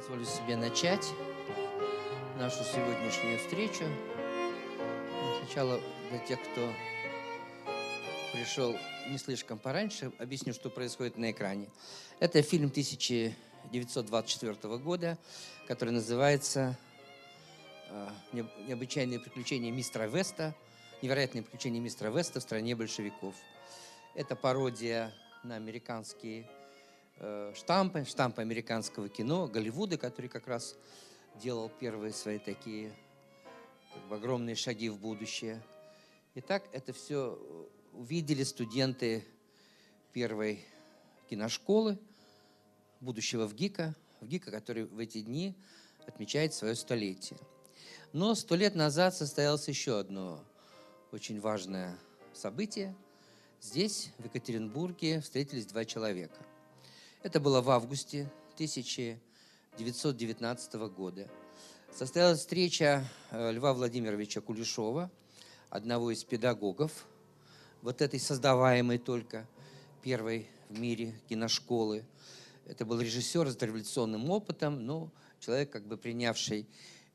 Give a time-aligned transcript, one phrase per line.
[0.00, 1.06] позволю себе начать
[2.38, 3.84] нашу сегодняшнюю встречу.
[5.40, 6.72] Сначала для тех, кто
[8.32, 8.74] пришел
[9.10, 11.68] не слишком пораньше, объясню, что происходит на экране.
[12.18, 15.18] Это фильм 1924 года,
[15.68, 16.78] который называется
[17.90, 20.54] э, «Необычайные приключения мистера Веста»,
[21.02, 23.34] «Невероятные приключения мистера Веста в стране большевиков».
[24.14, 25.12] Это пародия
[25.44, 26.48] на американские
[27.54, 30.76] штампы, штампы американского кино, Голливуда, который как раз
[31.36, 32.92] делал первые свои такие
[33.92, 35.62] как бы, огромные шаги в будущее.
[36.34, 37.38] Итак, это все
[37.92, 39.24] увидели студенты
[40.12, 40.64] первой
[41.28, 41.98] киношколы,
[43.00, 45.54] будущего в ГИКа, в ГИКа, который в эти дни
[46.06, 47.38] отмечает свое столетие.
[48.12, 50.42] Но сто лет назад состоялось еще одно
[51.12, 51.96] очень важное
[52.32, 52.94] событие.
[53.60, 56.38] Здесь, в Екатеринбурге, встретились два человека.
[57.22, 61.28] Это было в августе 1919 года.
[61.92, 65.10] Состоялась встреча э, Льва Владимировича Кулешова,
[65.68, 67.06] одного из педагогов
[67.82, 69.46] вот этой создаваемой только
[70.02, 72.06] первой в мире киношколы.
[72.64, 75.10] Это был режиссер с революционным опытом, но
[75.40, 76.66] человек, как бы принявший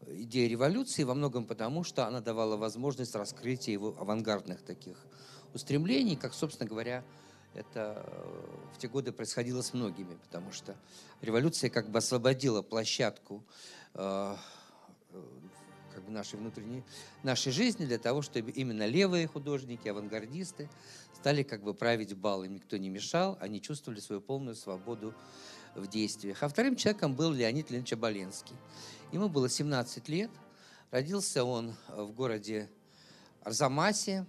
[0.05, 5.03] идею революции во многом потому, что она давала возможность раскрытия его авангардных таких
[5.55, 7.03] устремлений, как, собственно говоря,
[7.55, 10.75] это э, в те годы происходило с многими, потому что
[11.21, 13.43] революция как бы освободила площадку
[13.93, 14.35] э,
[15.11, 15.23] э,
[15.93, 16.83] как бы нашей внутренней,
[17.23, 20.69] нашей жизни для того, чтобы именно левые художники, авангардисты
[21.13, 22.43] стали как бы править бал.
[22.43, 25.13] Им никто не мешал, они чувствовали свою полную свободу
[25.73, 26.43] в действиях.
[26.43, 28.55] А вторым человеком был Леонид Леонидович Оболенский.
[29.13, 30.31] Ему было 17 лет.
[30.91, 32.69] Родился он в городе
[33.43, 34.25] Арзамасе,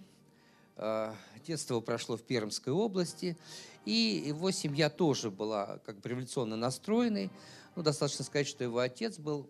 [1.45, 3.37] детство прошло в Пермской области,
[3.85, 7.31] и его семья тоже была как бы революционно настроенной.
[7.75, 9.49] Ну, достаточно сказать, что его отец был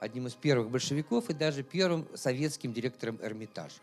[0.00, 3.80] одним из первых большевиков и даже первым советским директором Эрмитажа.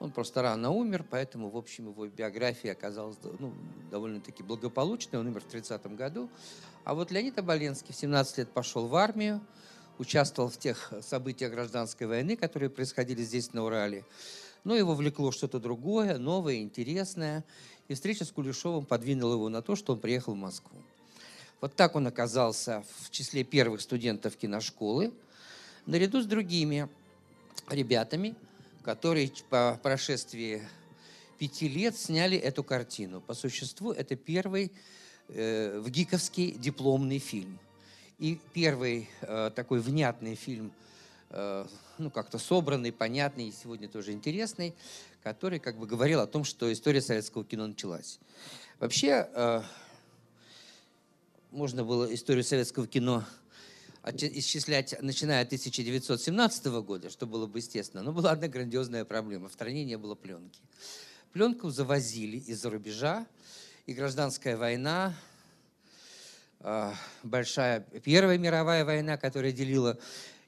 [0.00, 3.54] Он просто рано умер, поэтому, в общем, его биография оказалась ну,
[3.90, 5.20] довольно-таки благополучной.
[5.20, 6.28] Он умер в 30 году.
[6.84, 9.40] А вот Леонид Оболенский в 17 лет пошел в армию,
[9.98, 14.04] участвовал в тех событиях гражданской войны, которые происходили здесь, на Урале.
[14.64, 17.44] Но его влекло что-то другое, новое, интересное.
[17.88, 20.78] И встреча с Кулешовым подвинула его на то, что он приехал в Москву.
[21.60, 25.12] Вот так он оказался в числе первых студентов киношколы,
[25.86, 26.88] наряду с другими
[27.68, 28.34] ребятами,
[28.82, 30.62] которые по прошествии
[31.38, 33.20] пяти лет сняли эту картину.
[33.20, 34.72] По существу это первый
[35.28, 37.58] э, в ГИКовский дипломный фильм.
[38.18, 40.72] И первый э, такой внятный фильм–
[41.98, 44.74] ну, как-то собранный, понятный и сегодня тоже интересный,
[45.22, 48.20] который как бы говорил о том, что история советского кино началась.
[48.78, 49.62] Вообще, э,
[51.50, 53.24] можно было историю советского кино
[54.04, 58.02] исчислять, начиная от 1917 года, что было бы естественно.
[58.02, 59.48] Но была одна грандиозная проблема.
[59.48, 60.60] В стране не было пленки.
[61.32, 63.26] Пленку завозили из-за рубежа,
[63.86, 65.14] и гражданская война,
[66.60, 69.98] э, большая Первая мировая война, которая делила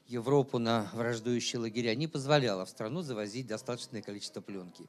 [0.07, 4.85] Европу на враждующие лагеря, не позволяла в страну завозить достаточное количество пленки.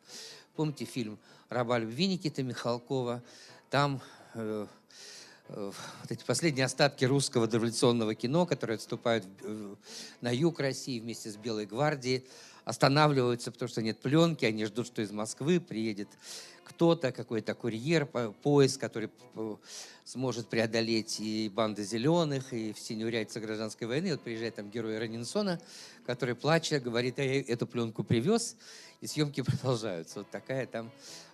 [0.55, 1.19] Помните фильм
[1.49, 3.23] «Раба любви» Никиты Михалкова?
[3.69, 4.01] Там
[4.35, 4.67] э,
[5.49, 9.75] вот эти последние остатки русского революционного кино, которые отступают э,
[10.21, 12.25] на юг России вместе с Белой гвардией,
[12.65, 16.09] останавливаются, потому что нет пленки, они ждут, что из Москвы приедет
[16.65, 19.09] кто-то, какой-то курьер, поезд, который
[20.05, 24.11] сможет преодолеть и банды зеленых, и все неурядицы гражданской войны.
[24.13, 25.59] Вот приезжает там герой Ранинсона,
[26.05, 28.55] который, плача, говорит, я эту пленку привез,
[29.01, 30.19] и съемки продолжаются.
[30.19, 30.91] Вот такая там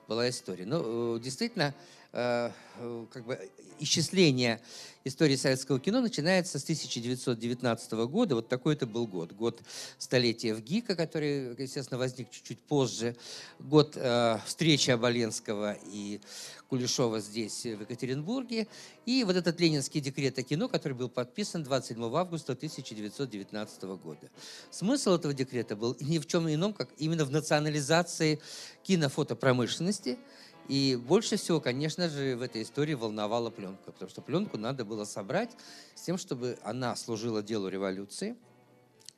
[0.06, 0.66] была история.
[0.66, 4.60] Но ну, действительно, Э, э, как бы исчисление
[5.04, 8.36] истории советского кино начинается с 1919 года.
[8.36, 9.32] Вот такой это был год.
[9.32, 9.60] Год
[9.98, 13.16] столетия в ГИКа, который, естественно, возник чуть-чуть позже.
[13.58, 16.20] Год э, встречи Оболенского и
[16.68, 18.68] Кулешова здесь, в Екатеринбурге.
[19.06, 24.30] И вот этот ленинский декрет о кино, который был подписан 27 августа 1919 года.
[24.70, 28.40] Смысл этого декрета был ни в чем ином, как именно в национализации
[28.84, 30.16] кинофотопромышленности–
[30.68, 35.04] и больше всего, конечно же, в этой истории волновала пленка, потому что пленку надо было
[35.04, 35.50] собрать
[35.94, 38.36] с тем, чтобы она служила делу революции,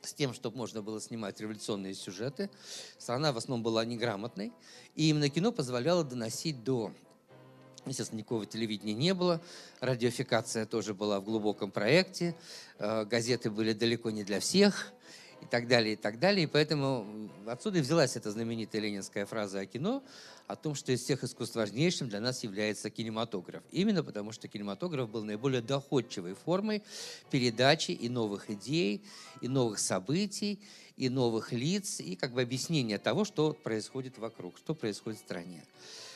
[0.01, 2.49] с тем, чтобы можно было снимать революционные сюжеты.
[2.97, 4.51] Страна в основном была неграмотной,
[4.95, 6.91] и именно кино позволяло доносить до
[7.85, 9.41] Естественно, никакого телевидения не было.
[9.79, 12.35] Радиофикация тоже была в глубоком проекте.
[12.79, 14.91] Э, газеты были далеко не для всех.
[15.41, 16.43] И так далее, и так далее.
[16.43, 20.03] И поэтому отсюда и взялась эта знаменитая ленинская фраза о кино,
[20.47, 23.63] о том, что из всех искусств важнейшим для нас является кинематограф.
[23.71, 26.83] Именно потому, что кинематограф был наиболее доходчивой формой
[27.29, 29.03] передачи и новых идей,
[29.41, 30.59] и новых событий,
[30.95, 35.63] и новых лиц, и как бы объяснения того, что происходит вокруг, что происходит в стране.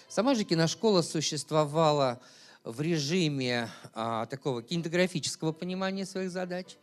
[0.07, 2.19] Сама же киношкола существовала
[2.63, 6.77] в режиме а, такого кинематографического понимания своих задач,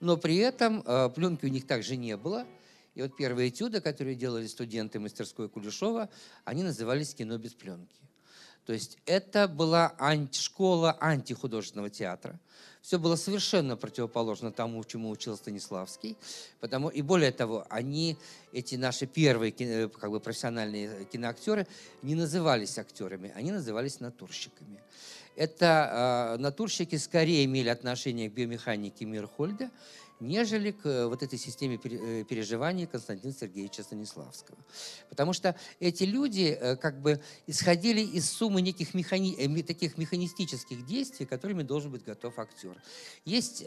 [0.00, 2.46] но при этом а, пленки у них также не было.
[2.94, 6.08] И вот первые этюды, которые делали студенты мастерской Кулешова,
[6.44, 7.98] они назывались «Кино без пленки».
[8.66, 12.38] То есть это была анти школа антихудожественного театра.
[12.82, 16.18] Все было совершенно противоположно тому, чему учил Станиславский.
[16.60, 18.18] Потому, и более того, они,
[18.52, 19.52] эти наши первые
[19.88, 21.66] как бы, профессиональные киноактеры,
[22.02, 24.80] не назывались актерами, они назывались натурщиками.
[25.38, 29.70] Это э, натурщики скорее имели отношение к биомеханике Мирхольда,
[30.18, 34.58] нежели к э, вот этой системе э, переживаний Константина Сергеевича Станиславского.
[35.08, 39.62] Потому что эти люди э, как бы исходили из суммы неких механи...
[39.62, 42.76] таких механистических действий, которыми должен быть готов актер.
[43.24, 43.64] Есть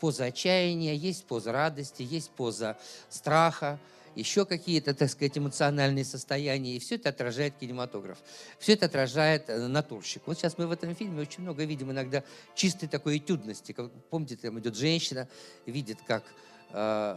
[0.00, 2.78] поза отчаяния, есть поза радости, есть поза
[3.10, 3.78] страха,
[4.14, 6.76] еще какие-то, так сказать, эмоциональные состояния.
[6.76, 8.18] И все это отражает кинематограф.
[8.58, 10.22] Все это отражает э, натурщик.
[10.26, 12.22] Вот сейчас мы в этом фильме очень много видим иногда
[12.54, 13.72] чистой такой этюдности.
[13.72, 15.28] Как, помните, там идет женщина,
[15.66, 16.24] видит, как
[16.70, 17.16] э,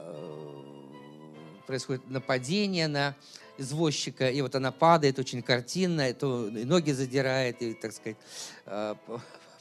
[1.66, 3.16] происходит нападение на
[3.58, 8.18] извозчика, и вот она падает очень картинно, и то и ноги задирает, и, так сказать,
[8.66, 8.96] э,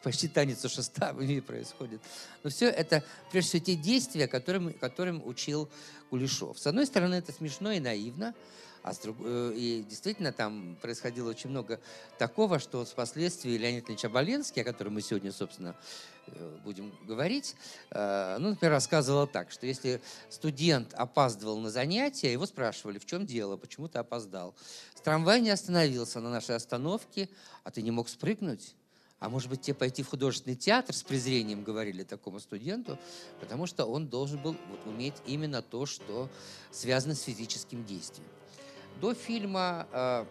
[0.05, 2.01] почти танец у шеста в ней происходит.
[2.43, 3.03] Но все это,
[3.33, 5.69] прежде всего, те действия, которым, которым учил
[6.11, 6.59] Кулешов.
[6.59, 8.35] С одной стороны, это смешно и наивно,
[8.83, 9.17] а с друг...
[9.21, 11.81] Э, и действительно там происходило очень много
[12.19, 15.75] такого, что впоследствии Леонид Ильич Оболенский, о котором мы сегодня, собственно,
[16.27, 17.57] э, будем говорить,
[17.91, 23.25] э, ну, например, рассказывал так, что если студент опаздывал на занятия, его спрашивали, в чем
[23.25, 24.55] дело, почему ты опоздал.
[24.95, 27.31] С трамвай не остановился на нашей остановке,
[27.63, 28.75] а ты не мог спрыгнуть?
[29.25, 32.99] А может быть, тебе пойти в художественный театр с презрением говорили такому студенту,
[33.41, 36.29] потому что он должен был вот, уметь именно то, что
[36.71, 38.29] связано с физическим действием.
[39.01, 40.27] До фильма э,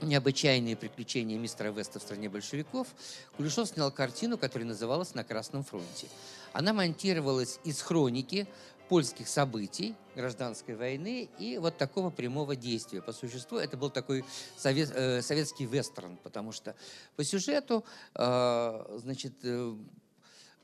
[0.00, 2.88] «Необычайные приключения мистера Веста в стране большевиков»
[3.36, 6.08] Кулешов снял картину, которая называлась «На Красном фронте».
[6.54, 8.48] Она монтировалась из хроники
[8.88, 13.02] польских событий, гражданской войны и вот такого прямого действия.
[13.02, 14.24] По существу это был такой
[14.56, 16.74] совет, э, советский вестерн, потому что
[17.16, 17.84] по сюжету,
[18.14, 19.74] э, значит, э,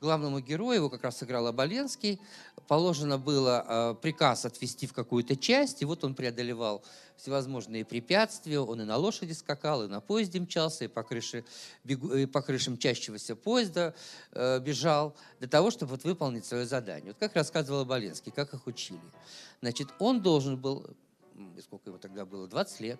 [0.03, 2.19] главному герою, его как раз сыграл Оболенский,
[2.67, 6.83] положено было э, приказ отвести в какую-то часть, и вот он преодолевал
[7.15, 11.45] всевозможные препятствия, он и на лошади скакал, и на поезде мчался, и по, крыше,
[11.85, 13.95] бегу, и по крышам чащегося поезда
[14.33, 17.13] э, бежал, для того, чтобы вот выполнить свое задание.
[17.13, 18.99] Вот как рассказывал Оболенский, как их учили.
[19.61, 20.85] Значит, он должен был
[21.63, 22.99] сколько ему тогда было, 20 лет,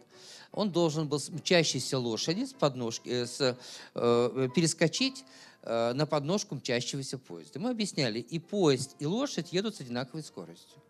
[0.51, 3.57] он должен был с мчащейся лошади с подножки, э, с,
[3.93, 7.59] э, перескочить Э, на подножку мчащегося поезда.
[7.59, 10.81] Мы объясняли, и поезд, и лошадь едут с одинаковой скоростью.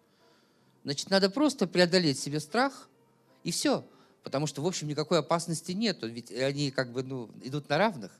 [0.84, 2.90] Значит, надо просто преодолеть себе страх,
[3.44, 3.86] и все.
[4.24, 8.12] Потому что, в общем, никакой опасности нет, ведь они как бы ну, идут на равных.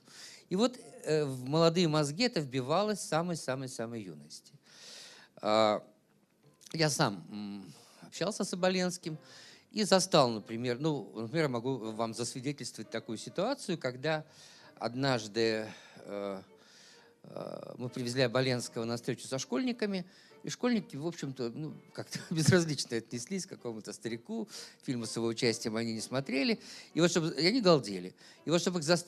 [0.50, 4.52] И вот э, в молодые мозги это вбивалось с самой-самой-самой юности.
[5.40, 5.80] Э,
[6.72, 7.64] я сам
[8.02, 9.16] общался с Оболенским
[9.72, 14.24] и застал, например, ну, например, могу вам засвидетельствовать такую ситуацию, когда
[14.78, 15.68] однажды
[16.04, 16.42] Э,
[17.22, 20.04] э, мы привезли Оболенского на встречу со школьниками,
[20.42, 24.46] и школьники, в общем-то, ну, как-то безразлично отнеслись к какому-то старику.
[24.82, 26.60] Фильмы с его участием они не смотрели.
[26.92, 28.14] И вот чтобы, и они галдели.
[28.44, 28.98] И вот чтобы их, за,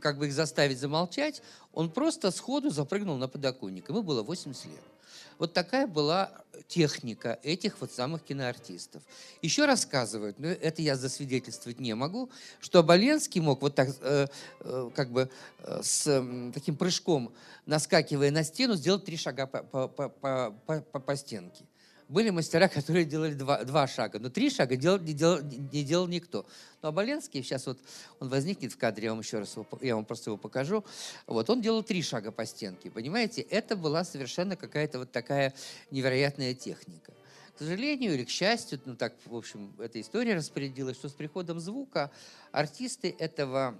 [0.00, 3.88] как бы их заставить замолчать, он просто сходу запрыгнул на подоконник.
[3.88, 4.93] Ему было 80 лет.
[5.38, 9.02] Вот такая была техника этих вот самых киноартистов.
[9.42, 14.26] Еще рассказывают, но это я засвидетельствовать не могу, что Оболенский мог вот так, э,
[14.60, 17.32] э, как бы э, с э, таким прыжком,
[17.66, 21.64] наскакивая на стену, сделать три шага по, по, по, по, по, по стенке.
[22.08, 26.06] Были мастера, которые делали два, два шага, но три шага делал, не, делал, не делал
[26.06, 26.46] никто.
[26.82, 27.78] Но Оболенский, сейчас вот
[28.20, 30.84] он возникнет в кадре, я вам еще раз его, я вам просто его покажу.
[31.26, 33.42] Вот, он делал три шага по стенке, понимаете?
[33.42, 35.54] Это была совершенно какая-то вот такая
[35.90, 37.12] невероятная техника.
[37.54, 41.60] К сожалению или к счастью, ну так, в общем, эта история распорядилась, что с приходом
[41.60, 42.10] звука
[42.50, 43.78] артисты этого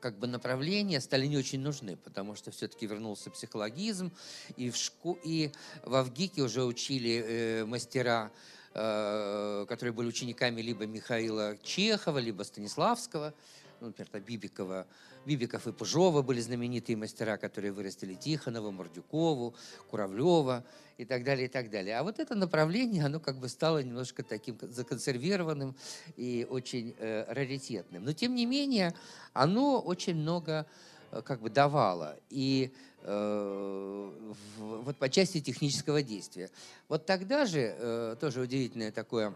[0.00, 4.12] как бы направления стали не очень нужны, потому что все-таки вернулся психологизм,
[4.56, 5.18] и в, шку...
[5.24, 5.50] и
[5.84, 8.30] в Авгике уже учили э, мастера,
[8.74, 13.34] э, которые были учениками либо Михаила Чехова, либо Станиславского,
[13.80, 14.86] ну, например, там, Бибикова,
[15.26, 19.54] Бибиков и Пыжова были знаменитые мастера, которые вырастили Тихонова, Мордюкову,
[19.90, 20.64] Куравлева
[20.98, 21.98] и так далее, и так далее.
[21.98, 25.74] А вот это направление, оно как бы стало немножко таким законсервированным
[26.16, 28.04] и очень э, раритетным.
[28.04, 28.94] Но тем не менее,
[29.32, 30.64] оно очень много
[31.10, 32.16] э, как бы давало.
[32.30, 34.10] И э,
[34.58, 36.50] вот по части технического действия.
[36.88, 39.34] Вот тогда же, э, тоже удивительное такое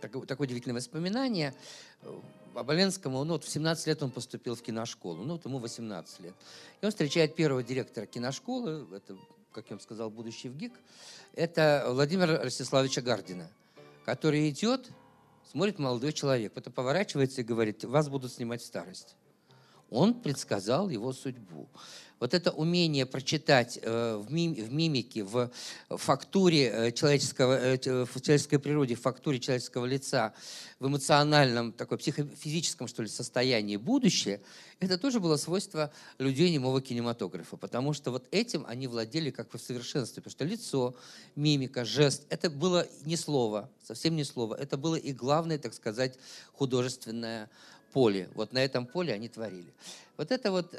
[0.00, 1.54] такое, такое удивительное воспоминание.
[2.02, 2.20] Э,
[2.54, 6.34] Оболенскому, ну вот в 17 лет он поступил в киношколу, ну вот ему 18 лет.
[6.80, 9.16] И он встречает первого директора киношколы, это,
[9.52, 10.72] как я вам сказал, будущий ВГИК,
[11.34, 13.48] это Владимира Ростиславовича Гардина,
[14.04, 14.90] который идет,
[15.50, 19.16] смотрит молодой человек, потом поворачивается и говорит, вас будут снимать в старость.
[19.92, 21.68] Он предсказал его судьбу.
[22.22, 25.50] Вот это умение прочитать э, в, мимике, в
[25.90, 30.32] фактуре э, человеческого, э, в человеческой природе, в фактуре человеческого лица,
[30.78, 34.40] в эмоциональном, такой психофизическом, что ли, состоянии будущее,
[34.78, 39.58] это тоже было свойство людей немого кинематографа, потому что вот этим они владели как бы
[39.58, 40.94] в совершенстве, потому что лицо,
[41.34, 46.16] мимика, жест, это было не слово, совсем не слово, это было и главное, так сказать,
[46.52, 47.50] художественное
[47.92, 48.28] поле.
[48.34, 49.72] Вот на этом поле они творили.
[50.16, 50.72] Вот это вот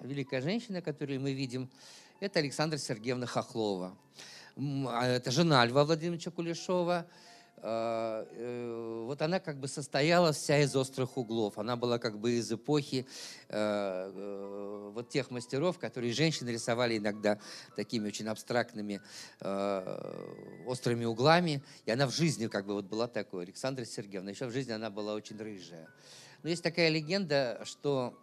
[0.00, 1.68] великая женщина, которую мы видим,
[2.20, 3.96] это Александра Сергеевна Хохлова.
[4.56, 7.06] А это жена Льва Владимировича Кулешова.
[7.58, 11.58] А, э, вот она как бы состояла вся из острых углов.
[11.58, 13.06] Она была как бы из эпохи
[13.48, 17.38] э, э, вот тех мастеров, которые женщины рисовали иногда
[17.74, 19.00] такими очень абстрактными
[20.66, 21.62] острыми углами.
[21.84, 24.30] И она в жизни как бы вот была такой, Александра Сергеевна.
[24.30, 25.88] Еще в жизни она была очень рыжая.
[26.46, 28.16] Но есть такая легенда, что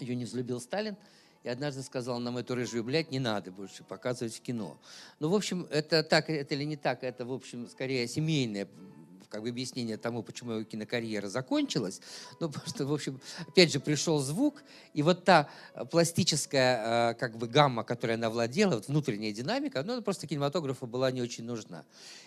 [0.00, 0.96] ее не взлюбил Сталин,
[1.44, 4.76] и однажды сказал, нам эту рыжую, блядь, не надо больше показывать в кино.
[5.20, 8.66] Ну, в общем, это так, это или не так, это, в общем, скорее семейное
[9.28, 12.00] как бы объяснение тому, почему его кинокарьера закончилась.
[12.40, 14.62] Ну, просто, в общем, опять же, пришел звук,
[14.94, 15.48] и вот та
[15.90, 21.22] пластическая как бы гамма, которой она владела, вот внутренняя динамика, ну, просто кинематографу была не
[21.22, 21.84] очень нужна.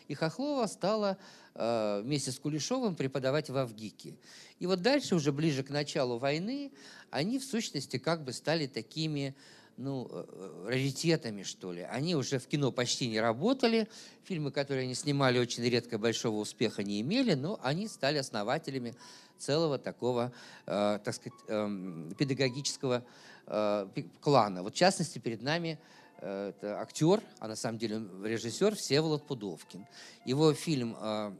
[0.07, 1.17] И Хохлова стала
[1.55, 4.15] вместе с Кулешовым преподавать в Авгике.
[4.59, 6.71] И вот дальше, уже ближе к началу войны,
[7.09, 9.35] они в сущности как бы стали такими
[9.79, 11.81] ну, э, э, раритетами, что ли.
[11.81, 13.87] Они уже в кино почти не работали,
[14.23, 18.93] фильмы, которые они снимали, очень редко большого успеха не имели, но они стали основателями
[19.37, 20.33] целого такого,
[20.65, 23.05] э, так сказать, э, педагогического
[23.47, 23.87] э,
[24.19, 24.63] клана.
[24.63, 25.79] Вот в частности, перед нами
[26.17, 29.85] э, актер, а на самом деле режиссер Всеволод Пудовкин.
[30.25, 31.31] Его фильм э,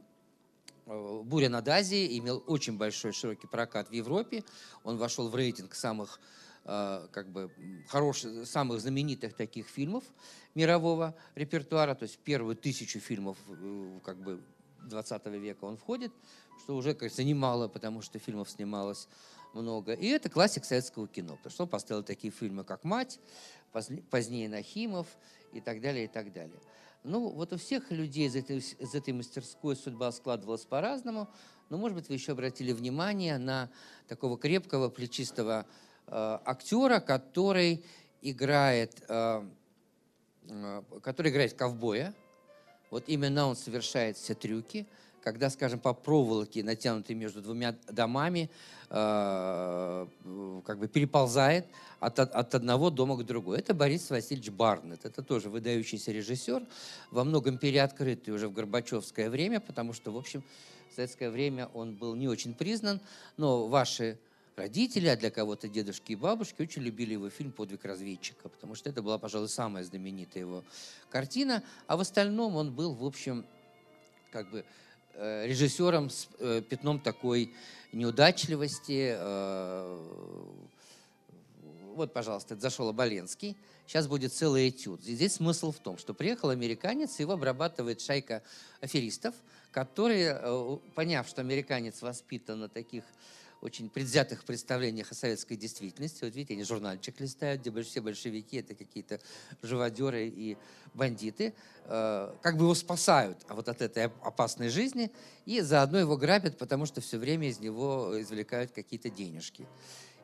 [0.86, 4.44] э, «Буря над Азией» имел очень большой широкий прокат в Европе.
[4.82, 6.20] Он вошел в рейтинг самых
[7.10, 7.50] как бы
[7.88, 10.04] хороших, самых знаменитых таких фильмов
[10.54, 14.40] мирового репертуара, то есть первую тысячу фильмов э, как бы
[14.82, 16.12] 20 века он входит,
[16.62, 19.08] что уже, кажется, немало, потому что фильмов снималось
[19.52, 19.94] много.
[19.94, 23.18] И это классик советского кино, потому что он поставил такие фильмы, как «Мать»,
[24.10, 25.08] позднее «Нахимов»
[25.52, 26.60] и так далее, и так далее.
[27.02, 31.28] Ну, вот у всех людей из этой, из этой мастерской судьба складывалась по-разному,
[31.68, 33.70] но, может быть, вы еще обратили внимание на
[34.06, 37.84] такого крепкого, плечистого Э, актера, который
[38.22, 39.42] играет, э,
[40.48, 42.14] э, который играет ковбоя.
[42.90, 44.86] Вот именно он совершает все трюки,
[45.22, 48.50] когда, скажем, по проволоке, натянутой между двумя домами,
[48.88, 50.08] как
[50.78, 51.66] бы переползает
[52.00, 53.56] от, от одного дома к другому.
[53.56, 55.04] Это Борис Васильевич Барнет.
[55.04, 56.66] Это тоже выдающийся режиссер,
[57.12, 60.42] во многом переоткрытый уже в Горбачевское время, потому что, в общем,
[60.90, 63.00] в советское время он был не очень признан,
[63.36, 64.18] но ваши
[64.60, 68.90] родители, а для кого-то дедушки и бабушки очень любили его фильм «Подвиг разведчика», потому что
[68.90, 70.64] это была, пожалуй, самая знаменитая его
[71.08, 71.62] картина.
[71.86, 73.46] А в остальном он был, в общем,
[74.30, 74.66] как бы
[75.14, 77.54] э, режиссером с э, пятном такой
[77.92, 79.14] неудачливости.
[79.16, 79.98] Э,
[81.94, 83.56] вот, пожалуйста, это зашел Оболенский.
[83.86, 85.02] Сейчас будет целый этюд.
[85.02, 88.42] Здесь смысл в том, что приехал американец, его обрабатывает шайка
[88.82, 89.34] аферистов,
[89.70, 93.04] которые, поняв, что американец воспитан на таких
[93.60, 96.24] очень предвзятых представлениях о советской действительности.
[96.24, 99.20] Вот видите, они журнальчик листают, где все большевики это какие-то
[99.62, 100.56] живодеры и
[100.94, 101.54] бандиты.
[101.84, 105.10] Э, как бы его спасают вот от этой опасной жизни
[105.44, 109.66] и заодно его грабят, потому что все время из него извлекают какие-то денежки.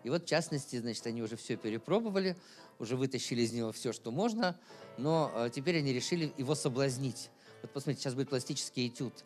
[0.02, 2.36] И вот, в частности, значит, они уже все перепробовали,
[2.78, 4.58] уже вытащили из него все, что можно,
[4.96, 7.30] но э, теперь они решили его соблазнить.
[7.62, 9.24] Вот посмотрите, сейчас будет пластический этюд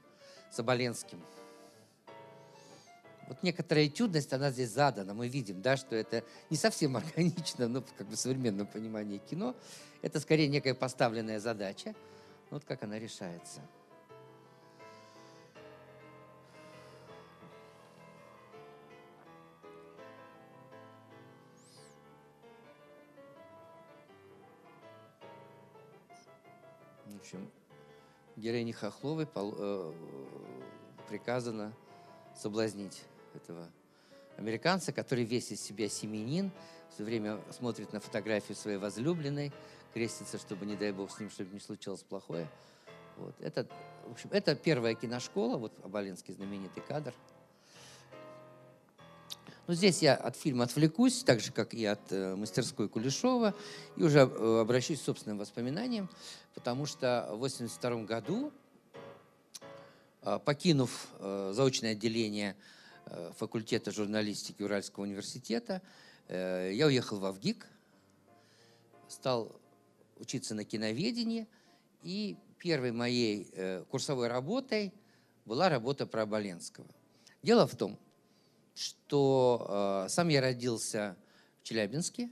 [0.51, 1.21] с Оболенским
[3.31, 5.15] вот некоторая этюдность, она здесь задана.
[5.15, 9.55] Мы видим, да, что это не совсем органично, но как бы в современном понимании кино.
[10.03, 11.95] Это скорее некая поставленная задача.
[12.51, 13.61] Ну, вот как она решается.
[27.07, 27.49] В общем,
[28.35, 29.93] героине Хохловой э,
[31.09, 31.73] приказано
[32.35, 33.69] соблазнить этого
[34.37, 36.51] американца, который весь из себя семенин,
[36.95, 39.53] все время смотрит на фотографию своей возлюбленной,
[39.93, 42.49] крестится, чтобы, не дай бог, с ним что-нибудь не случилось плохое.
[43.17, 43.35] Вот.
[43.41, 43.67] Это,
[44.07, 47.15] в общем, это первая киношкола, вот Абалинский знаменитый кадр.
[49.67, 53.55] Но здесь я от фильма отвлекусь, так же, как и от э, мастерской Кулешова,
[53.97, 56.11] и уже э, обращусь к собственным воспоминаниям,
[56.55, 58.53] потому что в 1982 году,
[60.23, 62.57] э, покинув э, заочное отделение
[63.37, 65.83] факультета журналистики Уральского университета,
[66.29, 67.67] э, я уехал в Авгик,
[69.09, 69.53] стал
[70.19, 71.49] учиться на киноведении,
[72.03, 74.93] и первой моей э, курсовой работой
[75.47, 76.87] была работа про Оболенского.
[77.43, 77.99] Дело в том,
[78.75, 81.17] что э, сам я родился
[81.61, 82.31] в Челябинске,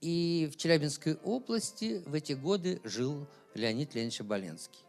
[0.00, 4.80] и в Челябинской области в эти годы жил Леонид Леонидович Оболенский.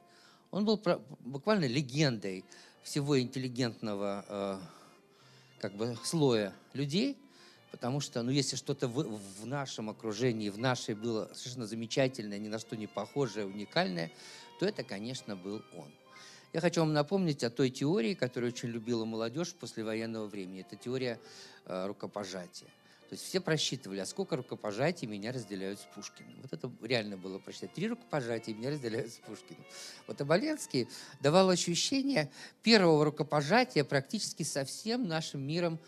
[0.50, 0.82] Он был
[1.20, 2.44] буквально легендой
[2.84, 4.60] всего интеллигентного э,
[5.60, 7.18] как бы слоя людей,
[7.74, 12.48] Потому что, ну, если что-то в, в нашем окружении, в нашей было совершенно замечательное, ни
[12.48, 14.12] на что не похожее, уникальное,
[14.60, 15.92] то это, конечно, был он.
[16.54, 20.62] Я хочу вам напомнить о той теории, которую очень любила молодежь после военного времени.
[20.62, 21.20] Это теория
[21.66, 22.70] э, рукопожатия.
[23.10, 26.34] То есть все просчитывали, а сколько рукопожатий меня разделяют с Пушкиным.
[26.42, 27.74] Вот это реально было просчитать.
[27.74, 29.64] Три рукопожатия меня разделяют с Пушкиным.
[30.08, 30.88] Вот Оболенский
[31.22, 32.32] давал ощущение
[32.64, 35.80] первого рукопожатия практически со всем нашим миром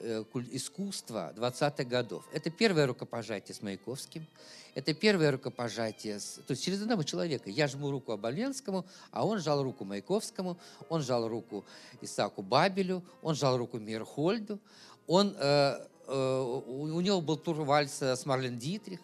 [0.00, 2.24] Э, искусства 20-х годов.
[2.32, 4.26] Это первое рукопожатие с Маяковским,
[4.74, 7.48] это первое рукопожатие, с, то есть через одного человека.
[7.48, 11.64] Я жму руку Оболенскому, а он жал руку Маяковскому, он жал руку
[12.02, 14.58] Исаку Бабелю, он жал руку Мирхольду,
[15.06, 19.00] он, э, у него был тур вальса с Марлен Дитрих,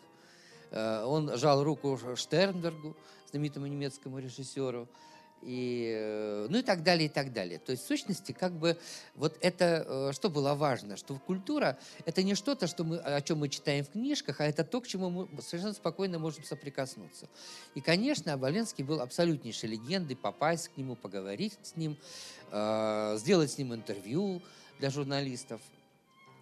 [0.71, 2.97] э, он жал руку Штернбергу,
[3.31, 4.89] знаменитому немецкому режиссеру
[5.43, 7.59] и, э, ну и так далее, и так далее.
[7.59, 8.77] То есть в сущности как бы
[9.15, 13.39] вот это, э, что было важно, что культура– это не что-то, что мы, о чем
[13.39, 17.29] мы читаем в книжках, а это то, к чему мы совершенно спокойно можем соприкоснуться.
[17.75, 21.97] И, конечно, Оболенский был абсолютнейшей легендой, попасть к нему, поговорить с ним,
[22.51, 24.43] э, сделать с ним интервью
[24.79, 25.61] для журналистов.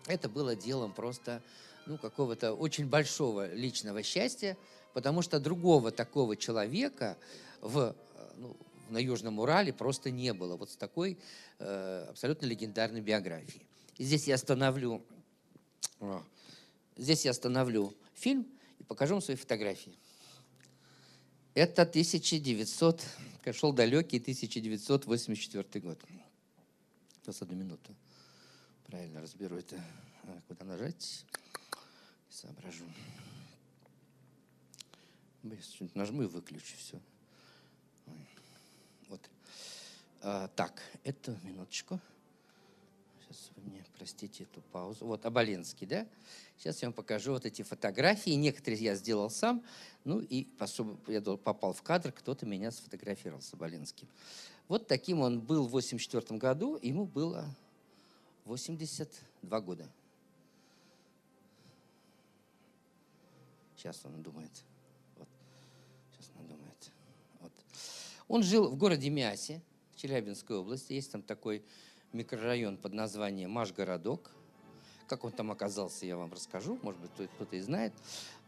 [0.09, 1.43] Это было делом просто
[1.87, 4.57] ну, какого-то очень большого личного счастья,
[4.95, 7.17] потому что другого такого человека
[7.61, 7.95] в,
[8.37, 8.57] ну,
[8.89, 11.19] на Южном Урале просто не было вот с такой
[11.59, 13.67] э, абсолютно легендарной биографией.
[13.99, 15.05] И здесь я остановлю,
[16.97, 18.47] здесь я остановлю фильм
[18.79, 19.99] и покажу вам свои фотографии.
[21.55, 23.03] Это 1900,
[23.53, 25.99] шел далекий 1984 год.
[27.21, 27.95] Сейчас одну минуту.
[28.89, 29.79] Правильно разберу это.
[30.49, 31.27] Куда нажать?
[32.31, 32.85] Соображу.
[35.95, 36.99] Нажму и выключу все.
[39.09, 39.21] Вот.
[40.23, 42.01] А, так, это минуточку.
[43.21, 45.05] Сейчас вы мне простите эту паузу.
[45.05, 46.07] Вот Абалинский, да?
[46.57, 48.31] Сейчас я вам покажу вот эти фотографии.
[48.31, 49.63] Некоторые я сделал сам.
[50.05, 50.47] Ну и
[51.09, 54.09] я попал в кадр, кто-то меня сфотографировал с Абалинским.
[54.67, 56.79] Вот таким он был в 84 году.
[56.81, 57.55] Ему было
[58.49, 59.87] 82 года.
[63.77, 64.51] Сейчас он думает.
[68.27, 69.63] Он жил в городе Мясе,
[69.97, 70.93] Челябинской области.
[70.93, 71.65] Есть там такой
[72.13, 74.31] микрорайон под названием Машгородок.
[75.07, 76.79] Как он там оказался, я вам расскажу.
[76.83, 77.95] Может быть, кто-то и знает.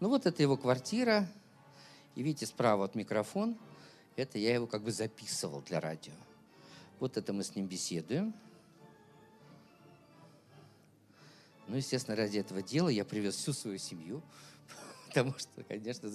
[0.00, 1.26] Ну вот это его квартира.
[2.14, 3.56] И видите, справа от микрофон.
[4.16, 6.14] Это я его как бы записывал для радио.
[6.98, 8.34] Вот это мы с ним беседуем.
[11.70, 14.24] Ну, естественно, ради этого дела я привез всю свою семью
[15.08, 16.10] потому что, конечно,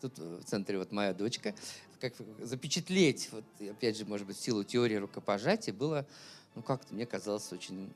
[0.00, 1.54] тут в центре вот моя дочка,
[2.00, 6.06] как запечатлеть, вот, опять же, может быть, в силу теории рукопожатия, было,
[6.54, 7.92] ну, как-то мне казалось очень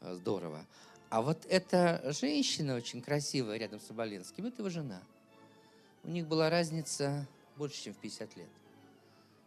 [0.00, 0.66] э, здорово.
[1.08, 5.02] А вот эта женщина очень красивая рядом с Оболенским, это его жена.
[6.02, 8.48] У них была разница больше, чем в 50 лет.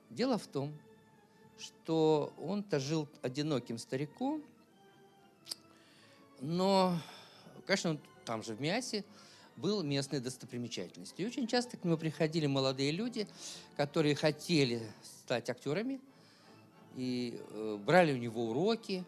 [0.10, 0.74] Дело в том,
[1.58, 4.42] что он-то жил одиноким стариком,
[6.40, 6.98] но,
[7.66, 9.04] конечно, он там же в Мясе,
[9.56, 11.26] был местной достопримечательностью.
[11.26, 13.28] И очень часто к нему приходили молодые люди,
[13.78, 16.00] которые хотели стать актерами,
[16.96, 19.04] и э, брали у него уроки.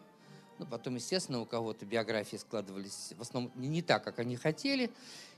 [0.58, 4.90] Ну, потом, естественно, у кого-то биографии складывались в основном не так, как они хотели.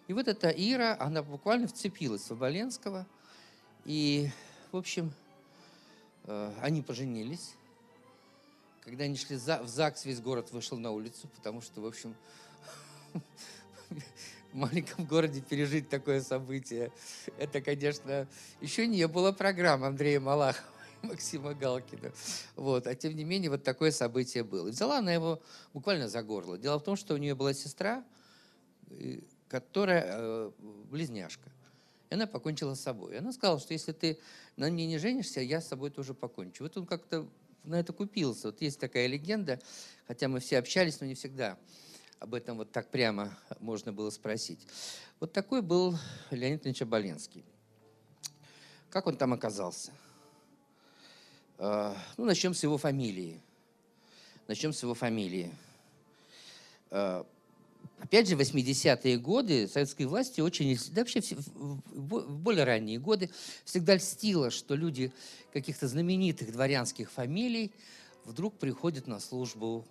[0.07, 3.07] И вот эта Ира, она буквально вцепилась в Оболенского.
[3.85, 4.31] И,
[4.73, 5.13] в общем,
[6.25, 7.55] э, они поженились.
[8.89, 12.15] Когда они шли за, в ЗАГС, весь город вышел на улицу, потому что, в общем,
[14.55, 16.91] маленьком городе пережить такое событие.
[17.37, 18.27] Это, конечно,
[18.63, 20.65] еще не было программ Андрея Малахова.
[21.03, 22.13] Максима Галкина.
[22.57, 22.87] Вот.
[22.87, 24.69] А тем не менее, вот такое событие было.
[24.69, 25.41] И взяла она его
[25.75, 26.57] буквально за горло.
[26.57, 28.03] Дело в том, что у нее была сестра,
[29.49, 30.51] которая э,
[30.91, 31.51] близняшка.
[32.09, 33.15] И она покончила с собой.
[33.15, 34.19] И она сказала, что если ты
[34.57, 36.65] на мне не женишься, я с собой тоже покончу.
[36.65, 37.29] Вот он как-то
[37.69, 38.49] на это купился.
[38.49, 39.61] Вот есть такая легенда,
[40.07, 41.59] хотя мы все общались, но не всегда
[42.19, 44.67] об этом вот так прямо можно было спросить.
[45.21, 45.97] Вот такой был
[46.31, 47.45] Леонид Ильич Оболенский.
[48.91, 49.93] Как он там оказался?
[51.59, 53.41] А, ну, начнем с его фамилии.
[54.47, 55.53] Начнем с его фамилии.
[58.01, 63.31] Опять же, 80-е годы советской власти очень, да вообще в более ранние годы
[63.65, 65.13] всегда льстило, что люди
[65.53, 67.73] каких-то знаменитых дворянских фамилий
[68.25, 69.85] вдруг приходят на службу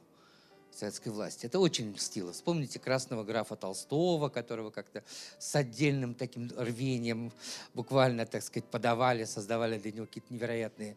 [0.78, 1.46] советской власти.
[1.46, 2.32] Это очень льстило.
[2.32, 5.04] Вспомните красного графа Толстого, которого как-то
[5.39, 7.34] с отдельным таким рвением
[7.74, 10.96] буквально, так сказать, подавали, создавали для него какие-то невероятные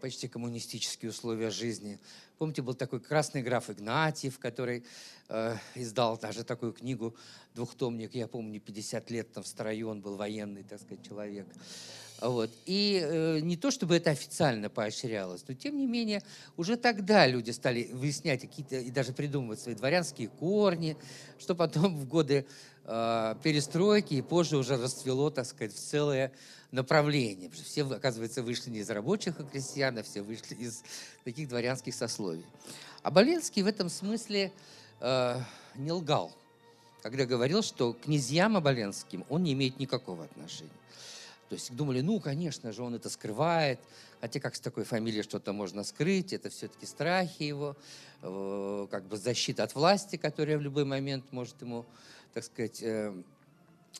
[0.00, 1.98] почти коммунистические условия жизни.
[2.38, 4.84] Помните, был такой красный граф Игнатьев, который
[5.28, 7.16] э, издал даже такую книгу,
[7.54, 11.46] двухтомник, я помню, 50 лет там в строю, он был военный, так сказать, человек.
[12.20, 12.50] Вот.
[12.64, 16.22] И э, не то, чтобы это официально поощрялось, но тем не менее
[16.56, 20.96] уже тогда люди стали выяснять какие-то и даже придумывать свои дворянские корни,
[21.38, 22.46] что потом в годы
[22.84, 26.32] э, перестройки и позже уже расцвело, так сказать, в целое
[26.84, 30.82] что все, оказывается, вышли не из рабочих и крестьян, а все вышли из
[31.24, 32.44] таких дворянских сословий.
[33.02, 34.52] А Боленский в этом смысле
[35.00, 35.40] э,
[35.76, 36.32] не лгал,
[37.02, 40.70] когда говорил, что к князьям Оболенским он не имеет никакого отношения.
[41.48, 43.78] То есть думали, ну, конечно же, он это скрывает,
[44.20, 47.76] хотя как с такой фамилией что-то можно скрыть, это все-таки страхи его,
[48.22, 51.84] э, как бы защита от власти, которая в любой момент может ему,
[52.34, 53.14] так сказать, э,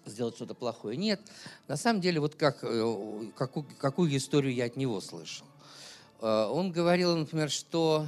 [0.05, 0.97] сделать что-то плохое.
[0.97, 1.21] Нет,
[1.69, 5.47] на самом деле, вот как, э, какую, какую историю я от него слышал.
[6.21, 8.07] Он говорил, например, что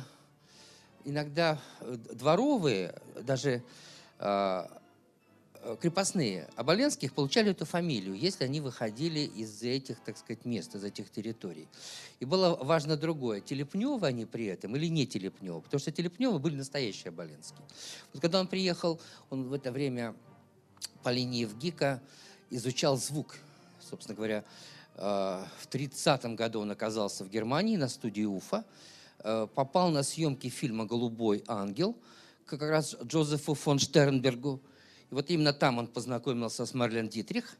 [1.05, 3.63] иногда дворовые, даже
[5.61, 10.85] Э, крепостные Оболенских получали эту фамилию, если они выходили из этих, так сказать, мест, из
[10.85, 11.69] этих территорий.
[12.21, 16.55] И было важно другое, Телепневы они при этом или не Телепневы, потому что Телепневы были
[16.55, 17.61] настоящие Оболенские.
[18.13, 20.15] Вот когда он приехал, он в это время
[21.03, 22.01] по линии ВГИКа
[22.51, 23.37] изучал звук.
[23.81, 24.45] Собственно говоря,
[24.97, 28.65] э, в 30 году он оказался в Германии на студии Уфа,
[29.21, 31.97] э, попал на съемки фильма «Голубой ангел»,
[32.47, 34.61] как раз Джозефу фон Штернбергу,
[35.11, 37.57] и вот именно там он познакомился с Марлен Дитрих.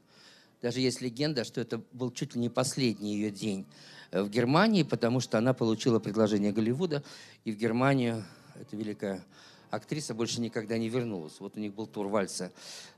[0.61, 3.65] Даже есть легенда, что это был чуть ли не последний ее день
[4.11, 7.03] э, в Германии, потому что она получила предложение Голливуда,
[7.45, 8.25] и в Германию
[8.61, 9.25] эта великая
[9.71, 11.41] актриса больше никогда не вернулась.
[11.41, 12.53] Вот у них был тур вальса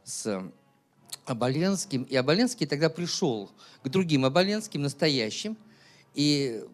[0.04, 0.42] с
[1.24, 3.50] Оболенским, и Оболенский тогда пришел
[3.82, 5.56] к другим Оболенским, настоящим,
[6.14, 6.64] и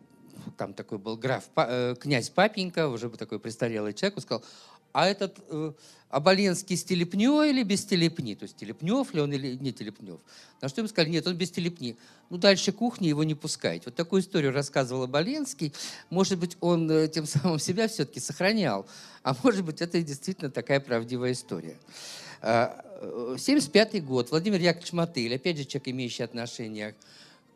[0.57, 4.45] там такой был граф, э, князь Папенька, уже такой престарелый человек, он сказал,
[4.97, 5.73] а этот э,
[6.09, 8.35] Оболенский с или без телепни?
[8.35, 10.21] То есть телепнев ли он или не телепнев?
[10.63, 11.99] На что ему сказали, нет, он без телепни.
[12.31, 13.85] Ну, дальше кухни его не пускать.
[13.85, 15.75] Вот такую историю рассказывал Оболенский.
[16.09, 18.87] Может быть, он э, тем самым себя все-таки сохранял.
[19.23, 21.77] А может быть, это действительно такая правдивая история.
[22.41, 24.31] 75 а, э, год.
[24.31, 26.95] Владимир Яковлевич Мотыль, опять же, человек, имеющий отношение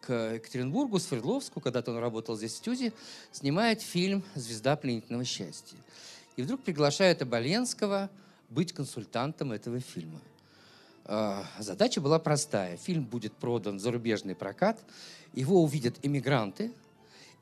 [0.02, 2.92] к Екатеринбургу, Свердловску, когда-то он работал здесь в студии,
[3.32, 5.78] снимает фильм «Звезда пленительного счастья».
[6.36, 8.10] И вдруг приглашают Оболенского
[8.48, 10.20] быть консультантом этого фильма.
[11.04, 12.76] А, задача была простая.
[12.76, 14.80] Фильм будет продан в зарубежный прокат,
[15.32, 16.72] его увидят иммигранты,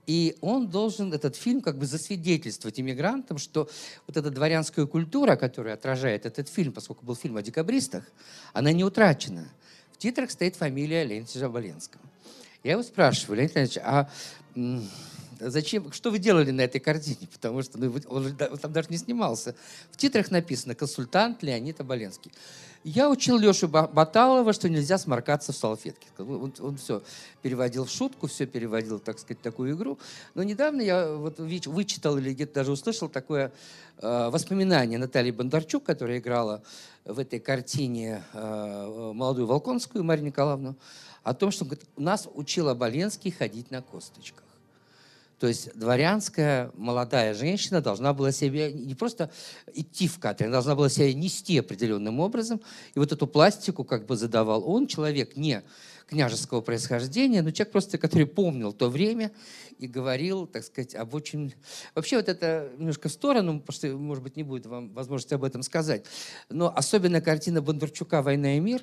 [0.07, 3.69] и он должен, этот фильм, как бы засвидетельствовать иммигрантам, что
[4.07, 8.05] вот эта дворянская культура, которая отражает этот фильм, поскольку был фильм о декабристах,
[8.55, 9.47] она не утрачена.
[9.93, 12.01] В титрах стоит фамилия Леонида Жаболенского.
[12.65, 14.09] Я его спрашиваю, Леонид Леонидович, а
[15.41, 17.29] зачем, что вы делали на этой картине?
[17.33, 19.55] Потому что ну, он, он там даже не снимался.
[19.91, 22.33] В титрах написано «Консультант Леонид Оболенский».
[22.85, 26.07] Я учил Лешу Баталова, что нельзя сморкаться в салфетке.
[26.19, 27.03] Он, он все
[27.43, 29.99] переводил в шутку, все переводил, так сказать, такую игру.
[30.35, 33.53] Но недавно я вот вычитал или где-то даже услышал такое
[33.99, 36.63] э, воспоминание Натальи Бондарчук, которая играла
[37.05, 40.77] в этой картине э, молодую Волконскую Марию Николаевну,
[41.25, 44.48] о том, что говорит, нас учил Оболенский ходить на косточках.
[45.39, 49.31] То есть дворянская молодая женщина должна была себя не просто
[49.73, 52.61] идти в кадре, она должна была себя нести определенным образом.
[52.95, 55.63] И вот эту пластику как бы задавал он, человек не
[56.09, 59.31] княжеского происхождения, но человек просто, который помнил то время
[59.79, 61.55] и говорил, так сказать, об очень...
[61.95, 65.45] Вообще вот это немножко в сторону, потому что, может быть, не будет вам возможности об
[65.45, 66.07] этом сказать,
[66.49, 68.83] но особенно картина Бондарчука «Война и мир»,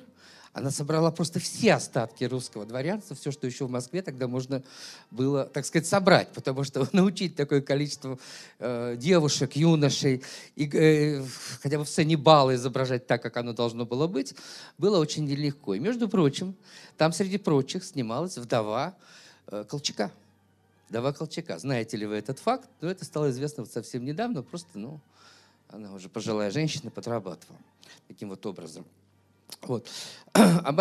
[0.56, 4.62] она собрала просто все остатки русского дворянства, все, что еще в Москве тогда можно
[5.10, 8.18] было, так сказать, собрать, потому что научить такое количество
[8.58, 10.22] э, девушек, юношей,
[10.54, 11.22] и, э,
[11.60, 14.34] хотя бы в сцене бала изображать так, как оно должно было быть,
[14.78, 15.74] было очень нелегко.
[15.74, 16.54] И, между прочим,
[16.96, 18.94] там, среди прочих, снималась вдова
[19.48, 20.10] э, Колчака.
[20.88, 21.58] Вдова Колчака.
[21.58, 22.66] Знаете ли вы этот факт?
[22.80, 25.00] Ну, это стало известно вот совсем недавно, просто, ну,
[25.68, 27.58] она уже пожилая женщина, подрабатывала
[28.08, 28.86] таким вот образом.
[29.62, 29.88] Вот.
[30.32, 30.72] А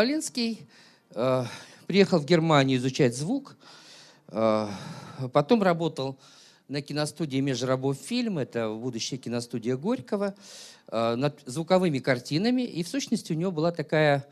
[1.12, 1.46] э,
[1.88, 3.56] приехал в Германию изучать звук,
[4.28, 4.68] э,
[5.32, 6.18] потом работал
[6.68, 10.36] на киностудии «Межрабов фильм», это будущая киностудия Горького,
[10.88, 14.28] э, над звуковыми картинами, и в сущности у него была такая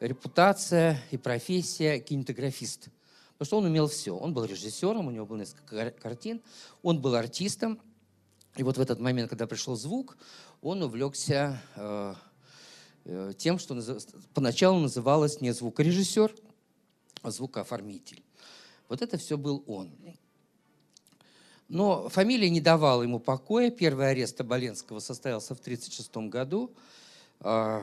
[0.00, 2.88] репутация и профессия кинематографист.
[3.32, 4.16] Потому что он умел все.
[4.16, 6.40] Он был режиссером, у него было несколько картин,
[6.82, 7.80] он был артистом.
[8.56, 10.16] И вот в этот момент, когда пришел звук,
[10.60, 12.14] он увлекся Э,
[13.36, 13.80] тем, что
[14.34, 16.34] поначалу называлось не звукорежиссер,
[17.22, 18.22] а звукооформитель.
[18.88, 19.90] Вот это все был он.
[21.68, 23.70] Но фамилия не давала ему покоя.
[23.70, 26.70] Первый арест Оболенского состоялся в 1936 году.
[27.40, 27.82] А,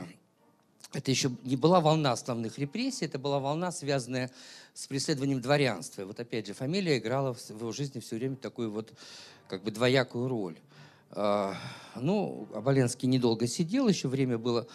[0.94, 4.30] это еще не была волна основных репрессий, это была волна, связанная
[4.74, 6.04] с преследованием дворянства.
[6.04, 8.94] И вот опять же, фамилия играла в его жизни все время такую вот
[9.48, 10.58] как бы двоякую роль.
[11.12, 11.56] А,
[11.96, 14.68] ну, Оболенский недолго сидел, еще время было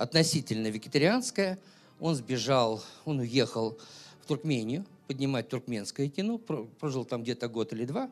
[0.00, 1.58] относительно вегетарианская.
[2.00, 3.78] Он сбежал, он уехал
[4.22, 8.10] в Туркмению поднимать туркменское кино, прожил там где-то год или два.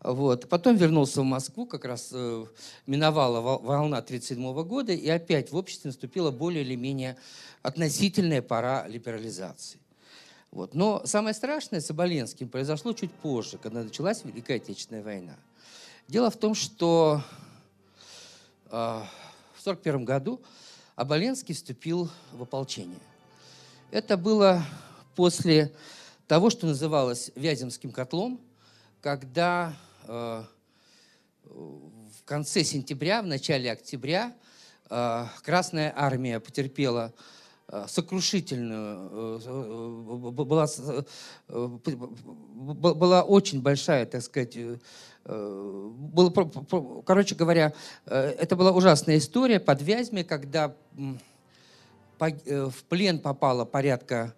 [0.00, 0.48] Вот.
[0.48, 2.44] Потом вернулся в Москву, как раз э,
[2.86, 7.16] миновала волна 1937 года, и опять в обществе наступила более или менее
[7.62, 9.80] относительная пора либерализации.
[10.50, 10.74] Вот.
[10.74, 15.36] Но самое страшное с Оболенским произошло чуть позже, когда началась Великая Отечественная война.
[16.06, 17.22] Дело в том, что
[18.66, 20.42] э, в 1941 году
[20.96, 23.00] Оболенский вступил в ополчение.
[23.90, 24.64] Это было
[25.16, 25.72] после
[26.28, 28.40] того, что называлось Вяземским котлом,
[29.00, 29.74] когда
[30.06, 30.44] э,
[31.44, 34.34] в конце сентября, в начале октября
[34.88, 37.12] э, Красная армия потерпела
[37.68, 39.40] э, сокрушительную,
[40.30, 40.68] была,
[42.94, 44.56] была очень большая, так сказать,
[45.26, 46.30] было,
[47.06, 47.72] короче говоря,
[48.06, 54.34] э, это была ужасная история под Вязьме, когда э, в плен попало порядка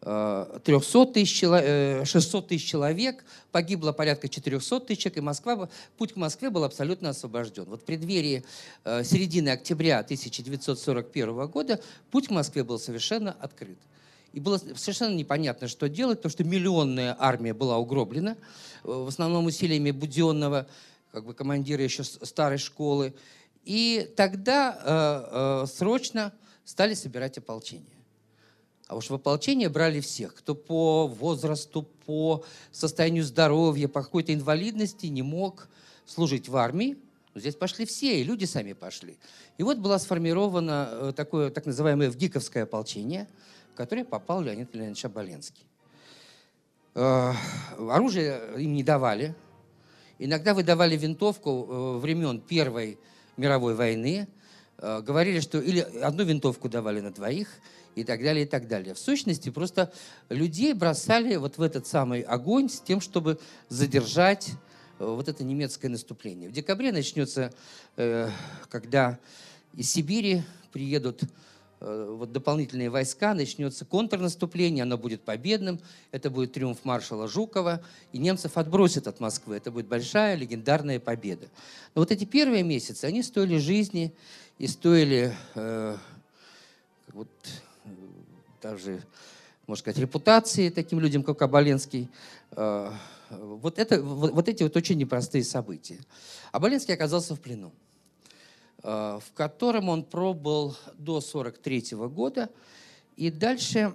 [0.00, 6.64] 300 тысяч, 600 тысяч человек, погибло порядка 400 тысяч, и Москва, путь к Москве был
[6.64, 7.66] абсолютно освобожден.
[7.66, 8.42] Вот в преддверии
[8.84, 13.78] середины октября 1941 года путь к Москве был совершенно открыт.
[14.32, 18.34] И было совершенно непонятно, что делать, потому что миллионная армия была угроблена, э,
[18.84, 20.66] в основном усилиями Буденного,
[21.12, 23.14] как бы командира еще старой школы.
[23.64, 26.32] И тогда э, э, срочно
[26.64, 27.86] стали собирать ополчение.
[28.88, 35.06] А уж в ополчение брали всех, кто по возрасту, по состоянию здоровья, по какой-то инвалидности
[35.06, 35.68] не мог
[36.06, 36.96] служить в армии.
[37.34, 39.16] Но здесь пошли все, и люди сами пошли.
[39.58, 43.28] И вот было сформировано э, такое так называемое ВГИКовское ополчение–
[43.72, 45.64] в который попал Леонид Леонидович Оболенский.
[46.94, 47.32] Э,
[47.78, 49.34] оружие им не давали.
[50.18, 52.98] Иногда выдавали винтовку э, времен Первой
[53.38, 54.28] мировой войны.
[54.76, 57.48] Э, говорили, что или одну винтовку давали на двоих,
[57.94, 58.94] и так далее, и так далее.
[58.94, 59.92] В сущности, просто
[60.28, 64.50] людей бросали вот в этот самый огонь с тем, чтобы задержать
[64.98, 66.48] вот это немецкое наступление.
[66.48, 67.52] В декабре начнется,
[67.96, 69.18] когда
[69.74, 71.22] из Сибири приедут
[71.82, 75.80] вот дополнительные войска, начнется контрнаступление, оно будет победным,
[76.12, 79.56] это будет триумф маршала Жукова, и немцев отбросят от Москвы.
[79.56, 81.46] Это будет большая легендарная победа.
[81.94, 84.12] Но вот эти первые месяцы, они стоили жизни
[84.58, 85.96] и стоили э,
[87.08, 87.28] вот,
[88.62, 89.02] даже,
[89.66, 92.08] можно сказать, репутации таким людям, как Оболенский.
[92.52, 92.92] Э,
[93.30, 95.98] вот, это, вот, вот эти вот очень непростые события.
[96.52, 97.72] Оболенский оказался в плену.
[98.84, 102.50] Э, в котором он пробыл до 43 года.
[103.16, 103.94] И дальше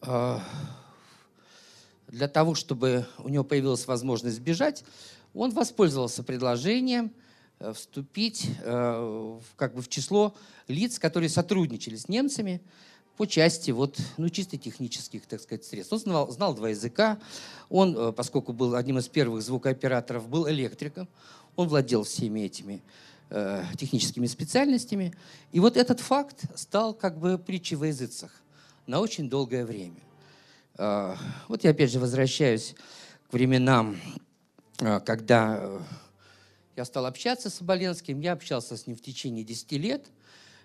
[0.00, 0.38] э,
[2.06, 4.82] для того, чтобы у него появилась возможность сбежать,
[5.34, 7.12] он воспользовался предложением
[7.58, 10.34] э, вступить как бы в число
[10.66, 12.62] лиц, которые сотрудничали с немцами
[13.18, 15.92] по части вот, ну, чисто технических, так сказать, средств.
[15.92, 17.18] Он знал, знал два языка.
[17.68, 21.08] Он, поскольку был одним из первых звукооператоров, был электриком.
[21.56, 22.80] Он владел всеми этими
[23.30, 25.14] Э, техническими специальностями.
[25.52, 28.32] И вот этот факт стал как бы притчей во языцах
[28.86, 30.00] на очень долгое время.
[30.78, 31.14] А,
[31.46, 32.74] вот я опять же возвращаюсь
[33.28, 34.00] к временам,
[34.80, 35.80] а, когда э,
[36.76, 40.06] я стал общаться с Оболенским, я общался с ним в течение 10 лет.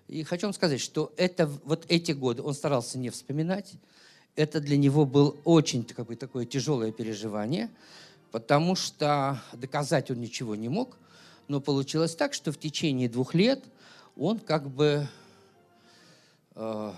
[0.08, 3.74] И хочу вам сказать, что это, вот эти годы он старался не вспоминать.
[4.36, 7.68] Это для него было очень как бы, такое тяжелое переживание,
[8.30, 10.96] потому что доказать он ничего не мог.
[11.48, 13.64] Но получилось так, что в течение двух лет
[14.16, 15.06] он как бы
[16.54, 16.92] э,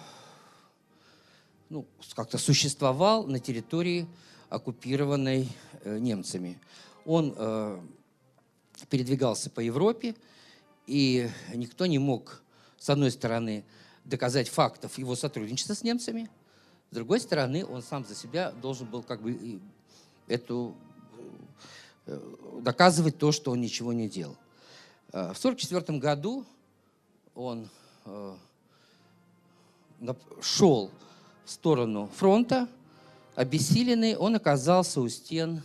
[1.69, 4.07] ну, как-то существовал на территории,
[4.49, 5.49] оккупированной
[5.83, 6.59] э, немцами.
[7.05, 7.81] Он э,
[8.89, 10.15] передвигался по Европе,
[10.87, 12.43] и никто не мог,
[12.79, 13.65] с одной стороны,
[14.05, 16.31] доказать фактов его сотрудничества с немцами,
[16.91, 19.61] с другой стороны, он сам за себя должен был как бы
[20.29, 20.77] эту,
[22.61, 24.37] доказывать то, что он ничего не делал.
[25.13, 26.45] Э, в 1944 году
[27.35, 27.69] он
[28.05, 28.37] э,
[30.41, 30.91] шел
[31.45, 32.69] в сторону фронта,
[33.35, 35.63] обессиленный, он оказался у стен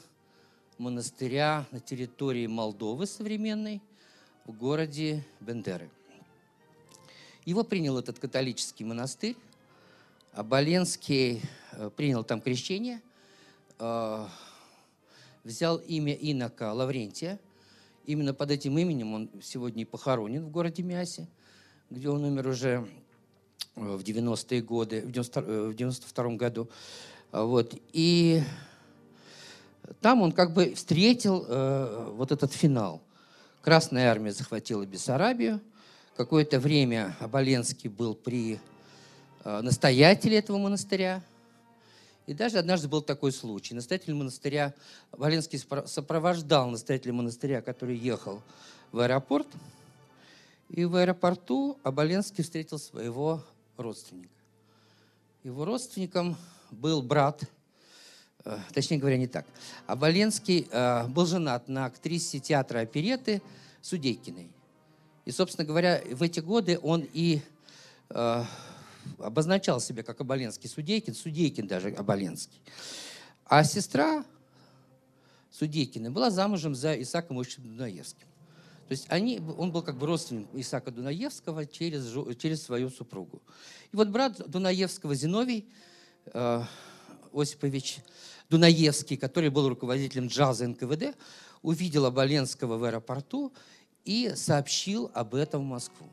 [0.77, 3.81] монастыря на территории Молдовы современной,
[4.45, 5.89] в городе Бендеры.
[7.45, 9.37] Его принял этот католический монастырь,
[10.33, 11.41] а Боленский
[11.73, 13.01] э, принял там крещение,
[13.79, 14.27] э,
[15.43, 17.39] взял имя инока Лаврентия.
[18.05, 21.27] Именно под этим именем он сегодня похоронен в городе Мясе,
[21.89, 22.87] где он умер уже
[23.75, 26.69] в 90-е годы, в 92 э, году.
[27.31, 27.75] Вот.
[27.93, 28.41] И
[30.01, 33.01] там он как бы встретил э, вот этот финал.
[33.61, 35.61] Красная армия захватила Бессарабию.
[36.15, 38.59] Какое-то время Оболенский был при
[39.43, 41.23] э, настоятеле этого монастыря.
[42.31, 43.73] И даже однажды был такой случай.
[43.73, 44.73] Настоятель монастыря,
[45.11, 48.41] Оболенский сопровождал настоятеля монастыря, который ехал
[48.93, 49.47] в аэропорт.
[50.69, 53.43] И в аэропорту Оболенский встретил своего
[53.75, 54.31] родственника.
[55.43, 56.37] Его родственником
[56.71, 57.43] был брат,
[58.45, 59.45] э, точнее говоря, не так.
[59.85, 63.41] Валенский э, был женат на актрисе театра опереты
[63.81, 64.49] Судейкиной.
[65.25, 67.41] И, собственно говоря, в эти годы он и
[68.07, 68.45] э,
[69.17, 72.61] обозначал себя как Оболенский Судейкин, Судейкин даже Оболенский.
[73.45, 74.25] А сестра
[75.51, 78.27] Судейкина была замужем за Исаком Ильичем Дунаевским.
[78.87, 83.41] То есть они, он был как бы родственник Исаака Дунаевского через, через свою супругу.
[83.93, 85.69] И вот брат Дунаевского Зиновий
[86.25, 86.63] э,
[87.33, 87.99] Осипович
[88.49, 91.15] Дунаевский, который был руководителем джаза НКВД,
[91.61, 93.53] увидел Оболенского в аэропорту
[94.03, 96.09] и сообщил об этом в Москву.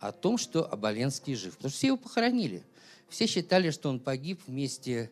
[0.00, 1.56] О том, что Оболенский жив.
[1.56, 2.64] Потому что все его похоронили.
[3.08, 5.10] Все считали, что он погиб вместе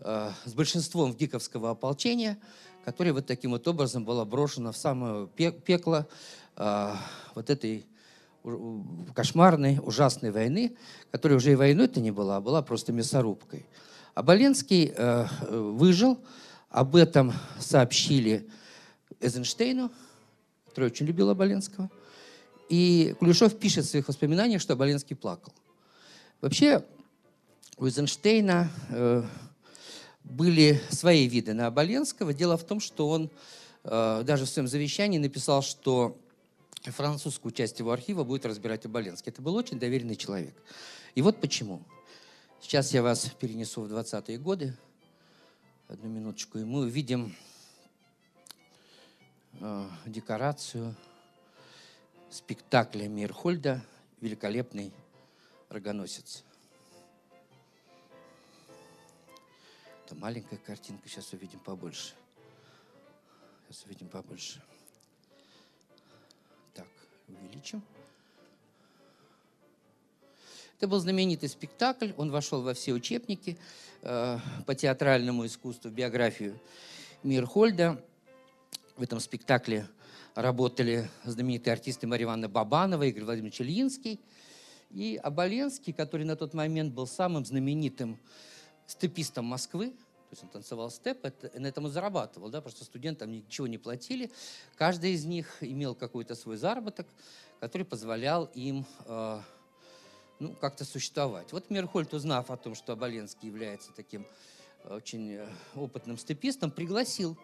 [0.00, 2.38] э, с большинством гиковского ополчения–
[2.84, 6.08] которая вот таким вот образом была брошена в самое пекло
[6.56, 6.94] э,
[7.34, 7.86] вот этой
[9.14, 10.76] кошмарной, ужасной войны,
[11.12, 13.66] которая уже и войной-то не была, а была просто мясорубкой.
[14.14, 16.18] А Боленский э, выжил,
[16.68, 18.48] об этом сообщили
[19.20, 19.92] Эйзенштейну,
[20.66, 21.90] который очень любил Оболенского.
[22.72, 25.52] И Кулешов пишет в своих воспоминаниях, что Оболенский плакал.
[26.40, 26.82] Вообще,
[27.76, 29.22] у Эйзенштейна э,
[30.24, 32.32] были свои виды на Оболенского.
[32.32, 33.30] Дело в том, что он
[33.84, 36.16] э, даже в своем завещании написал, что
[36.80, 39.30] французскую часть его архива будет разбирать Оболенский.
[39.30, 40.54] Это был очень доверенный человек.
[41.14, 41.82] И вот почему.
[42.62, 44.74] Сейчас я вас перенесу в 20-е годы.
[45.88, 46.58] Одну минуточку.
[46.58, 47.36] И мы увидим
[49.60, 50.96] э, декорацию
[52.32, 53.84] спектакля Мирхольда
[54.22, 54.90] «Великолепный
[55.68, 56.44] рогоносец».
[60.06, 62.14] Это маленькая картинка, сейчас увидим побольше.
[63.68, 64.62] Сейчас увидим побольше.
[66.72, 66.88] Так,
[67.28, 67.82] увеличим.
[70.78, 73.58] Это был знаменитый спектакль, он вошел во все учебники
[74.00, 76.58] э, по театральному искусству, биографию
[77.22, 78.02] Мирхольда.
[78.96, 79.86] В этом спектакле
[80.34, 84.20] работали знаменитые артисты Мария Ивановна Бабанова, Игорь Владимирович Ильинский.
[84.90, 88.18] И Оболенский, который на тот момент был самым знаменитым
[88.86, 92.84] степистом Москвы, то есть он танцевал степ, это, на этом и зарабатывал, да, потому что
[92.84, 94.30] студентам ничего не платили.
[94.76, 97.06] Каждый из них имел какой-то свой заработок,
[97.60, 99.40] который позволял им э,
[100.38, 101.52] ну, как-то существовать.
[101.52, 104.26] Вот Мерхольд, узнав о том, что Оболенский является таким
[104.84, 107.36] э, очень э, опытным степистом, пригласил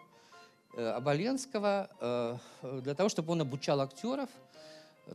[0.75, 2.37] Оболенского э,
[2.81, 4.29] для того, чтобы он обучал актеров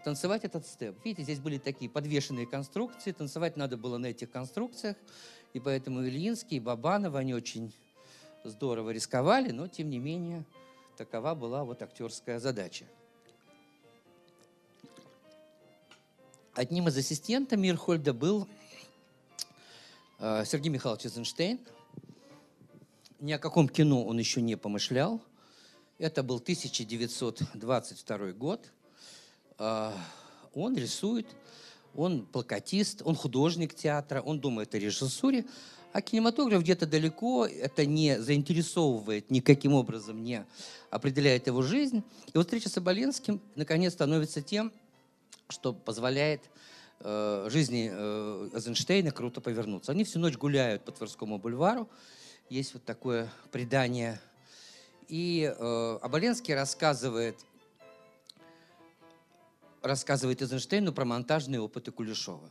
[0.03, 0.97] танцевать этот степ.
[1.05, 4.97] Видите, здесь были такие подвешенные конструкции, танцевать надо было на этих конструкциях.
[5.53, 7.73] И поэтому Ильинский и Бабанов, они очень
[8.43, 10.45] здорово рисковали, но тем не менее
[10.97, 12.85] такова была вот актерская задача.
[16.55, 18.47] Одним из ассистентов Мирхольда был
[20.19, 21.61] э, Сергей Михайлович Эйзенштейн.
[23.21, 25.21] Ни о каком кино он еще не помышлял.
[25.99, 28.73] Это был 1922 год.
[29.59, 29.93] Э,
[30.53, 31.27] он рисует,
[31.95, 35.45] он плакатист, он художник театра, он думает о режиссуре,
[35.93, 40.45] а кинематограф где-то далеко, это не заинтересовывает никаким образом, не
[40.91, 42.03] определяет его жизнь.
[42.33, 44.73] И вот встреча с Оболенским, наконец, становится тем,
[45.49, 46.43] что позволяет
[46.99, 49.93] э, жизни э, Эйзенштейна круто повернуться.
[49.93, 51.89] Они всю ночь гуляют по Тверскому бульвару.
[52.51, 54.21] Есть вот такое предание.
[55.09, 57.37] И э, Оболенский рассказывает,
[59.83, 62.49] рассказывает Эйзенштейну про монтажные опыты Кулешова.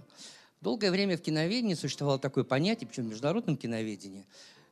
[0.61, 4.25] Долгое время в киноведении существовало такое понятие, причем в международном киноведении,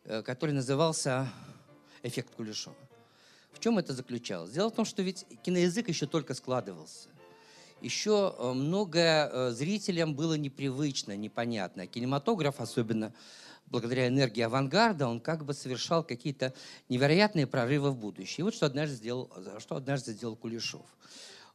[0.06, 1.28] э, который назывался
[2.04, 2.76] эффект Кулешова.
[3.52, 4.52] В чем это заключалось?
[4.52, 7.10] Дело в том, что ведь киноязык еще только складывался.
[7.82, 11.88] Еще э, многое э, зрителям было непривычно, непонятно.
[11.88, 13.12] Кинематограф, особенно
[13.72, 16.54] благодаря энергии авангарда, он как бы совершал какие-то
[16.90, 18.42] невероятные прорывы в будущее.
[18.42, 20.86] И вот что однажды сделал, что однажды сделал Кулешов.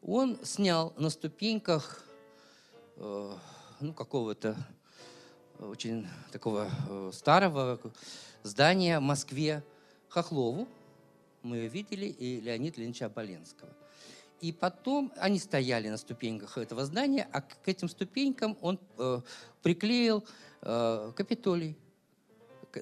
[0.03, 2.03] Он снял на ступеньках
[2.99, 4.57] ну, какого-то
[5.59, 7.79] очень такого э, старого
[8.43, 9.63] здания в Москве
[10.09, 10.69] Хохлову.
[11.43, 13.71] Мы ее видели, и Леонид Ильича Оболенского.
[14.41, 19.21] И потом они стояли на ступеньках этого здания, а к этим ступенькам он э,
[19.63, 20.25] приклеил
[20.63, 21.77] э, Капитолий,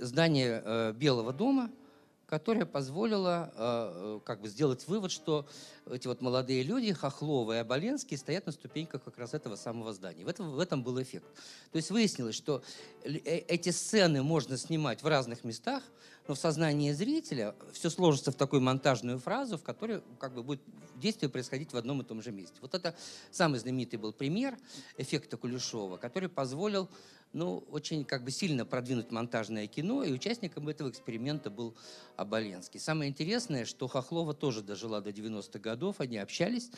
[0.01, 1.71] здание э, Белого дома–
[2.27, 5.47] которая позволила э, как бы сделать вывод, что
[5.91, 10.25] эти вот молодые люди, Хохлова и Оболенский, стоят на ступеньках как раз этого самого здания.
[10.25, 11.27] В этом, в этом был эффект.
[11.71, 12.63] То есть выяснилось, что
[13.05, 15.83] э, эти сцены можно снимать в разных местах,
[16.27, 20.63] но в сознании зрителя все сложится в такую монтажную фразу, в которой как бы будет
[20.97, 22.57] действие происходить в одном и том же месте.
[22.63, 22.97] Вот это
[23.31, 24.57] самый знаменитый был пример
[24.97, 26.89] эффекта Кулешова, который позволил
[27.35, 31.75] ну, очень как бы сильно продвинуть монтажное кино, и участником этого эксперимента был
[32.17, 32.79] Оболенский.
[32.79, 36.71] Самое интересное, что Хохлова тоже дожила до 90-х годов, они общались,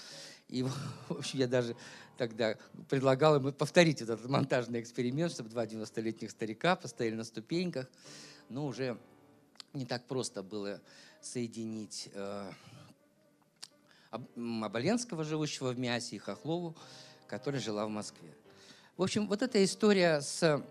[0.49, 0.63] и
[1.09, 1.77] в общем, я даже
[2.17, 2.57] тогда
[2.89, 7.87] предлагал ему повторить этот монтажный эксперимент, чтобы два 90-летних старика постояли на ступеньках,
[8.49, 8.99] но уже
[9.75, 10.81] не так просто было
[11.21, 12.51] соединить э,
[15.23, 16.75] живущего в Мясе, и Хохлову,
[17.29, 18.35] которая жила в Москве.
[18.97, 20.65] В общем, вот эта история с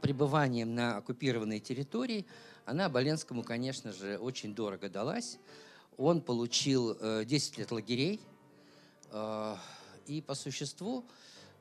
[0.00, 2.26] пребыванием на оккупированной территории,
[2.64, 5.38] она Боленскому, конечно же, очень дорого далась.
[5.96, 8.20] Он получил 10 э, лет лагерей,
[9.12, 9.56] э,
[10.08, 11.04] и по существу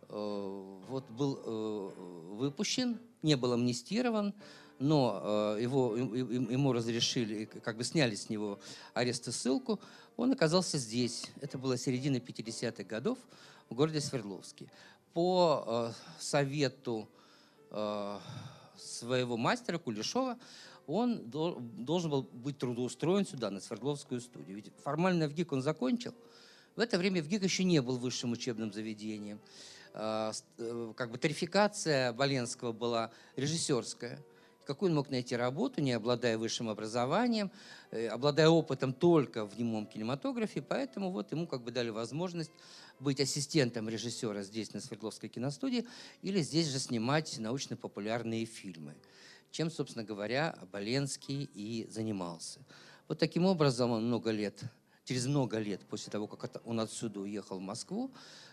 [0.09, 1.93] э, вот был
[2.35, 4.33] выпущен, не был амнистирован,
[4.79, 8.59] но его, ему разрешили, как бы сняли с него
[8.95, 9.79] арест и ссылку,
[10.17, 11.27] он оказался здесь.
[11.41, 13.19] Это было середина 50-х годов
[13.69, 14.67] в городе Свердловске
[15.15, 17.07] по э, совету
[17.71, 18.19] э,
[18.77, 20.37] своего мастера Кулешова
[20.87, 24.57] он должен был быть трудоустроен сюда, на Свердловскую студию.
[24.57, 26.13] Ведь формально в ГИК он закончил.
[26.75, 29.39] В это время в ГИК еще не был высшим учебным заведением.
[29.93, 30.33] Э,
[30.97, 34.19] как бы тарификация Боленского была режиссерская.
[34.65, 37.51] Какую он мог найти работу, не обладая высшим образованием,
[38.11, 42.51] обладая опытом только в немом кинематографе, поэтому вот ему как бы дали возможность
[42.99, 45.85] быть ассистентом режиссера здесь, на Свердловской киностудии,
[46.21, 48.95] или здесь же снимать научно-популярные фильмы,
[49.51, 52.59] чем, собственно говоря, Боленский и занимался.
[53.07, 54.63] Вот таким образом он много лет,
[55.03, 58.11] через много лет после того, как он отсюда уехал в Москву,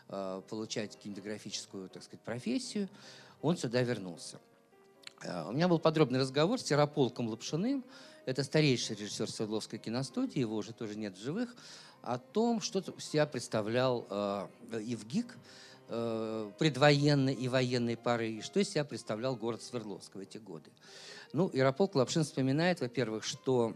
[0.09, 2.89] э, получать кинематографическую, так сказать, профессию,
[3.41, 4.39] он сюда вернулся.
[5.23, 7.85] Э, у меня был подробный разговор с Ярополком Лапшиным,
[8.27, 11.57] это старейший режиссер Свердловской киностудии, его уже тоже нет в живых
[12.03, 14.49] о том, что себя представлял э,
[14.81, 15.37] Евгик
[15.89, 20.71] э, предвоенной и военной поры, и что из себя представлял город Свердловск в эти годы.
[21.33, 23.75] Ну, Ярополк Лапшин вспоминает, во-первых, что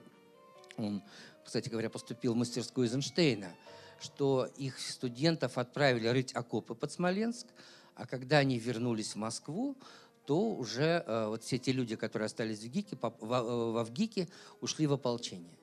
[0.77, 1.03] он,
[1.45, 3.55] кстати говоря, поступил в мастерскую Эйзенштейна,
[4.01, 7.47] что их студентов отправили рыть окопы под Смоленск,
[7.95, 9.77] а когда они вернулись в Москву,
[10.27, 13.79] то уже э, вот все те люди, которые остались в ГИКе, в, в, э, в
[13.79, 14.29] Авгике,
[14.61, 15.57] ушли в ополчение.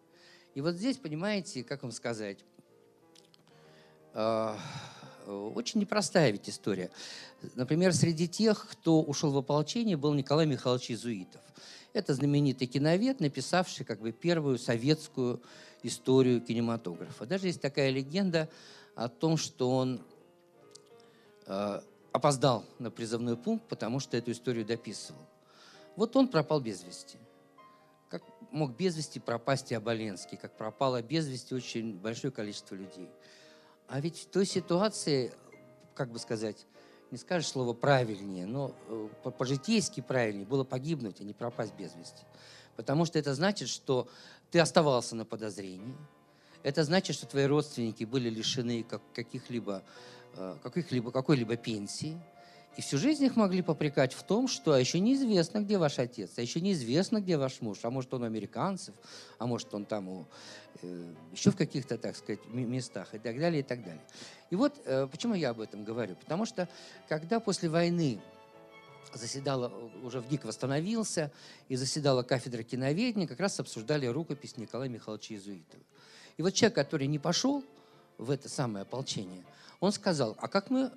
[0.56, 2.40] И вот здесь, понимаете, как вам сказать,
[4.14, 6.92] очень непростая ведь история.
[7.56, 11.42] Например, среди тех, кто ушел в ополчение, был Николай Михайлович Изуитов.
[11.94, 15.42] Это знаменитый киновед, написавший как бы первую советскую
[15.84, 17.26] историю кинематографа.
[17.26, 18.50] Даже есть такая легенда
[18.96, 20.02] о том, что он
[21.46, 25.22] э, опоздал на призывной пункт, потому что эту историю дописывал.
[25.96, 27.18] Вот он пропал без вести.
[28.10, 33.10] Как мог без вести пропасть и Оболенский, как пропало без вести очень большое количество людей–
[33.88, 35.34] а ведь в той ситуации,
[35.94, 36.66] как бы сказать,
[37.12, 42.24] не скажешь слово правильнее, но э, по-житейски правильнее было погибнуть, а не пропасть без вести.
[42.76, 44.08] Потому что это значит, что
[44.50, 45.96] ты оставался на подозрении.
[46.64, 49.84] Это значит, что твои родственники были лишены каких-либо,
[50.36, 52.20] э, каких-либо, какой-либо пенсии.
[52.76, 56.32] И всю жизнь их могли попрекать в том, что а еще неизвестно, где ваш отец,
[56.38, 58.96] а еще неизвестно, где ваш муж, а может, он у американцев,
[59.38, 60.26] а может, он там у,
[60.82, 64.02] э, еще в каких-то, так сказать, местах и так далее, и так далее.
[64.50, 66.16] И вот э, почему я об этом говорю.
[66.16, 66.68] Потому что,
[67.08, 68.20] когда после войны
[69.14, 69.72] заседала,
[70.02, 71.32] уже в ГИК восстановился,
[71.70, 75.84] и заседала кафедра киноведения, как раз обсуждали рукопись Николая Михайловича Изуитова.
[76.38, 77.64] И вот человек, который не пошел
[78.18, 79.44] в это самое ополчение,
[79.80, 80.92] он сказал, а как мы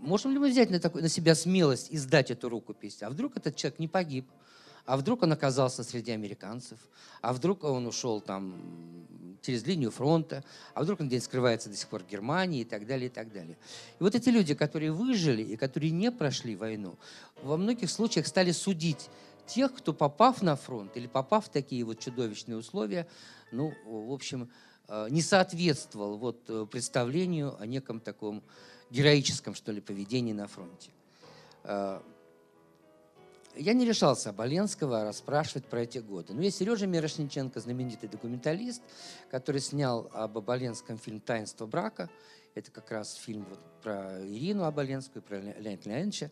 [0.00, 3.02] можем ли мы взять на, такой, на себя смелость и сдать эту рукопись?
[3.02, 4.26] А вдруг этот человек не погиб?
[4.86, 6.78] А вдруг он оказался среди американцев?
[7.20, 8.54] А вдруг он ушел там
[9.42, 10.42] через линию фронта?
[10.74, 13.32] А вдруг он где-то скрывается до сих пор в Германии и так далее, и так
[13.32, 13.56] далее.
[13.98, 16.98] И вот эти люди, которые выжили и которые не прошли войну,
[17.42, 19.08] во многих случаях стали судить
[19.46, 23.06] тех, кто, попав на фронт или попав в такие вот чудовищные условия,
[23.52, 24.50] ну, в общем,
[24.88, 28.42] э, не соответствовал вот э, представлению о неком таком
[28.90, 30.90] героическом, что ли, поведении на фронте.
[31.64, 32.00] Э,
[33.56, 36.34] я не решался Оболенского расспрашивать про эти годы.
[36.34, 38.82] Но есть Сережа Мирошниченко, знаменитый документалист,
[39.30, 42.08] который снял об Оболенском фильм «Таинство брака».
[42.54, 46.30] Это как раз фильм вот про Ирину Оболенскую, про Леонида Леонидовича.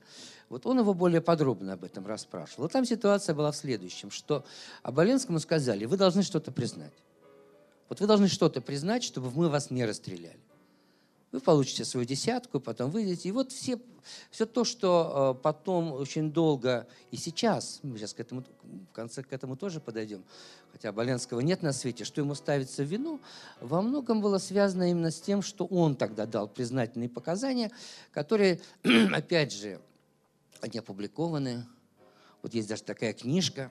[0.49, 2.65] Вот он его более подробно об этом расспрашивал.
[2.65, 4.45] Вот там ситуация была в следующем, что
[4.83, 6.95] Оболенскому сказали, вы должны что-то признать.
[7.89, 10.41] Вот вы должны что-то признать, чтобы мы вас не расстреляли.
[11.31, 13.29] Вы получите свою десятку, потом выйдете.
[13.29, 13.79] И вот все,
[14.31, 19.23] все то, что э, потом очень долго и сейчас, мы сейчас к этому, в конце
[19.23, 20.25] к этому тоже подойдем,
[20.73, 23.21] хотя Боленского нет на свете, что ему ставится в вину,
[23.61, 27.71] во многом было связано именно с тем, что он тогда дал признательные показания,
[28.11, 28.61] которые,
[29.13, 29.81] опять же,
[30.63, 31.67] они опубликованы.
[32.43, 33.71] Вот есть даже такая книжка.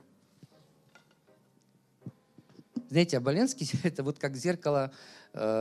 [2.90, 4.94] Знаете, Оболенский– это вот как зеркало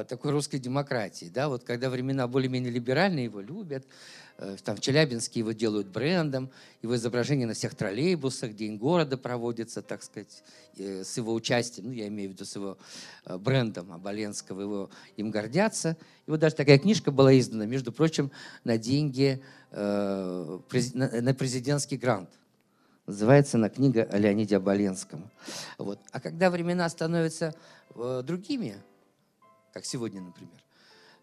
[0.08, 1.30] такой русской демократии.
[1.32, 1.48] Да?
[1.48, 3.86] Вот когда времена более-менее либеральные, его любят.
[4.38, 6.50] Э, там в Челябинске его делают брендом,
[6.82, 10.42] его изображение на всех троллейбусах, День города проводится, так сказать,
[10.76, 12.76] э, с его участием, ну, я имею в виду с его
[13.24, 15.96] брендом Оболенского, его, им гордятся.
[16.26, 18.30] И вот даже такая книжка была издана, между прочим,
[18.64, 22.30] на деньги, на президентский грант.
[23.06, 25.30] Называется она книга о Леониде Оболенском.
[25.78, 25.98] Вот.
[26.12, 27.54] А когда времена становятся
[27.94, 28.76] другими,
[29.76, 30.64] как сегодня, например,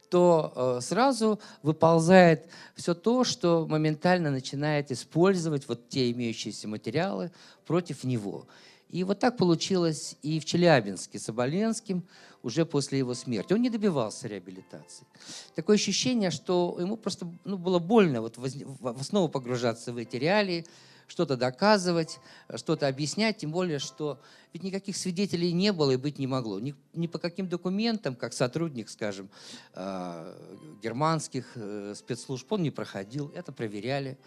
[0.09, 7.31] то э, сразу выползает все то, что моментально начинает использовать вот те имеющиеся материалы
[7.65, 8.45] против него.
[8.89, 12.03] И вот так получилось и в Челябинске с Оболенским
[12.43, 13.53] уже после его смерти.
[13.53, 15.07] Он не добивался реабилитации.
[15.55, 20.63] Такое ощущение, что ему просто ну, было больно вот в основу погружаться в эти реалии,
[21.07, 22.19] что-то доказывать,
[22.55, 24.19] что-то объяснять, тем более, что
[24.53, 26.59] ведь никаких свидетелей не было и быть не могло.
[26.59, 29.29] Ни, ни по каким документам, как сотрудник, скажем,
[29.73, 34.17] э, германских э, спецслужб, он не проходил, это проверяли.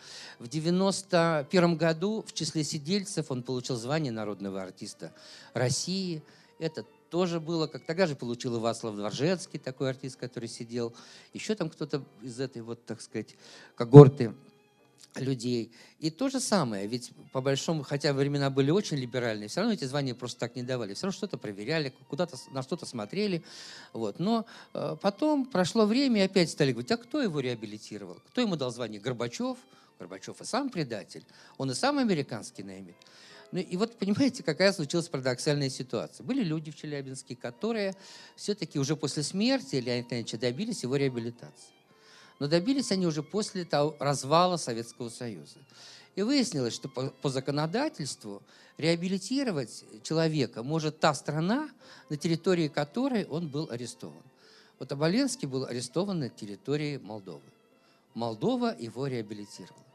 [0.40, 5.12] В 1991 году в числе сидельцев он получил звание народного артиста
[5.54, 6.24] России.
[6.58, 10.92] Это тоже было, как тогда же получил и Вацлав Дворжецкий, такой артист, который сидел.
[11.32, 13.36] Еще там кто-то из этой вот, так сказать,
[13.76, 14.34] когорты
[15.14, 15.72] людей.
[15.98, 19.84] И то же самое, ведь по большому, хотя времена были очень либеральные, все равно эти
[19.84, 20.94] звания просто так не давали.
[20.94, 23.42] Все равно что-то проверяли, куда-то на что-то смотрели.
[23.92, 24.18] Вот.
[24.18, 28.16] Но э, потом прошло время, и опять стали говорить, а кто его реабилитировал?
[28.28, 29.00] Кто ему дал звание?
[29.00, 29.58] Горбачев?
[29.98, 31.24] Горбачев и сам предатель.
[31.56, 32.96] Он и сам американский наймит.
[33.52, 36.24] Ну и вот понимаете, какая случилась парадоксальная ситуация.
[36.24, 37.94] Были люди в Челябинске, которые
[38.36, 41.75] все-таки уже после смерти Леонида Ильича добились его реабилитации.
[42.38, 45.58] Но добились они уже после того развала Советского Союза.
[46.14, 48.42] И выяснилось, что по, по законодательству
[48.78, 51.70] реабилитировать человека может та страна,
[52.08, 54.22] на территории которой он был арестован.
[54.78, 57.40] Вот Оболенский был арестован на территории Молдовы.
[58.14, 59.85] Молдова его реабилитировала.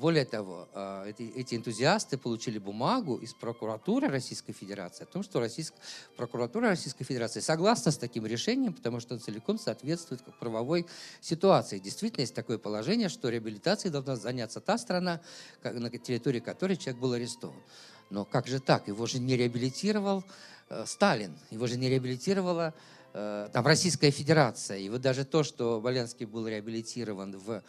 [0.00, 5.40] Более того, а, эти, эти энтузиасты получили бумагу из прокуратуры Российской Федерации о том, что
[5.40, 5.78] Российская,
[6.16, 10.86] прокуратура Российской Федерации согласна с таким решением, потому что он целиком соответствует правовой
[11.20, 11.78] ситуации.
[11.78, 15.20] Действительно, есть такое положение, что реабилитацией должна заняться та страна,
[15.62, 17.60] на территории которой человек был арестован.
[18.08, 18.88] Но как же так?
[18.88, 20.24] Его же не реабилитировал
[20.70, 22.72] э, Сталин, его же не реабилитировала
[23.12, 24.78] э, там, Российская Федерация.
[24.78, 27.62] И вот даже то, что Боленский был реабилитирован в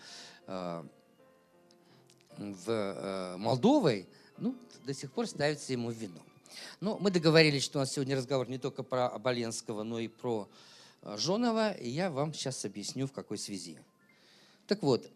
[0.48, 0.84] э,
[2.38, 4.08] в э, Молдовой,
[4.38, 4.56] ну,
[4.86, 6.20] до сих пор ставится ему в вину.
[6.80, 10.50] Но мы договорились, что у нас сегодня разговор не только про Оболенского, но и про
[11.02, 13.78] э, Жонова, и я вам сейчас объясню, в какой связи.
[14.68, 15.10] Так вот,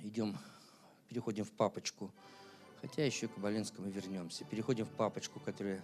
[0.00, 0.36] идем,
[1.08, 2.10] переходим в папочку,
[2.80, 4.44] хотя еще к Оболенскому вернемся.
[4.44, 5.82] Переходим в папочку, которая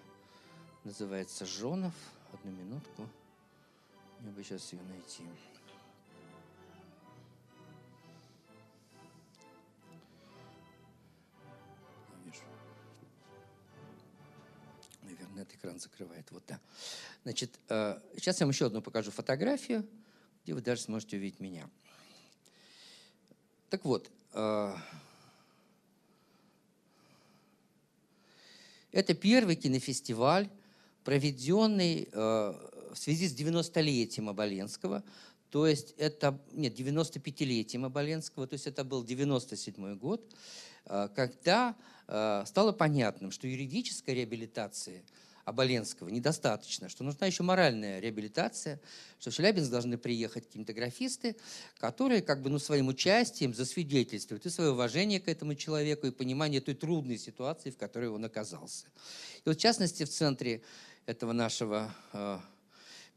[0.84, 1.94] называется «Жонов».
[2.32, 3.08] Одну минутку.
[4.20, 5.24] Мне бы сейчас ее найти.
[15.40, 16.30] Этот экран закрывает.
[16.30, 16.60] Вот, да.
[17.22, 19.86] Значит, сейчас я вам еще одну покажу фотографию,
[20.42, 21.68] где вы даже сможете увидеть меня.
[23.68, 24.10] Так вот,
[28.92, 30.48] это первый кинофестиваль,
[31.04, 35.04] проведенный в связи с 90-летием Оболенского,
[35.50, 40.34] то есть это, нет, 95-летием Оболенского, то есть это был 97 год,
[40.84, 41.76] когда
[42.06, 45.02] стало понятным, что юридическая реабилитация–
[45.50, 48.80] Оболенского недостаточно, что нужна еще моральная реабилитация,
[49.18, 51.36] что в Челябинск должны приехать кинематографисты,
[51.78, 56.60] которые как бы ну, своим участием засвидетельствуют и свое уважение к этому человеку, и понимание
[56.60, 58.86] той трудной ситуации, в которой он оказался.
[59.38, 60.62] И вот в частности в центре
[61.06, 62.38] этого нашего э,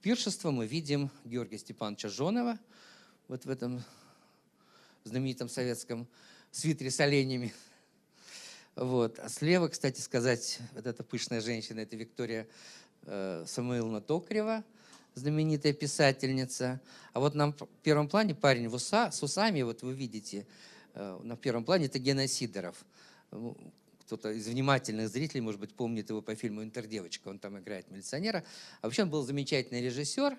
[0.01, 2.57] пиршества мы видим Георгия Степановича Жонова,
[3.27, 3.83] вот в этом
[5.03, 6.07] знаменитом советском
[6.49, 7.53] свитере с оленями,
[8.75, 9.19] вот.
[9.19, 12.47] А слева, кстати сказать, вот эта пышная женщина, это Виктория
[13.03, 14.63] э, Самуиловна Токарева,
[15.13, 16.81] знаменитая писательница.
[17.13, 17.53] А вот на
[17.83, 20.47] первом плане парень в уса, с усами, вот вы видите,
[20.95, 22.83] э, на первом плане это Гена Сидоров.
[23.29, 23.55] Ну,
[24.05, 28.43] кто-то из внимательных зрителей, может быть, помнит его по фильму «Интердевочка», он там играет милиционера.
[28.81, 30.35] А вообще он был замечательный режиссер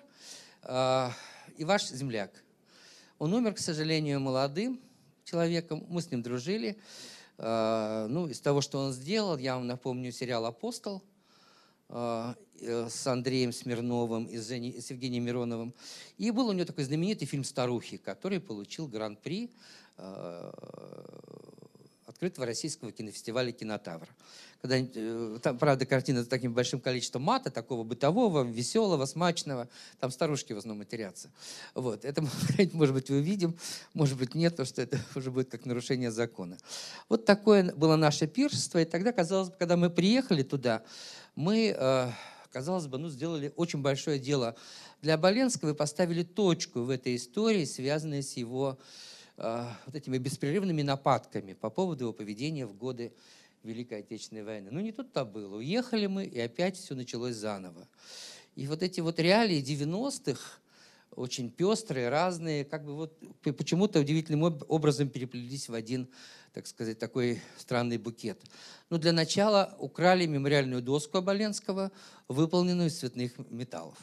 [0.63, 1.09] э,
[1.55, 2.31] и ваш земляк.
[3.17, 4.81] Он умер, к сожалению, молодым
[5.23, 6.77] человеком, мы с ним дружили.
[7.37, 11.03] А, ну, из того, что он сделал, я вам напомню сериал «Апостол»
[11.89, 15.73] а, э, с Андреем Смирновым и с Евгением Мироновым.
[16.17, 19.51] И был у него такой знаменитый фильм «Старухи», который получил гран-при
[22.15, 24.07] открытого российского кинофестиваля «Кинотавр».
[24.61, 29.67] Когда, э, там, правда, картина с таким большим количеством мата, такого бытового, веселого, смачного.
[29.99, 31.29] Там старушки в основном матерятся.
[31.73, 32.05] Вот.
[32.05, 32.23] Это,
[32.71, 33.57] может быть, увидим,
[33.93, 36.57] может быть, нет, потому что это уже будет как нарушение закона.
[37.09, 38.79] Вот такое было наше пиршество.
[38.79, 40.83] И тогда, казалось бы, когда мы приехали туда,
[41.35, 42.11] мы, э,
[42.49, 44.55] казалось бы, ну, сделали очень большое дело
[45.01, 48.79] для Боленского и поставили точку в этой истории, связанной с его
[49.37, 53.13] вот этими беспрерывными нападками по поводу его поведения в годы
[53.63, 54.69] Великой Отечественной войны.
[54.71, 55.57] Ну, не тут-то было.
[55.57, 57.87] Уехали мы, и опять все началось заново.
[58.55, 60.39] И вот эти вот реалии 90-х,
[61.11, 66.07] очень пестрые, разные, как бы вот почему-то удивительным образом переплелись в один,
[66.53, 68.41] так сказать, такой странный букет.
[68.89, 71.91] Ну, для начала украли мемориальную доску Оболенского,
[72.27, 73.97] выполненную из цветных металлов.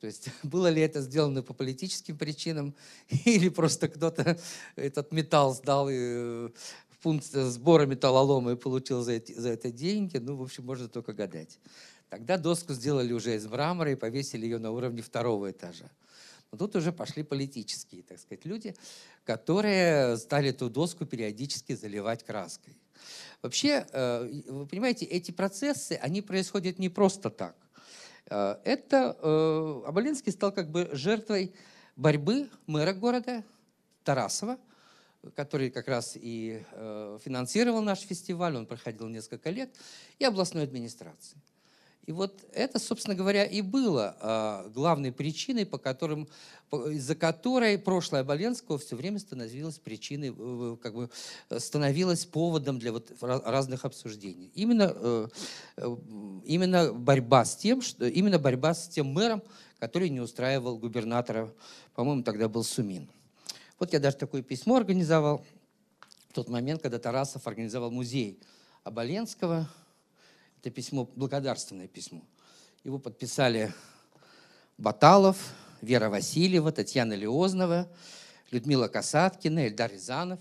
[0.00, 2.74] То есть было ли это сделано по политическим причинам,
[3.08, 4.38] или просто кто-то
[4.76, 6.48] этот металл сдал и э,
[6.88, 10.88] в пункт сбора металлолома и получил за, эти, за это деньги, ну, в общем, можно
[10.88, 11.58] только гадать.
[12.08, 15.90] Тогда доску сделали уже из мрамора и повесили ее на уровне второго этажа.
[16.52, 18.74] Но тут уже пошли политические, так сказать, люди,
[19.24, 22.76] которые стали эту доску периодически заливать краской.
[23.42, 27.56] Вообще, э, вы понимаете, эти процессы, они происходят не просто так.
[28.30, 31.54] Э, это э, Аболинский стал как бы жертвой
[31.96, 33.44] борьбы мэра города
[34.04, 34.58] Тарасова,
[35.34, 39.74] который как раз и э, финансировал наш фестиваль, он проходил несколько лет,
[40.18, 41.38] и областной администрации.
[42.06, 46.28] И вот это, собственно говоря, и было э, главной причиной, по которым,
[46.70, 50.32] из-за которой прошлое Боленского все время становилось причиной,
[50.76, 51.10] как бы
[51.58, 54.52] становилось поводом для вот разных обсуждений.
[54.54, 55.28] Именно, э,
[55.78, 55.96] э,
[56.44, 59.42] именно борьба с тем, что, именно борьба с тем мэром,
[59.80, 61.52] который не устраивал губернатора,
[61.96, 63.10] по-моему, тогда был Сумин.
[63.80, 65.44] Вот я даже такое письмо организовал
[66.28, 68.38] в тот момент, когда Тарасов организовал музей
[68.84, 69.68] Оболенского,
[70.66, 72.24] это письмо, благодарственное письмо.
[72.82, 73.72] Его подписали
[74.78, 77.88] Баталов, Вера Васильева, Татьяна Леознова,
[78.50, 80.40] Людмила Касаткина, Эльдар Рязанов,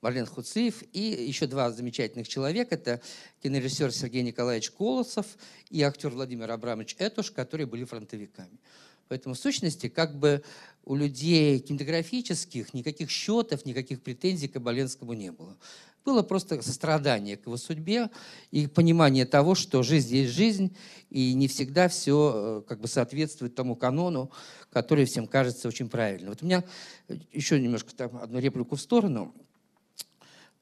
[0.00, 2.74] Марлен Хуциев и еще два замечательных человека.
[2.74, 3.00] Это
[3.44, 5.26] кинорежиссер Сергей Николаевич Колосов
[5.68, 8.58] и актер Владимир Абрамович Этуш, которые были фронтовиками.
[9.06, 10.42] Поэтому в сущности как бы
[10.84, 15.56] у людей кинематографических никаких счетов, никаких претензий к Оболенскому не было.
[16.04, 18.10] Было просто сострадание к его судьбе
[18.50, 20.74] и понимание того, что жизнь есть жизнь,
[21.10, 24.30] и не всегда все э, как бы соответствует тому канону,
[24.70, 26.30] который всем кажется очень правильным.
[26.30, 26.64] Вот у меня
[27.32, 29.34] еще немножко там, одну реплику в сторону.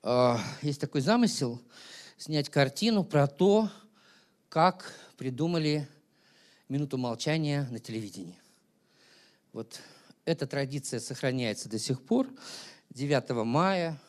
[0.03, 1.61] А, есть такой замысел
[2.17, 3.71] снять картину про то,
[4.49, 5.89] как придумали
[6.69, 8.39] минуту молчания на телевидении.
[9.53, 9.81] Вот
[10.25, 12.27] эта традиция сохраняется до сих пор
[12.91, 14.01] 9 мая.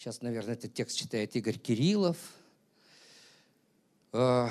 [0.00, 2.16] Сейчас, наверное, этот текст читает Игорь Кириллов.
[4.14, 4.48] Э,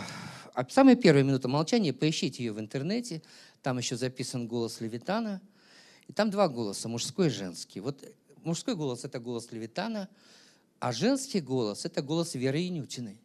[0.53, 3.23] а самая первая минута молчания, поищите ее в интернете,
[3.63, 5.41] там еще записан голос Левитана,
[6.07, 7.79] и там два голоса, мужской и женский.
[7.79, 10.07] Вот мужской голос– это голос Левитана,
[10.77, 13.19] а женский голос– это голос Веры Инютиной,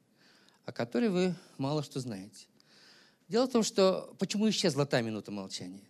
[0.65, 2.47] о которой вы мало что знаете.
[3.29, 5.85] Дело в том, что почему исчезла та минута молчания?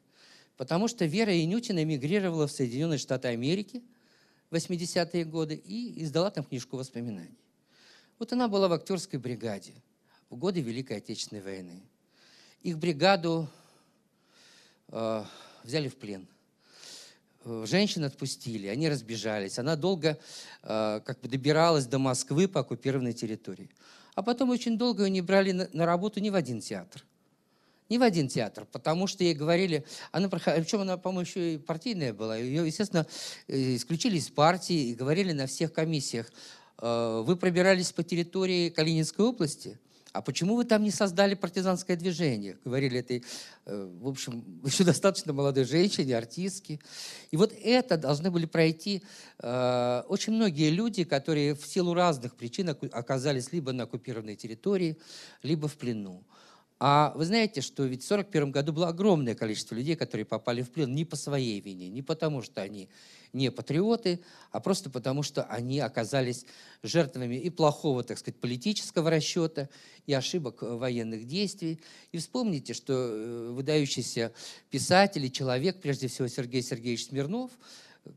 [0.57, 3.85] Потому что Вера Инютина эмигрировала в Соединенные Штаты Америки
[4.55, 7.39] 80-е годы и издала там книжку воспоминаний.
[8.19, 9.75] Вот она была в актерской бригаде
[10.31, 11.83] в годы Великой Отечественной войны.
[12.63, 13.49] Их бригаду
[14.89, 15.25] э,
[15.63, 16.27] взяли в плен.
[17.45, 19.59] Э, женщин отпустили, они разбежались.
[19.59, 20.19] Она долго
[20.63, 23.71] э, как бы добиралась до Москвы по оккупированной территории.
[24.15, 27.05] А потом очень долго ее не брали на, на работу ни в один театр.
[27.91, 32.15] Ни в один театр, потому что ей говорили, она, причем она, по-моему, еще и партийная
[32.15, 33.07] была, ее, естественно,
[33.47, 36.33] э, исключили из партии и говорили на всех комиссиях,
[36.79, 39.79] «Э, вы пробирались по территории Калининской области,
[40.15, 42.57] а почему вы там не создали партизанское движение?
[42.65, 43.23] Говорили этой,
[43.67, 46.81] э, в общем, еще достаточно молодой женщине, артистке.
[47.33, 49.03] И вот это должны были пройти
[49.43, 54.97] очень многие люди, которые в силу разных причин оказались либо на оккупированной территории,
[55.43, 56.25] либо в плену.
[56.81, 60.71] А вы знаете, что ведь в 1941 году было огромное количество людей, которые попали в
[60.71, 62.89] плен не по своей вине, не потому что они
[63.33, 64.21] не патриоты,
[64.51, 66.47] а просто потому что они оказались
[66.83, 69.69] жертвами и плохого, так сказать, политического расчета,
[70.07, 71.81] и ошибок военных действий.
[72.13, 74.33] И вспомните, что э, выдающийся
[74.71, 77.51] писатель и человек, прежде всего Сергей Сергеевич Смирнов,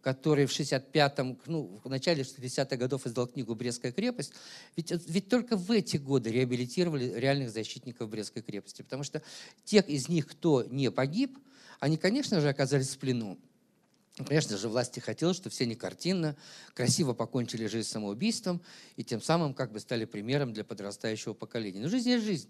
[0.01, 4.33] который в 65-м, ну, в начале 60-х годов издал книгу «Брестская крепость»,
[4.75, 9.21] ведь, ведь только в эти годы реабилитировали реальных защитников Брестской крепости, потому что
[9.63, 11.38] тех из них, кто не погиб,
[11.79, 13.38] они, конечно же, оказались в плену.
[14.25, 16.35] Конечно же, власти хотели, чтобы все не картинно,
[16.73, 18.61] красиво покончили жизнь самоубийством
[18.95, 21.81] и тем самым как бы стали примером для подрастающего поколения.
[21.81, 22.49] Но жизнь есть жизнь.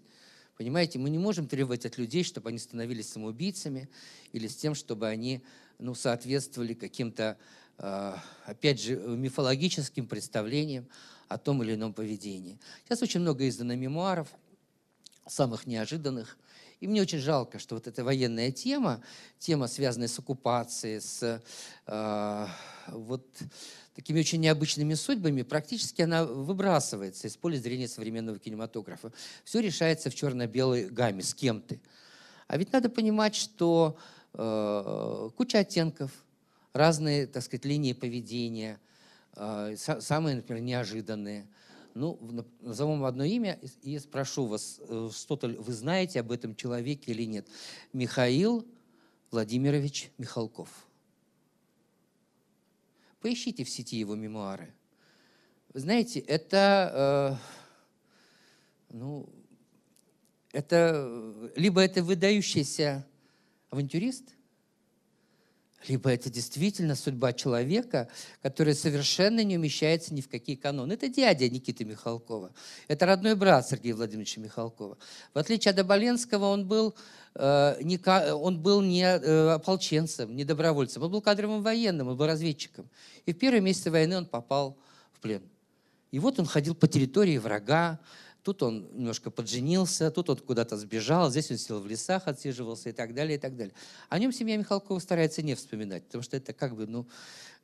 [0.58, 3.88] Понимаете, мы не можем требовать от людей, чтобы они становились самоубийцами
[4.32, 5.40] или с тем, чтобы они
[5.78, 7.38] ну, соответствовали каким-то,
[7.78, 10.88] а, опять же, мифологическим представлениям
[11.28, 12.58] о том или ином поведении.
[12.84, 14.26] Сейчас очень много издано мемуаров,
[15.28, 16.36] самых неожиданных.
[16.80, 19.02] И мне очень жалко, что вот эта военная тема,
[19.38, 21.42] тема, связанная с оккупацией, с
[21.86, 22.46] э,
[22.88, 23.26] вот
[23.94, 29.12] такими очень необычными судьбами, практически она выбрасывается из поля зрения современного кинематографа.
[29.44, 31.80] Все решается в черно-белой гамме, с кем ты.
[32.46, 33.98] А ведь надо понимать, что
[34.34, 36.10] Э, куча оттенков,
[36.72, 38.78] разные, так сказать, линии поведения,
[39.34, 41.46] э, самые, например, неожиданные.
[41.98, 47.24] Ну, назовем одно имя и спрошу вас, э, что-то вы знаете об этом человеке или
[47.24, 47.48] нет.
[47.92, 48.64] Михаил
[49.32, 50.86] Владимирович Михалков.
[53.20, 54.72] Поищите в сети его мемуары.
[55.74, 57.40] Вы знаете, это,
[58.90, 59.28] э, ну,
[60.52, 63.04] это либо это выдающийся
[63.70, 64.36] авантюрист,
[65.86, 68.08] либо это действительно судьба человека,
[68.42, 70.94] который совершенно не умещается ни в какие каноны.
[70.94, 72.52] Это дядя Никиты Михалкова.
[72.88, 74.98] Это родной брат Сергея Владимировича Михалкова.
[75.34, 76.96] В отличие от Оболенского, он был,
[77.34, 78.00] э, не,
[78.32, 81.02] он был не э, ополченцем, не добровольцем.
[81.02, 82.88] Он был кадровым военным, он был разведчиком.
[83.24, 84.76] И в первые месяцы войны он попал
[85.12, 85.42] в плен.
[86.10, 88.00] И вот он ходил по территории врага,
[88.48, 92.92] Тут он немножко подженился, тут он куда-то сбежал, здесь он сел в лесах, отсиживался и
[92.92, 93.74] так далее, и так далее.
[94.08, 97.06] О нем семья Михалкова старается не вспоминать, потому что это как бы, ну,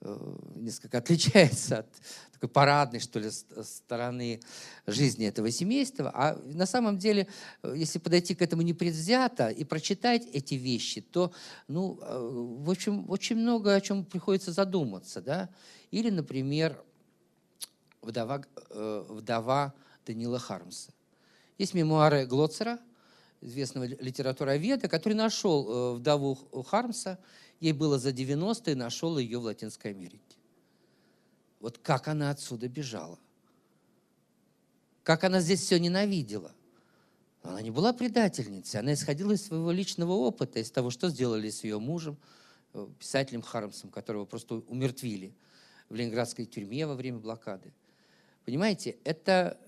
[0.02, 1.86] э, несколько отличается от
[2.34, 4.42] такой парадной, что ли, стороны
[4.86, 6.10] жизни этого семейства.
[6.14, 7.28] А на самом деле,
[7.62, 11.32] э, если подойти к этому непредвзято и прочитать эти вещи, то,
[11.66, 15.48] ну, э, в общем, очень много о чем приходится задуматься, да.
[15.90, 16.78] Или, например,
[18.02, 19.72] вдова, вдова
[20.06, 20.92] Данила Хармса.
[21.58, 22.80] Есть мемуары Глоцера,
[23.40, 26.34] известного литературоведа, который нашел э, вдову
[26.66, 27.18] Хармса,
[27.60, 30.36] ей было за 90 и нашел ее в Латинской Америке.
[31.60, 33.18] Вот как она отсюда бежала.
[35.02, 36.52] Как она здесь все ненавидела.
[37.42, 41.62] Она не была предательницей, она исходила из своего личного опыта, из того, что сделали с
[41.62, 42.16] ее мужем,
[42.72, 45.34] э, писателем Хармсом, которого просто умертвили
[45.90, 47.74] в ленинградской тюрьме во время блокады.
[48.46, 49.58] Понимаете, это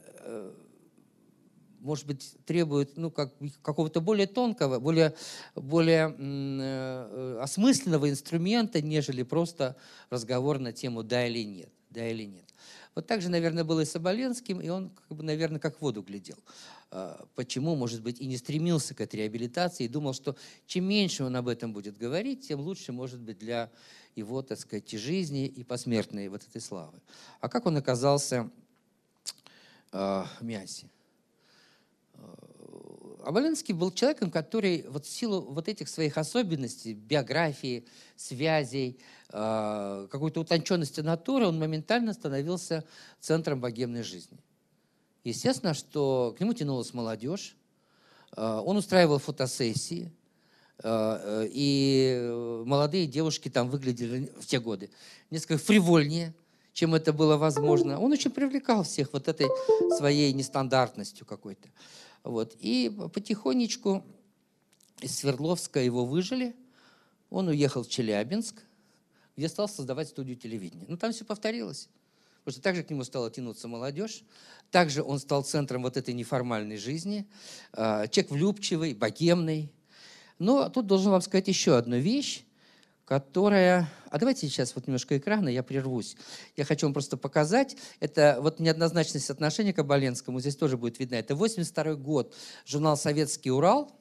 [1.81, 5.15] может быть, требует ну, как, какого-то более тонкого, более,
[5.55, 9.77] более э, осмысленного инструмента, нежели просто
[10.11, 11.71] разговор на тему «да» или «нет».
[11.91, 12.45] да или нет.
[12.95, 15.83] Вот так же, наверное, было и с Оболенским, и он, как бы, наверное, как в
[15.83, 16.39] воду глядел.
[16.91, 21.25] А, почему, может быть, и не стремился к этой реабилитации, и думал, что чем меньше
[21.25, 23.71] он об этом будет говорить, тем лучше, может быть, для
[24.15, 27.01] его, так сказать, и жизни, и посмертной вот этой славы.
[27.41, 28.51] А как он оказался
[29.97, 30.89] э, Мясе?
[33.27, 37.85] Оболенский был человеком, который вот в силу вот этих своих особенностей, биографии,
[38.15, 39.01] связей,
[39.33, 42.85] э, какой-то утонченности натуры, он моментально становился
[43.19, 44.39] центром богемной жизни.
[45.25, 47.57] Естественно, что к нему тянулась молодежь,
[48.37, 50.13] э, он устраивал фотосессии,
[50.85, 54.89] э, и молодые девушки там выглядели в те годы
[55.31, 56.33] несколько фривольнее,
[56.77, 57.99] чем это было возможно.
[57.99, 59.47] Он очень привлекал всех вот этой
[59.97, 61.71] своей нестандартностью какой-то.
[62.23, 62.55] Вот.
[62.61, 64.05] И потихонечку
[65.01, 66.55] из Свердловска его выжили.
[67.31, 68.63] Он уехал в Челябинск,
[69.39, 70.85] где стал создавать студию телевидения.
[70.87, 71.89] Ну, там все повторилось.
[72.45, 74.23] Потому что также к нему стала тянуться молодежь.
[74.71, 77.27] Также он стал центром вот этой неформальной жизни.
[77.73, 79.73] А, человек влюбчивый, богемный.
[80.39, 82.46] Но тут должен вам сказать еще одну вещь
[83.07, 83.89] которая...
[84.11, 86.17] А давайте сейчас вот немножко экрана, я прервусь.
[86.57, 87.77] Я хочу вам просто показать.
[88.01, 90.41] Это вот неоднозначность отношения к Оболенскому.
[90.41, 91.15] Здесь тоже будет видно.
[91.15, 92.35] Это 82 год.
[92.67, 93.93] Журнал «Советский Урал».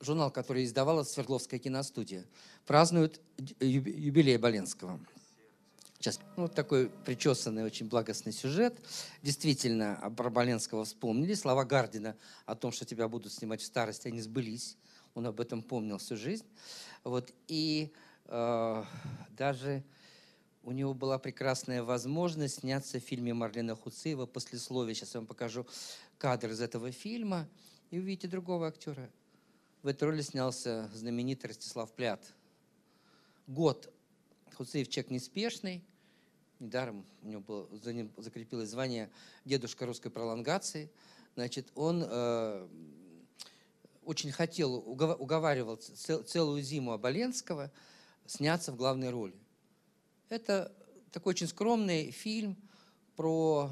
[0.00, 2.26] Журнал, который издавала Свердловская киностудия.
[2.66, 3.20] Празднуют
[3.60, 5.00] юбилей Оболенского.
[5.98, 8.76] Сейчас, ну, вот такой причесанный, очень благостный сюжет.
[9.22, 11.32] Действительно, про Боленского вспомнили.
[11.32, 12.14] Слова Гардина
[12.44, 14.76] о том, что тебя будут снимать в старости, они сбылись
[15.14, 16.46] он об этом помнил всю жизнь.
[17.02, 17.92] Вот, и
[18.26, 18.84] э,
[19.30, 19.84] даже
[20.62, 24.94] у него была прекрасная возможность сняться в фильме Марлена Хуцеева «Послесловие».
[24.94, 25.66] Сейчас я вам покажу
[26.18, 27.48] кадр из этого фильма,
[27.90, 29.10] и увидите другого актера.
[29.82, 32.34] В этой роли снялся знаменитый Ростислав Плят.
[33.46, 33.92] Год.
[34.54, 35.84] Хуцеев человек неспешный.
[36.58, 39.10] Недаром у него было, за ним закрепилось звание
[39.44, 40.90] «Дедушка русской пролонгации».
[41.34, 42.68] Значит, он э,
[44.04, 47.70] очень хотел, уговаривал целую зиму Оболенского
[48.26, 49.34] сняться в главной роли.
[50.28, 50.72] Это
[51.10, 52.56] такой очень скромный фильм
[53.16, 53.70] про,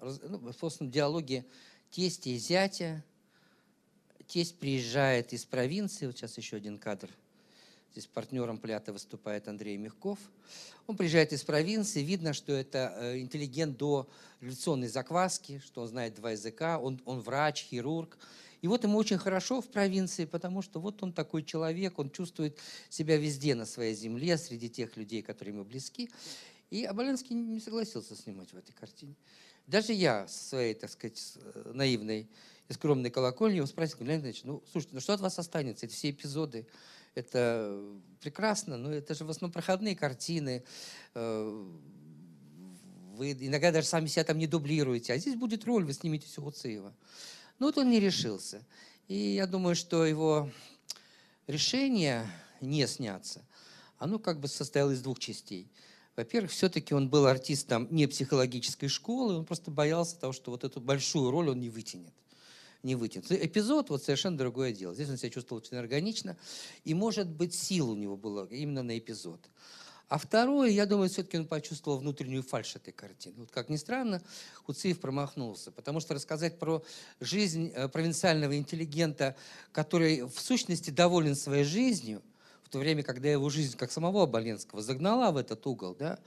[0.00, 1.44] ну, собственно, диалоги
[1.90, 3.04] тестя и зятя.
[4.26, 7.10] Тесть приезжает из провинции, вот сейчас еще один кадр.
[7.96, 10.18] Здесь партнером Плята выступает Андрей Мягков.
[10.86, 14.06] Он приезжает из провинции, видно, что это э, интеллигент до
[14.42, 18.18] революционной закваски, что он знает два языка, он, он врач, хирург.
[18.60, 22.58] И вот ему очень хорошо в провинции, потому что вот он такой человек, он чувствует
[22.90, 26.10] себя везде на своей земле, среди тех людей, которые ему близки.
[26.68, 29.14] И Аболенский не согласился снимать в этой картине.
[29.66, 32.28] Даже я со своей, так сказать, э, наивной
[32.68, 35.86] и скромной колокольни его спросил, Леонид Ильич, ну, слушайте, ну что от вас останется?
[35.86, 36.66] Эти все эпизоды,
[37.16, 37.82] это
[38.20, 40.62] прекрасно, но это же в основном проходные картины,
[41.14, 41.64] э,
[43.14, 46.42] вы иногда даже сами себя там не дублируете, а здесь будет роль, вы снимете все
[46.42, 46.94] Уцеева.
[47.58, 48.62] Но вот он не решился.
[49.08, 50.50] И я думаю, что его
[51.46, 52.26] решение
[52.60, 53.42] не сняться,
[53.98, 55.70] оно как бы состояло из двух частей.
[56.16, 60.80] Во-первых, все-таки он был артистом не психологической школы, он просто боялся того, что вот эту
[60.80, 62.12] большую роль он не вытянет.
[62.86, 63.32] Не вытянет.
[63.32, 64.94] Эпизод вот совершенно другое дело.
[64.94, 66.36] Здесь он себя чувствовал очень органично,
[66.84, 69.40] и, может быть, сил у него было именно на эпизод.
[70.08, 73.34] А второе, я думаю, все-таки он почувствовал внутреннюю фальшь этой картины.
[73.38, 74.22] Вот как ни странно,
[74.62, 76.80] Хуциев промахнулся, потому что рассказать про
[77.18, 79.34] жизнь э, провинциального интеллигента,
[79.72, 82.22] который в сущности доволен своей жизнью,
[82.62, 86.20] в то время, когда его жизнь, как самого Оболенского, загнала в этот угол, да,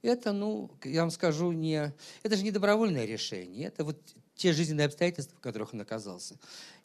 [0.00, 1.92] это, ну, я вам скажу, не,
[2.22, 3.98] это же не добровольное решение, это вот
[4.36, 6.36] те жизненные обстоятельства, в которых он оказался.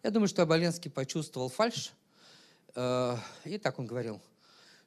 [0.04, 1.91] Я думаю, что Оболенский почувствовал фальшь,
[2.76, 4.22] э, и так он говорил–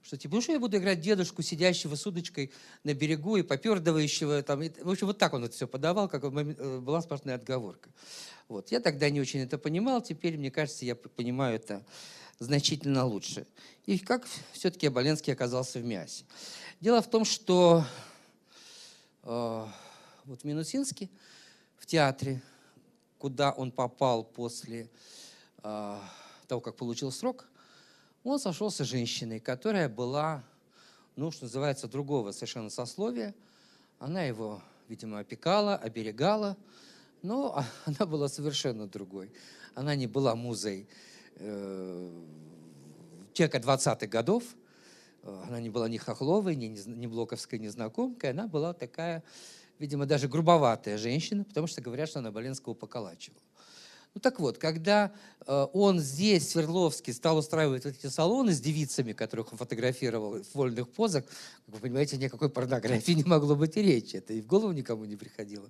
[0.05, 2.53] что типа, ну что я буду играть дедушку, сидящего с удочкой
[2.85, 4.43] на берегу и попердывающего.
[4.43, 7.89] Там, в общем, вот так он это все подавал, как э, была сплошная отговорка.
[8.49, 8.71] Вот.
[8.71, 11.83] Я тогда не очень это понимал, теперь, мне кажется, я понимаю это
[12.39, 13.47] значительно лучше.
[13.87, 16.25] И как все-таки Оболенский оказался в Мясе.
[16.81, 17.87] Дело в том, что
[19.23, 19.67] э,
[20.27, 21.09] вот в Минусинске,
[21.79, 22.43] в театре,
[23.25, 24.91] куда он попал после
[25.63, 25.99] э,
[26.47, 27.49] того, как получил срок,
[28.23, 30.45] он сошелся с женщиной, которая была,
[31.17, 33.35] ну, что называется, другого совершенно сословия.
[33.99, 34.61] Она его,
[34.91, 36.59] видимо, опекала, оберегала,
[37.23, 39.33] но она была совершенно другой.
[39.75, 40.87] Она не была музой
[41.37, 42.23] э,
[43.33, 44.45] человека 20-х годов,
[45.23, 49.25] она не была ни хохловой, ни, ни блоковской незнакомкой, она была такая,
[49.79, 53.41] видимо, даже грубоватая женщина, потому что говорят, что она Боленского поколачивала.
[54.15, 55.13] Ну так вот, когда
[55.45, 60.41] э, он здесь, в Свердловске, стал устраивать вот эти салоны с девицами, которых он фотографировал
[60.41, 61.25] в вольных позах,
[61.67, 64.17] вы понимаете, никакой порнографии не могло быть и речи.
[64.17, 65.69] Это и в голову никому не приходило.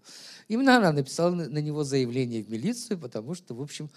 [0.49, 3.89] Именно она написала на него заявление в милицию, потому что, в общем,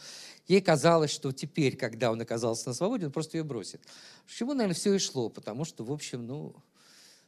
[0.47, 3.81] ей казалось, что теперь, когда он оказался на свободе, он просто ее бросит.
[4.25, 6.55] К чему, наверное, все и шло, потому что, в общем, ну,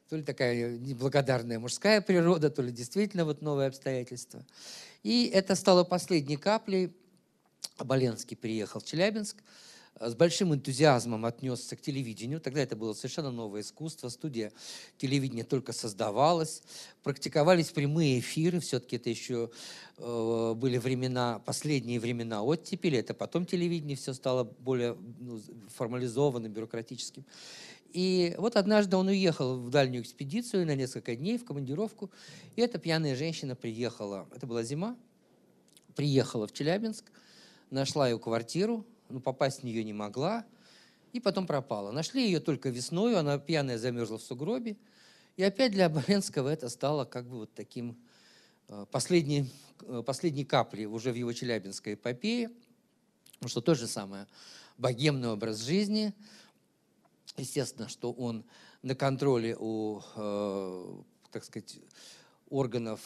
[0.09, 4.45] то ли такая неблагодарная мужская природа, то ли действительно вот новые обстоятельства.
[5.03, 6.91] И это стало последней каплей
[7.79, 9.37] Оболенский приехал в Челябинск,
[9.99, 12.41] э, с большим энтузиазмом отнесся к телевидению.
[12.41, 14.09] Тогда это было совершенно новое искусство.
[14.09, 14.51] Студия
[14.97, 16.61] телевидения только создавалась.
[17.03, 18.59] Практиковались прямые эфиры.
[18.59, 19.49] Все-таки это еще
[19.97, 22.97] э, были времена, последние времена оттепели.
[22.97, 25.41] Это потом телевидение все стало более ну,
[25.75, 27.25] формализованным, бюрократическим.
[27.93, 32.11] И вот однажды он уехал в дальнюю экспедицию на несколько дней в командировку.
[32.55, 34.95] И эта пьяная женщина приехала, это была зима,
[35.95, 37.05] приехала в Челябинск–
[37.71, 40.45] нашла ее квартиру, но попасть в нее не могла,
[41.13, 41.91] и потом пропала.
[41.91, 44.77] Нашли ее только весной, она пьяная замерзла в сугробе.
[45.37, 47.97] И опять для Оболенского это стало как бы вот таким
[48.67, 49.49] э, последней,
[49.81, 52.51] э, последней каплей уже в его челябинской эпопее,
[53.33, 54.27] потому что то же самое
[54.77, 56.13] богемный образ жизни.
[57.39, 58.43] Естественно, что он
[58.81, 61.79] на контроле у, э, так сказать,
[62.49, 63.01] органов,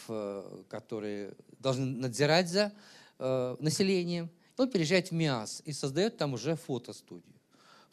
[0.69, 2.71] которые должны надзирать за
[3.19, 7.33] населением– он переезжает в МИАС и создает там уже фотостудию.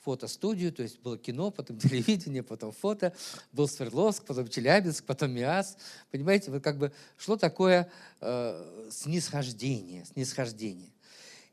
[0.01, 3.14] Фотостудию, то есть было кино, потом телевидение, потом фото,
[3.53, 5.76] был Свердловск, потом Челябинск, потом МИАС.
[6.11, 10.93] Понимаете, вот как бы шло такое э, снисхождение, снисхождение.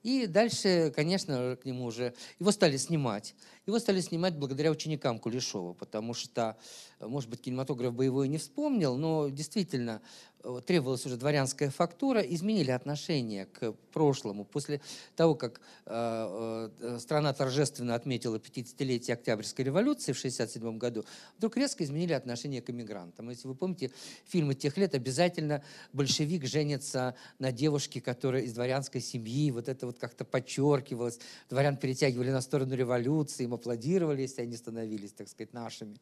[0.08, 2.14] И дальше, конечно, к нему уже...
[2.40, 3.36] Его стали снимать.
[3.66, 6.56] Его стали снимать благодаря ученикам Кулешова, потому что,
[7.02, 10.02] может быть, кинематограф боевой не вспомнил, но действительно
[10.66, 14.46] требовалась уже дворянская фактура, изменили отношение к прошлому.
[14.46, 14.82] После
[15.16, 21.06] того, как э, э, страна торжественно отметила 50-летие Октябрьской революции в 1967 году,
[21.38, 23.30] вдруг резко изменили отношение к иммигрантам.
[23.30, 23.92] Если вы помните
[24.26, 30.00] фильмы тех лет, обязательно большевик женится на девушке, которая из дворянской семьи, вот это вот
[30.00, 31.20] как-то подчеркивалось.
[31.50, 35.98] Дворян перетягивали на сторону революции, им аплодировали, если они становились, так сказать, нашими.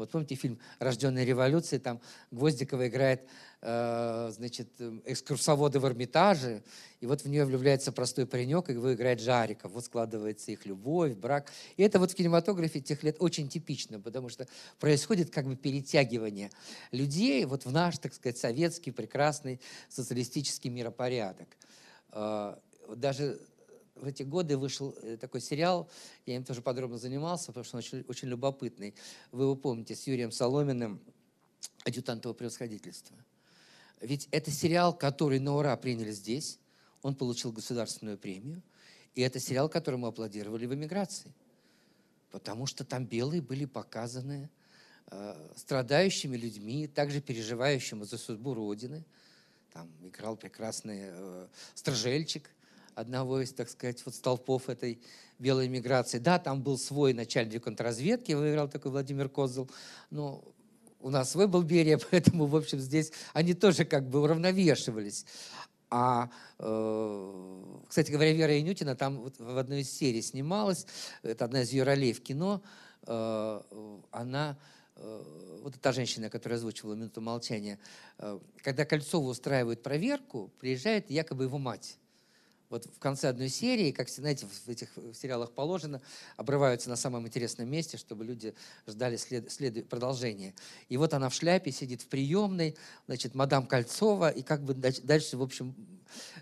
[0.00, 3.28] Вот помните фильм «Рожденная революция», там Гвоздикова играет,
[3.60, 4.68] э, значит,
[5.04, 6.62] экскурсоводы в Эрмитаже,
[7.00, 9.72] и вот в нее влюбляется простой паренек, и его играет Жариков.
[9.72, 11.52] Вот складывается их любовь, брак.
[11.76, 14.48] И это вот в кинематографе тех лет очень типично, потому что
[14.78, 16.50] происходит как бы перетягивание
[16.92, 21.48] людей вот в наш, так сказать, советский прекрасный социалистический миропорядок.
[22.12, 22.56] Э,
[22.96, 23.38] даже
[24.00, 25.88] в эти годы вышел э, такой сериал,
[26.26, 28.94] я им тоже подробно занимался, потому что он очень, очень любопытный.
[29.30, 31.00] Вы его помните, с Юрием Соломиным
[31.84, 33.16] «Адъютант его превосходительства».
[34.00, 36.58] Ведь это сериал, который на ура приняли здесь,
[37.02, 38.62] он получил государственную премию,
[39.14, 41.32] и это сериал, которому аплодировали в эмиграции,
[42.30, 44.48] потому что там белые были показаны
[45.10, 49.04] э, страдающими людьми, также переживающими за судьбу Родины.
[49.72, 52.50] Там играл прекрасный э, Стражельчик–
[53.00, 55.00] одного из, так сказать, вот столпов этой
[55.38, 56.18] белой миграции.
[56.18, 59.68] Да, там был свой начальник контрразведки, выиграл такой Владимир Козел,
[60.10, 60.44] но
[61.00, 65.24] у нас свой был Берия, поэтому, в общем, здесь они тоже как бы уравновешивались.
[65.92, 70.86] А, э, кстати говоря, Вера Янютина там в одной из серий снималась,
[71.22, 72.62] это одна из ее ролей в кино,
[73.06, 73.60] э,
[74.12, 74.56] она
[74.94, 77.78] э, вот та женщина, которая озвучивала «Минуту молчания»,
[78.62, 81.98] когда Кольцова устраивает проверку, приезжает якобы его мать
[82.70, 86.00] вот в конце одной серии, как, знаете, в этих сериалах положено,
[86.36, 88.54] обрываются на самом интересном месте, чтобы люди
[88.86, 90.54] ждали след, след, продолжения.
[90.88, 95.36] И вот она в шляпе сидит в приемной, значит, мадам Кольцова, и как бы дальше,
[95.36, 95.89] в общем, Э,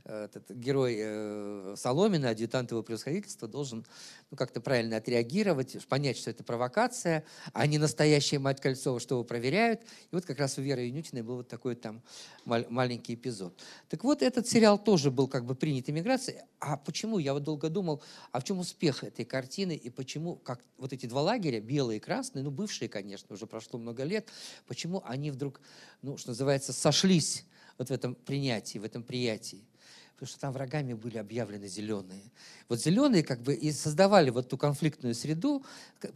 [0.04, 3.84] этот герой э, Соломина, адъютант его превосходительства, должен
[4.30, 9.24] ну, как-то правильно отреагировать, понять, что это провокация, а не настоящая мать Кольцова, что его
[9.24, 9.82] проверяют.
[9.82, 12.02] И вот как раз у Веры Янютиной был вот такой там
[12.44, 13.58] маленький эпизод.
[13.88, 16.40] Так вот, этот сериал тоже был как бы принят иммиграцией.
[16.60, 17.18] А почему?
[17.18, 18.02] Я вот долго думал,
[18.32, 22.00] а в чем успех этой картины и почему как вот эти два лагеря, белые и
[22.00, 24.28] красные, ну, бывшие, конечно, уже прошло много лет,
[24.66, 25.60] почему они вдруг,
[26.02, 27.44] ну, что называется, сошлись
[27.78, 29.67] вот в этом принятии, в этом приятии.
[30.18, 32.32] Потому что там врагами были объявлены зеленые.
[32.68, 35.64] Вот зеленые как бы и создавали вот ту конфликтную среду,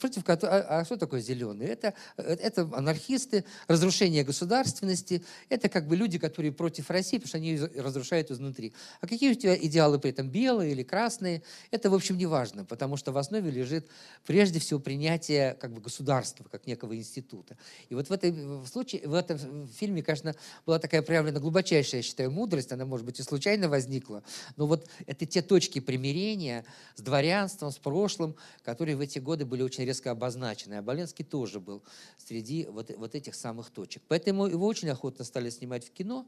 [0.01, 0.51] против которой...
[0.51, 1.71] А, а что такое зеленые?
[1.71, 7.51] Это, это анархисты, разрушение государственности, это как бы люди, которые против России, потому что они
[7.51, 8.73] ее разрушают изнутри.
[9.01, 11.45] А какие у тебя идеалы при этом, белые или красные?
[11.71, 13.87] Это, в общем, не важно, потому что в основе лежит
[14.27, 17.57] прежде всего принятие как бы государства, как некого института.
[17.89, 20.35] И вот в, этой, в, случае, в этом фильме, конечно,
[20.67, 24.23] была такая проявлена глубочайшая, я считаю, мудрость, она, может быть, и случайно возникла, возникло.
[24.57, 26.65] Но вот это те точки примирения
[26.95, 28.35] с дворянством, с прошлым,
[28.65, 30.75] которые в эти годы были очень резко обозначены.
[30.75, 31.83] А Боленский тоже был
[32.19, 34.03] среди вот, вот этих самых точек.
[34.09, 36.27] Поэтому его очень охотно стали снимать в кино.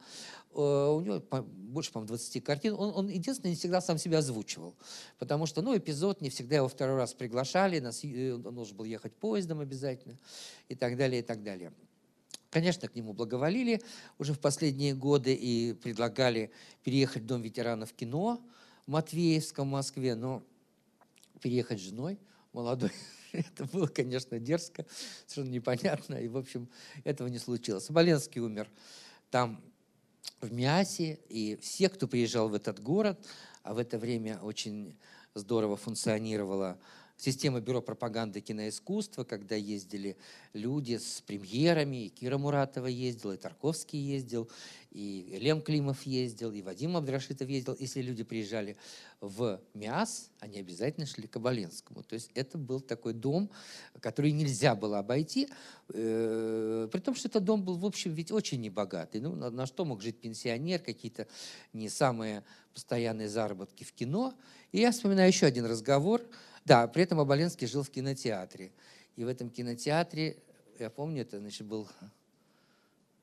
[0.52, 1.22] Э, у него
[1.72, 2.74] больше, по-моему, 20 картин.
[2.74, 4.74] Он, он единственное, не всегда сам себя озвучивал.
[5.18, 8.84] Потому что, ну, эпизод не всегда его второй раз приглашали, нас, э, он должен был
[8.84, 10.18] ехать поездом обязательно
[10.68, 11.72] и так далее, и так далее.
[12.54, 13.82] Конечно, к нему благоволили
[14.16, 16.52] уже в последние годы и предлагали
[16.84, 18.40] переехать в Дом ветеранов кино
[18.86, 20.40] в Матвеевском, Москве, но
[21.40, 22.16] переехать с женой
[22.52, 22.92] молодой,
[23.32, 24.86] это было, конечно, дерзко,
[25.26, 26.68] совершенно непонятно, и, в общем,
[27.02, 27.86] этого не случилось.
[27.86, 28.70] Соболенский умер
[29.32, 29.60] там,
[30.40, 33.18] в Миасе, и все, кто приезжал в этот город,
[33.64, 34.96] а в это время очень
[35.34, 36.78] здорово функционировала
[37.24, 40.16] система бюро пропаганды киноискусства, когда ездили
[40.52, 44.50] люди с премьерами, и Кира Муратова ездила, и Тарковский ездил,
[44.90, 47.76] и Лем Климов ездил, и Вадим Абдрашитов ездил.
[47.80, 48.76] Если люди приезжали
[49.20, 52.02] в МИАС, они обязательно шли к Оболенскому.
[52.02, 53.50] То есть это был такой дом,
[54.00, 55.48] который нельзя было обойти,
[55.88, 59.20] э, при том, что этот дом был, в общем, ведь очень небогатый.
[59.20, 61.26] Ну, на, на что мог жить пенсионер, какие-то
[61.72, 62.44] не самые
[62.74, 64.34] постоянные заработки в кино.
[64.72, 66.20] И я вспоминаю еще один разговор–
[66.64, 68.72] да, при этом Оболенский жил в кинотеатре.
[69.16, 70.38] И в этом кинотеатре,
[70.78, 71.88] я помню, это значит, был...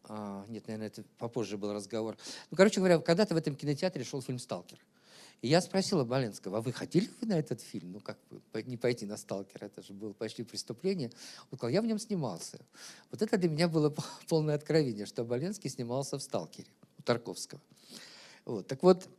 [0.05, 2.17] А, нет, наверное, это попозже был разговор.
[2.49, 4.79] Ну, короче говоря, когда-то в этом кинотеатре шел фильм «Сталкер».
[5.41, 7.93] И я спросила Боленского, а вы хотели вы на этот фильм?
[7.93, 11.11] Ну, как бы не пойти на «Сталкер», это же было почти преступление.
[11.49, 12.59] Он сказал, я в нем снимался.
[13.09, 13.93] Вот это для меня было
[14.27, 16.69] полное откровение, что Боленский снимался в «Сталкере»
[16.99, 17.59] у Тарковского.
[18.45, 18.67] Вот.
[18.67, 19.09] Так вот,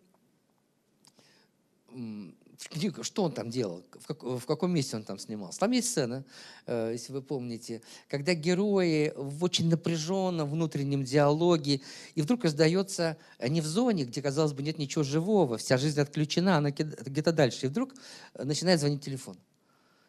[3.03, 5.61] что он там делал, в, как, в каком месте он там снимался.
[5.61, 6.25] Там есть сцена,
[6.67, 11.81] э, если вы помните, когда герои в очень напряженном внутреннем диалоге,
[12.15, 16.57] и вдруг раздается не в зоне, где, казалось бы, нет ничего живого, вся жизнь отключена,
[16.57, 17.95] она где-то дальше, и вдруг
[18.35, 19.37] э, начинает звонить телефон.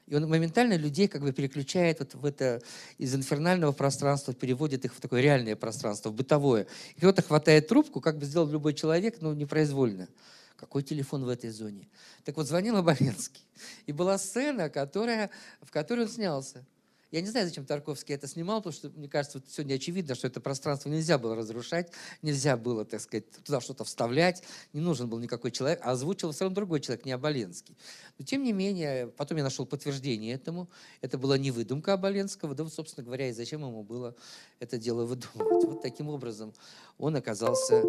[0.07, 2.61] И он моментально людей как бы переключает вот в это
[2.97, 6.67] из инфернального пространства, переводит их в такое реальное пространство, в бытовое.
[6.95, 10.09] И кто-то хватает трубку, как бы сделал любой человек, но непроизвольно.
[10.55, 11.89] Какой телефон в этой зоне?
[12.23, 13.43] Так вот, звонил Оболенский.
[13.85, 15.29] И была сцена, которая,
[15.61, 16.65] в которой он снялся.
[17.13, 20.25] Я не знаю, зачем Тарковский это снимал, потому что, мне кажется, вот сегодня очевидно, что
[20.25, 21.91] это пространство нельзя было разрушать,
[22.23, 24.41] нельзя было, так сказать, туда что-то вставлять,
[24.73, 27.77] не нужен был никакой человек, а озвучил все равно другой человек, не Оболенский.
[28.17, 30.71] Но, тем не менее, потом я нашел подтверждение этому.
[31.01, 34.15] Это была не выдумка Оболенского, да, собственно говоря, и зачем ему было
[34.59, 35.65] это дело выдумывать.
[35.65, 36.51] Вот таким образом
[36.97, 37.83] он оказался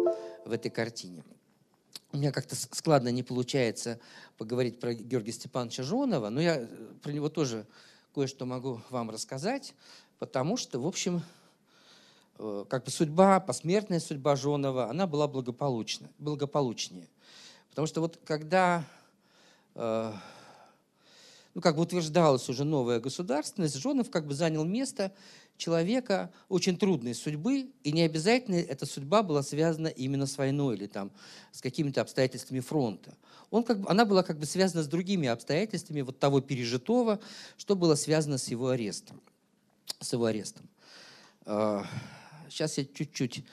[0.45, 1.23] в этой картине
[2.11, 3.99] у меня как-то складно не получается
[4.37, 6.67] поговорить про Георгия Степановича Жонова, но я э,
[7.01, 7.65] про него тоже
[8.13, 9.73] кое-что могу вам рассказать,
[10.19, 11.21] потому что, в общем,
[12.39, 17.07] э, как бы судьба, посмертная судьба Жонова, она была благополучна, благополучнее.
[17.69, 18.85] Потому что вот когда
[19.75, 20.13] э,
[21.55, 25.13] ну, как бы утверждалась уже новая государственность, Жонов как бы занял место
[25.57, 30.87] человека очень трудной судьбы, и не обязательно эта судьба была связана именно с войной или
[30.87, 31.11] там,
[31.51, 33.15] с какими-то обстоятельствами фронта.
[33.51, 37.19] Он как бы, она была как бы связана с другими обстоятельствами вот того пережитого,
[37.57, 39.21] что было связано с его арестом.
[39.99, 40.67] С его арестом.
[41.43, 43.45] Сейчас а, я чуть-чуть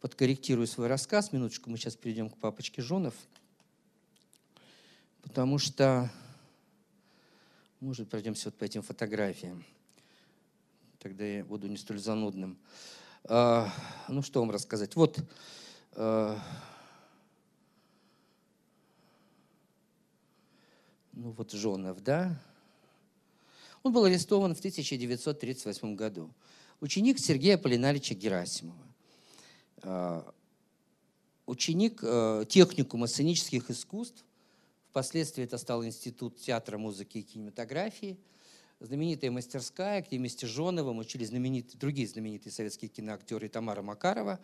[0.00, 1.32] подкорректирую свой рассказ.
[1.32, 3.14] Минуточку, мы сейчас перейдем к папочке Жонов.
[5.22, 6.10] Потому что,
[7.80, 9.64] может, пройдемся вот по этим фотографиям
[11.00, 12.58] тогда я буду не столь занудным.
[13.24, 13.72] А,
[14.08, 14.94] ну, что вам рассказать?
[14.96, 15.18] Вот,
[15.92, 16.38] а,
[21.12, 22.38] ну вот Жонов, да?
[23.82, 26.30] Он был арестован в 1938 году.
[26.80, 28.86] Ученик Сергея Полинарича Герасимова.
[29.82, 30.34] А,
[31.46, 34.22] ученик а, техникума сценических искусств.
[34.90, 38.18] Впоследствии это стал Институт театра, музыки и кинематографии–
[38.80, 44.40] знаменитая мастерская, где вместе с Жоновым учили знаменитые, другие знаменитые советские киноактеры Тамара Макарова,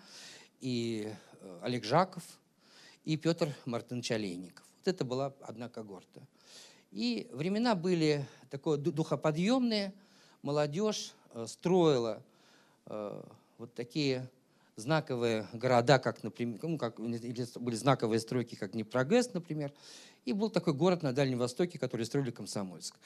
[0.60, 1.10] и
[1.40, 2.22] э, Олег Жаков,
[3.04, 4.64] и Петр Мартынович Олейников.
[4.78, 6.26] Вот это была одна когорта.
[6.92, 9.92] И времена были такое духоподъемные,
[10.42, 12.22] молодежь э, строила
[12.86, 13.22] э,
[13.58, 14.28] вот такие
[14.76, 19.72] знаковые города, как, например, ну, как, или были знаковые стройки, как Днепрогэс, например,
[20.26, 22.96] и был такой город на Дальнем Востоке, который строили Комсомольск.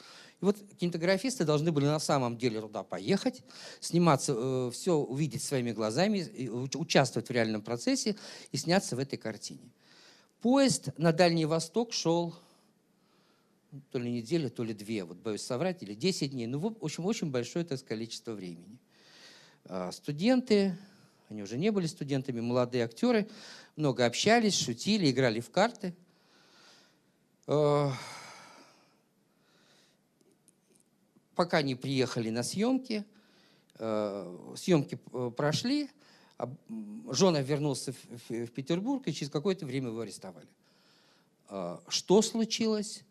[0.40, 3.42] И вот кинематографисты должны были на самом деле туда поехать,
[3.78, 8.16] сниматься, э, все увидеть своими глазами, участвовать в реальном процессе
[8.52, 9.70] и сняться в этой картине.
[10.40, 12.34] Поезд на Дальний Восток шел
[13.92, 16.46] то ли неделю, то ли две, вот боюсь соврать, или 10 дней.
[16.46, 18.78] Ну, в общем, очень большое так, количество времени.
[19.66, 20.74] А студенты,
[21.28, 23.28] они уже не были студентами, молодые актеры,
[23.76, 25.94] много общались, шутили, играли в карты.
[27.46, 27.90] Э,
[31.34, 33.04] пока не приехали на съемки,
[33.78, 35.90] э, съемки э, прошли,
[37.10, 37.92] Жона вернулся
[38.28, 40.48] в Петербург, и через какое-то время его арестовали.
[41.88, 43.04] Что случилось?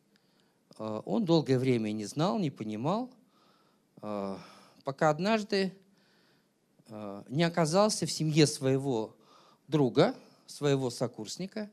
[0.79, 3.11] Он долгое время не знал, не понимал,
[4.83, 5.77] пока однажды
[7.27, 9.15] не оказался в семье своего
[9.67, 10.15] друга,
[10.47, 11.69] своего сокурсника,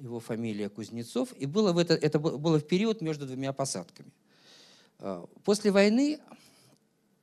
[0.00, 4.10] его фамилия Кузнецов, и было в это, это было в период между двумя посадками.
[4.98, 6.20] А, после войны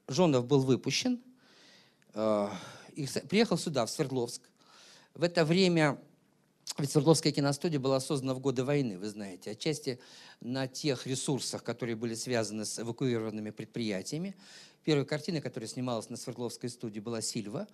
[0.08, 1.22] Жонов был выпущен,
[2.14, 2.54] а,
[2.94, 4.42] и приехал сюда, в Свердловск.
[5.14, 6.00] В это время
[6.78, 10.00] ведь Свердловская киностудия была создана в годы войны, вы знаете, отчасти
[10.42, 14.36] на тех ресурсах, которые были связаны с эвакуированными предприятиями.
[14.84, 17.68] Первая картина, которая снималась на Свердловской студии, была «Сильва».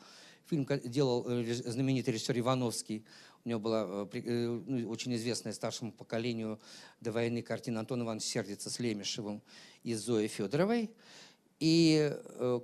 [0.50, 3.06] Фильм делал э, знаменитый режиссер Ивановский.
[3.46, 6.60] У него была э, э, ну, очень известная старшему поколению
[7.00, 9.42] до войны картина Антон Иванович Сердится с Лемешевым
[9.84, 10.92] и Зоей Федоровой.
[11.60, 12.12] И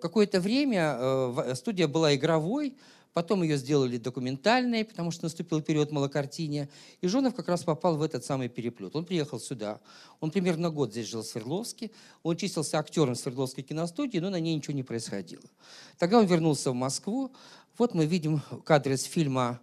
[0.01, 2.75] какое-то время студия была игровой,
[3.13, 6.69] Потом ее сделали документальной, потому что наступил период малокартиния.
[7.01, 8.95] И Жонов как раз попал в этот самый переплет.
[8.95, 9.79] Он приехал сюда.
[10.19, 11.89] Он примерно год здесь жил в Свердловске.
[12.21, 15.43] Он числился актером Свердловской киностудии, но на ней ничего не происходило.
[15.97, 17.31] Тогда он вернулся в Москву.
[17.77, 19.59] Вот мы видим кадры из фильма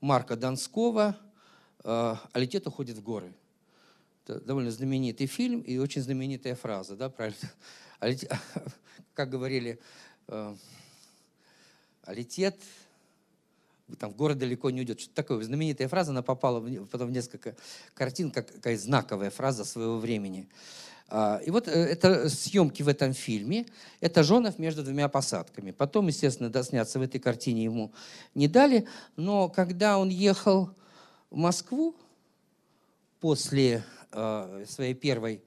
[0.00, 1.16] Марка Донского
[1.84, 3.32] «А летет уходит в горы».
[4.24, 7.52] Это довольно знаменитый фильм и очень знаменитая фраза, да, правильно?
[9.14, 9.78] Как говорили,
[10.26, 10.54] «А
[12.08, 12.56] летит
[13.96, 15.00] там в город далеко не уйдет.
[15.00, 15.42] Что-то такое.
[15.42, 17.56] Знаменитая фраза, она попала в, потом в несколько
[17.94, 20.48] картин, как какая знаковая фраза своего времени.
[21.08, 23.66] А, и вот э, это съемки в этом фильме.
[24.00, 25.70] Это Жонов между двумя посадками.
[25.70, 27.92] Потом, естественно, досняться в этой картине ему
[28.34, 28.86] не дали.
[29.16, 30.70] Но когда он ехал
[31.30, 31.96] в Москву
[33.20, 33.82] после
[34.12, 35.42] э, своей первой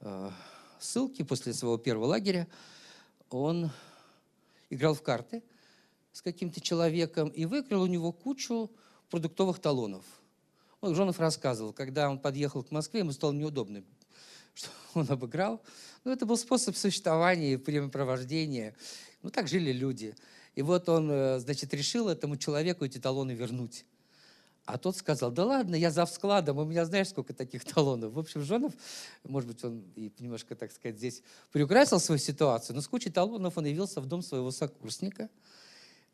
[0.00, 0.30] э,
[0.78, 2.46] ссылки, после своего первого лагеря,
[3.30, 3.70] он
[4.70, 5.42] играл в карты–
[6.14, 8.70] с каким-то человеком и выкрал у него кучу
[9.10, 10.04] продуктовых талонов.
[10.80, 13.82] Вот Жонов рассказывал, когда он подъехал к Москве, ему стало неудобно,
[14.54, 15.60] что он обыграл.
[16.04, 18.76] Но это был способ существования и времяпровождения.
[19.22, 20.14] Ну, так жили люди.
[20.54, 23.84] И вот он, э, значит, решил этому человеку эти талоны вернуть.
[24.66, 28.12] А тот сказал, да ладно, я за складом, у меня знаешь, сколько таких талонов.
[28.12, 28.72] В общем, Жонов,
[29.24, 33.58] может быть, он и немножко, так сказать, здесь приукрасил свою ситуацию, но с кучей талонов
[33.58, 35.28] он явился в дом своего сокурсника–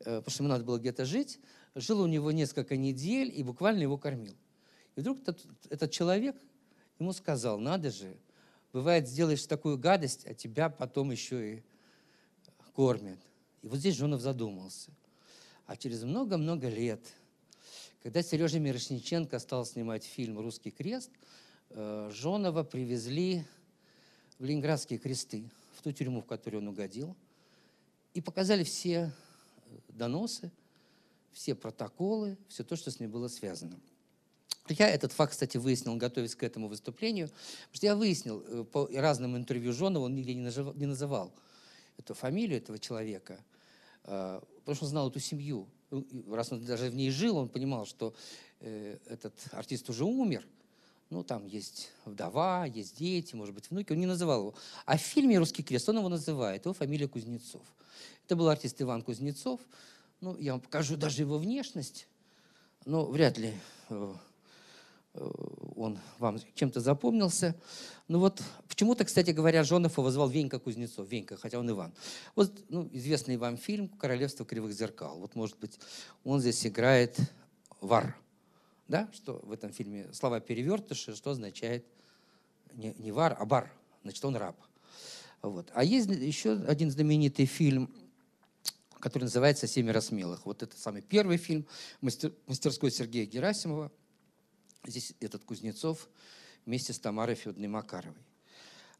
[0.03, 1.39] потому что ему надо было где-то жить,
[1.75, 4.35] жил у него несколько недель и буквально его кормил.
[4.95, 6.35] И вдруг этот, этот человек
[6.99, 8.17] ему сказал, надо же,
[8.73, 11.63] бывает, сделаешь такую гадость, а тебя потом еще и
[12.73, 13.19] кормят.
[13.61, 14.91] И вот здесь Жонов задумался.
[15.65, 17.01] А через много-много лет,
[18.03, 21.11] когда Сережа Мирошниченко стал снимать фильм «Русский крест»,
[21.69, 23.45] э, Жонова привезли
[24.39, 27.15] в Ленинградские кресты, в ту тюрьму, в которую он угодил,
[28.13, 29.13] и показали все
[29.89, 30.51] доносы,
[31.31, 33.79] все протоколы, все то, что с ней было связано.
[34.67, 38.87] Я этот факт, кстати, выяснил, готовясь к этому выступлению, потому что я выяснил э, по
[38.93, 41.33] разным интервью Жонова, он нигде не называл
[41.97, 43.43] эту фамилию этого человека,
[44.03, 45.67] э, потому что он знал эту семью.
[45.89, 48.13] Ну, раз он даже в ней жил, он понимал, что
[48.59, 50.45] э, этот артист уже умер,
[51.11, 53.91] ну, там есть вдова, есть дети, может быть, внуки.
[53.91, 54.55] Он не называл его.
[54.85, 56.63] А в фильме «Русский крест» он его называет.
[56.63, 57.65] Его фамилия Кузнецов.
[58.31, 59.59] Это был артист Иван Кузнецов.
[60.21, 62.07] Ну, я вам покажу даже его внешность.
[62.85, 63.53] Но вряд ли
[63.89, 64.13] э,
[65.15, 65.31] э,
[65.75, 67.57] он вам чем-то запомнился.
[68.07, 71.09] Ну вот, почему-то, кстати говоря, Жонов его звал Венька Кузнецов.
[71.09, 71.91] Венька, хотя он Иван.
[72.37, 75.19] Вот ну, известный вам фильм «Королевство кривых зеркал».
[75.19, 75.77] Вот, может быть,
[76.23, 77.19] он здесь играет
[77.81, 78.15] вар.
[78.87, 79.09] Да?
[79.11, 81.85] Что в этом фильме слова перевертыши, что означает
[82.75, 83.69] не, не вар, а бар.
[84.03, 84.55] Значит, он раб.
[85.41, 85.69] Вот.
[85.73, 87.93] А есть еще один знаменитый фильм
[89.01, 90.45] который называется «Семеро смелых».
[90.45, 91.67] Вот это самый первый фильм
[91.99, 93.91] мастер, мастерской Сергея Герасимова.
[94.85, 96.07] Здесь этот Кузнецов
[96.65, 98.21] вместе с Тамарой Федоровной Макаровой.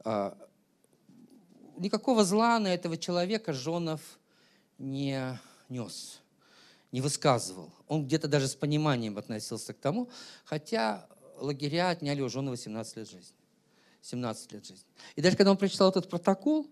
[0.03, 0.38] А,
[1.78, 4.02] никакого зла на этого человека Жонов
[4.78, 6.19] не нес,
[6.91, 7.72] не высказывал.
[7.88, 10.10] Он где-то даже с пониманием относился к тому,
[10.44, 11.07] хотя
[11.38, 13.36] лагеря отняли у Жонова 17 лет жизни.
[14.02, 14.86] 17 лет жизни.
[15.15, 16.68] И даже когда он прочитал этот протокол,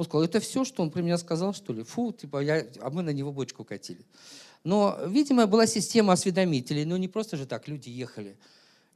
[0.00, 1.82] он сказал, это все, что он про меня сказал, что ли?
[1.82, 4.02] Фу, типа, я, а мы на него бочку катили.
[4.64, 8.38] Но, видимо, была система осведомителей, но не просто же так люди ехали.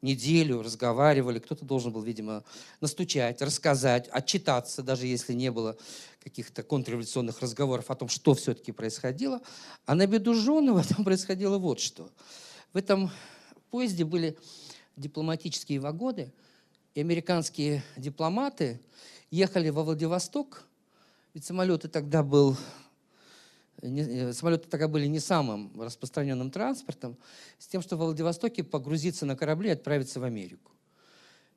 [0.00, 2.42] неделю разговаривали, кто-то должен был, видимо,
[2.80, 5.76] настучать, рассказать, отчитаться, даже если не было
[6.22, 9.42] каких-то контрреволюционных разговоров о том, что все-таки происходило.
[9.84, 12.10] А на беду Жонова там происходило вот что.
[12.72, 13.10] В этом
[13.70, 14.38] поезде были
[14.96, 16.32] дипломатические вагоны,
[16.94, 18.80] и американские дипломаты
[19.30, 20.64] ехали во Владивосток,
[21.34, 22.56] ведь самолеты тогда был
[23.84, 27.16] Э, самолеты тогда были не самым распространенным транспортом,
[27.58, 30.72] с тем, что в Владивостоке погрузиться на корабли и отправиться в Америку.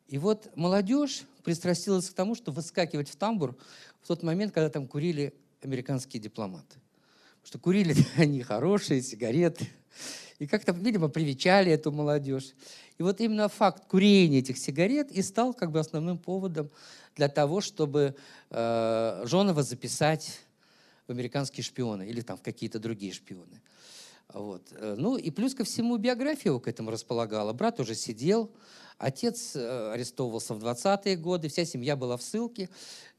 [0.08, 3.58] И вот молодежь пристрастилась к тому, что выскакивать в тамбур
[4.02, 6.80] в тот момент, когда там курили американские дипломаты.
[7.42, 9.70] Потому что курили они хорошие сигареты.
[10.40, 12.54] И как-то, видимо, привечали эту молодежь.
[12.98, 16.70] И вот именно факт курения этих сигарет и стал как бы основным поводом
[17.16, 18.16] для того, чтобы
[18.50, 20.40] э, Жонова записать
[21.08, 23.62] в американские шпионы или там в какие-то другие шпионы.
[24.34, 24.74] Вот.
[24.74, 27.54] Э, ну и плюс ко всему биография его к этому располагала.
[27.54, 28.52] Брат уже сидел,
[28.98, 32.70] отец э, арестовывался в 20-е годы, вся семья была в ссылке,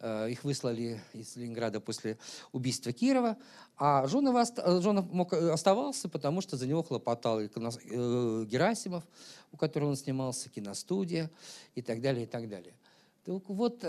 [0.00, 2.18] э, их выслали из Ленинграда после
[2.52, 3.38] убийства Кирова,
[3.78, 4.48] а Жонов,
[4.82, 9.04] Жонов мог, оставался, потому что за него хлопотал Герасимов,
[9.50, 11.30] у которого он снимался, киностудия
[11.74, 12.74] и так далее, и так далее.
[13.24, 13.82] Так вот,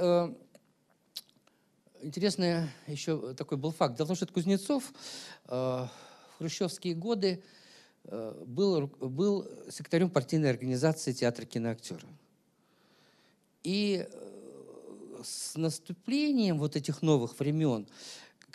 [2.02, 3.96] интересный еще такой был факт.
[3.98, 4.94] Дело в том, что Кузнецов
[6.40, 7.44] хрущевские годы
[8.06, 12.08] э, был, был секретарем партийной организации театра киноактера.
[13.64, 17.88] И э, с наступлением вот этих новых времен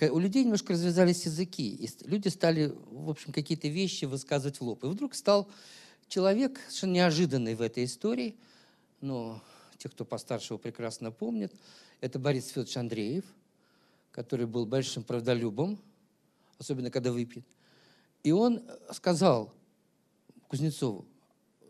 [0.01, 4.83] у людей немножко развязались языки, и люди стали, в общем, какие-то вещи высказывать в лоб.
[4.83, 5.49] И вдруг стал
[6.09, 8.35] человек совершенно неожиданный в этой истории,
[9.01, 9.41] но
[9.79, 11.53] те, кто постарше его прекрасно помнят,
[12.01, 13.25] это Борис Федорович Андреев,
[14.11, 15.79] который был большим правдолюбом,
[16.59, 17.45] особенно когда выпьет.
[18.25, 19.53] И он сказал
[20.49, 21.05] Кузнецову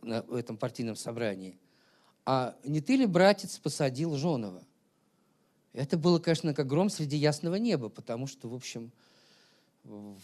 [0.03, 1.59] на этом партийном собрании,
[2.25, 4.65] а не ты ли, братец, посадил Жонова?
[5.75, 8.93] Это было, конечно, как гром среди ясного неба, потому что, в общем,
[9.85, 10.17] ну,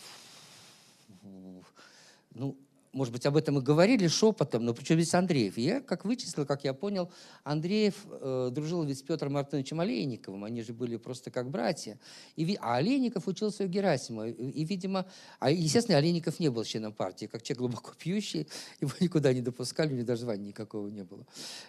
[2.92, 5.56] может быть, об этом и говорили шепотом, но причем здесь Андреев?
[5.56, 7.10] Я, как вычислил, как я понял,
[7.44, 11.98] Андреев э, дружил ведь с Петром Мартыновичем Олейниковым, они же были просто как братья.
[12.34, 15.06] И, а Олейников учился у Герасима, и, и, видимо,
[15.38, 18.48] а, естественно, Олейников не был членом партии, как человек глубоко пьющий,
[18.80, 21.24] его никуда не допускали, у него даже звания никакого не было.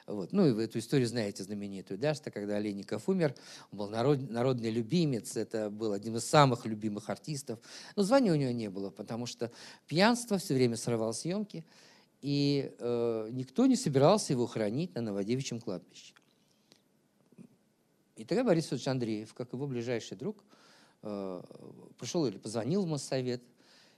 [0.07, 0.31] Вот.
[0.31, 3.35] Ну, и вы эту историю знаете знаменитую, да, что когда Олейников умер,
[3.71, 7.59] он был народ, народный любимец, это был один из самых любимых артистов,
[7.95, 9.51] но звания у него не было, потому что
[9.85, 11.65] пьянство все время срывал снимал съемки,
[12.21, 16.13] и э, никто не собирался его хранить на Новодевичьем кладбище.
[18.15, 20.43] И тогда Борис Федорович Андреев, как его ближайший друг,
[21.01, 21.41] э,
[21.97, 23.41] пришел или позвонил в Моссовет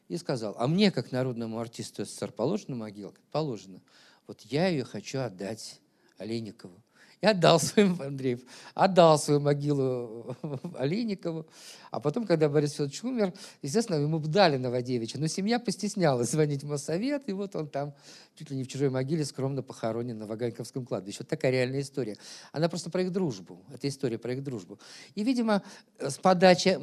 [0.07, 3.13] и сказал, а мне, как народному артисту СССР, положена могила?
[3.31, 3.81] Положено.
[4.27, 5.81] Вот я ее хочу отдать
[6.17, 6.82] Олейникову.
[7.23, 8.41] И отдал свою, Андреев,
[8.73, 10.35] отдал свою могилу
[10.77, 11.47] Олейникову.
[11.89, 15.17] А потом, когда Борис Федорович умер, естественно, ему дали Новодевича.
[15.17, 17.93] Но семья постеснялась звонить в Моссовет, и вот он там
[18.35, 21.19] чуть ли не в чужой могиле скромно похоронен на Ваганьковском кладбище.
[21.19, 22.17] Вот такая реальная история.
[22.51, 23.63] Она просто про их дружбу.
[23.73, 24.77] Это история про их дружбу.
[25.15, 25.63] И, видимо,
[25.99, 26.77] с подачи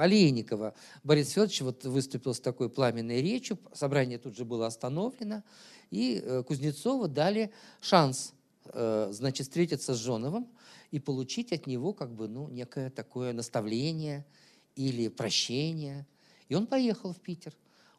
[0.00, 3.58] Олейникова Борис Федорович вот выступил с такой пламенной речью.
[3.72, 5.42] Собрание тут же было остановлено.
[5.90, 7.50] И э, Кузнецову дали
[7.80, 8.33] шанс
[8.72, 10.48] значит, встретиться с Жоновым
[10.90, 14.24] и получить от него как бы, ну, некое такое наставление
[14.76, 16.06] или прощение.
[16.48, 17.54] И он поехал в Питер.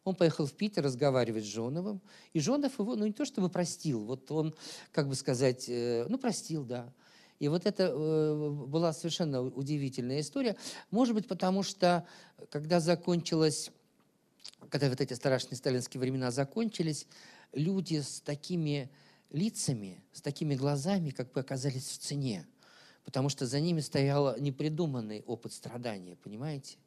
[0.06, 2.00] Он поехал в Питер разговаривать с Жоновым,
[2.32, 4.56] и Жонов его, ну, не то чтобы простил, вот он,
[4.92, 6.94] как бы сказать, э, ну, простил, да.
[7.40, 10.56] И вот это э, была совершенно удивительная история.
[10.92, 12.08] Может быть, потому что,
[12.50, 13.72] когда закончилась,
[14.70, 17.08] когда вот эти страшные сталинские времена закончились,
[17.52, 18.92] люди с такими
[19.32, 22.48] лицами, с такими глазами, как бы оказались в цене.
[23.04, 26.78] Потому что за ними стоял непридуманный опыт страдания, понимаете?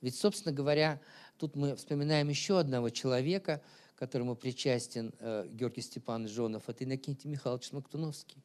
[0.00, 1.00] Ведь, собственно говоря,
[1.38, 3.62] тут мы вспоминаем еще одного человека,
[3.94, 8.42] которому причастен э, Георгий Степанович Жонов, это Иннокентий Михайлович Мактуновский.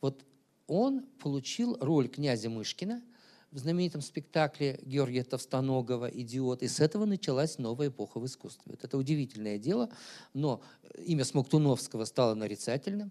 [0.00, 0.24] Вот
[0.68, 3.02] он получил роль князя Мышкина–
[3.50, 6.62] в знаменитом спектакле Георгия Товстоногова «Идиот».
[6.62, 8.76] И с этого началась новая эпоха в искусстве.
[8.82, 9.88] Это удивительное дело,
[10.34, 10.60] но
[11.04, 13.10] имя Смоктуновского стало нарицательным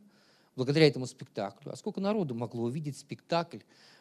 [0.56, 1.72] благодаря этому спектаклю.
[1.72, 3.60] А сколько народу могло увидеть спектакль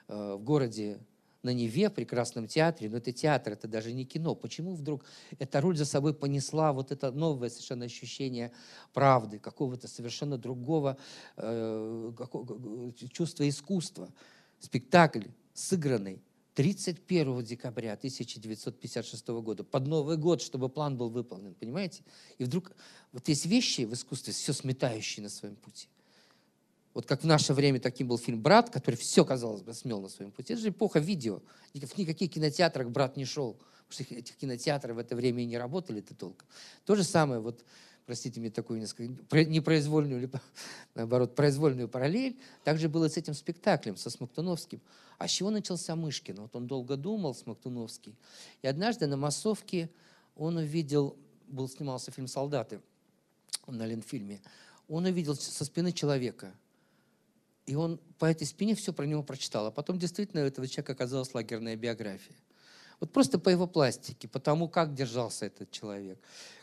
[0.09, 0.99] э, в городе
[1.43, 4.35] на Неве, в прекрасном театре, но это театр, это даже не кино.
[4.35, 5.05] Почему вдруг
[5.39, 8.53] эта роль за собой понесла вот это новое совершенно ощущение
[8.93, 10.99] правды, какого-то совершенно другого
[11.37, 14.09] э, какого, чувства искусства?
[14.59, 16.23] Спектакль, сыгранный
[16.57, 22.03] 31 декабря 1956 года, под Новый год, чтобы план был выполнен, понимаете?
[22.39, 22.73] И вдруг
[23.13, 25.89] вот есть вещи в искусстве, все сметающие на своем пути.
[26.95, 30.09] Вот как в наше время таким был фильм «Брат», который все, казалось бы, смел на
[30.09, 30.55] своем пути.
[30.55, 31.43] Это же эпоха видео.
[31.75, 33.59] В никаких кинотеатрах «Брат» не шел.
[33.87, 36.49] Потому что этих кинотеатров в это время и не работали-то толком.
[36.87, 37.67] То же самое, вот,
[38.07, 40.31] простите мне такую несколько, непроизвольную, или
[40.95, 44.81] наоборот, произвольную параллель, также было с этим спектаклем, со Смоктуновским.
[45.19, 46.41] А с чего начался Мышкин?
[46.41, 48.15] Вот он долго думал, Смоктуновский.
[48.63, 49.91] И однажды на массовке
[50.37, 51.17] он увидел,
[51.49, 52.81] был, снимался фильм «Солдаты»
[53.67, 54.41] на Ленфильме,
[54.89, 56.55] он увидел со спины человека–
[57.67, 59.67] и он по этой спине все про него прочитал.
[59.67, 62.37] А потом действительно у этого человека оказалась лагерная биография.
[63.01, 66.19] Вот просто по его пластике, по тому, как держался этот человек,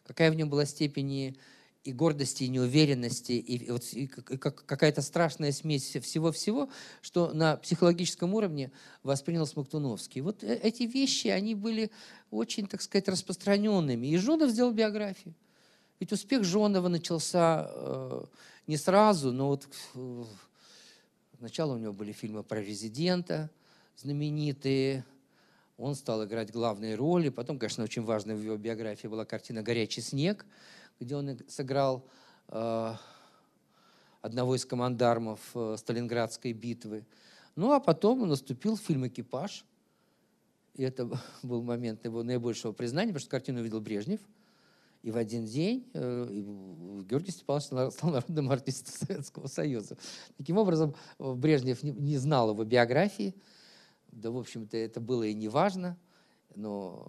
[0.05, 1.35] какая в нем была степень
[1.83, 6.69] и гордости, и неуверенности, и, вот, и какая-то страшная смесь всего-всего,
[7.01, 8.71] что на психологическом уровне
[9.03, 10.21] воспринял Смоктуновский.
[10.21, 11.91] Вот э, эти вещи, они были
[12.31, 14.07] очень, так сказать, распространенными.
[14.07, 15.35] И Жонов сделал биографию.
[15.99, 18.25] Ведь успех Жонова начался э,
[18.65, 20.23] не сразу, но вот э,
[21.43, 23.51] Сначала у него были фильмы про резидента,
[23.97, 25.03] знаменитые.
[25.77, 27.29] Он стал играть главные роли.
[27.29, 30.45] Потом, конечно, очень важной в его биографии была картина «Горячий снег»,
[30.99, 32.05] где он сыграл
[32.49, 32.93] э,
[34.21, 37.05] одного из командармов э, Сталинградской битвы.
[37.55, 39.65] Ну, а потом наступил фильм «Экипаж».
[40.75, 41.09] И это
[41.43, 44.19] был момент его наибольшего признания, потому что картину увидел Брежнев–
[45.03, 46.43] и в один день э,
[47.09, 49.97] Георгий Степанович стал народным артистом Советского Союза.
[50.37, 53.35] Таким образом, Брежнев не знал его биографии,
[54.15, 55.97] да, в общем-то, это было и не важно,
[56.55, 57.07] но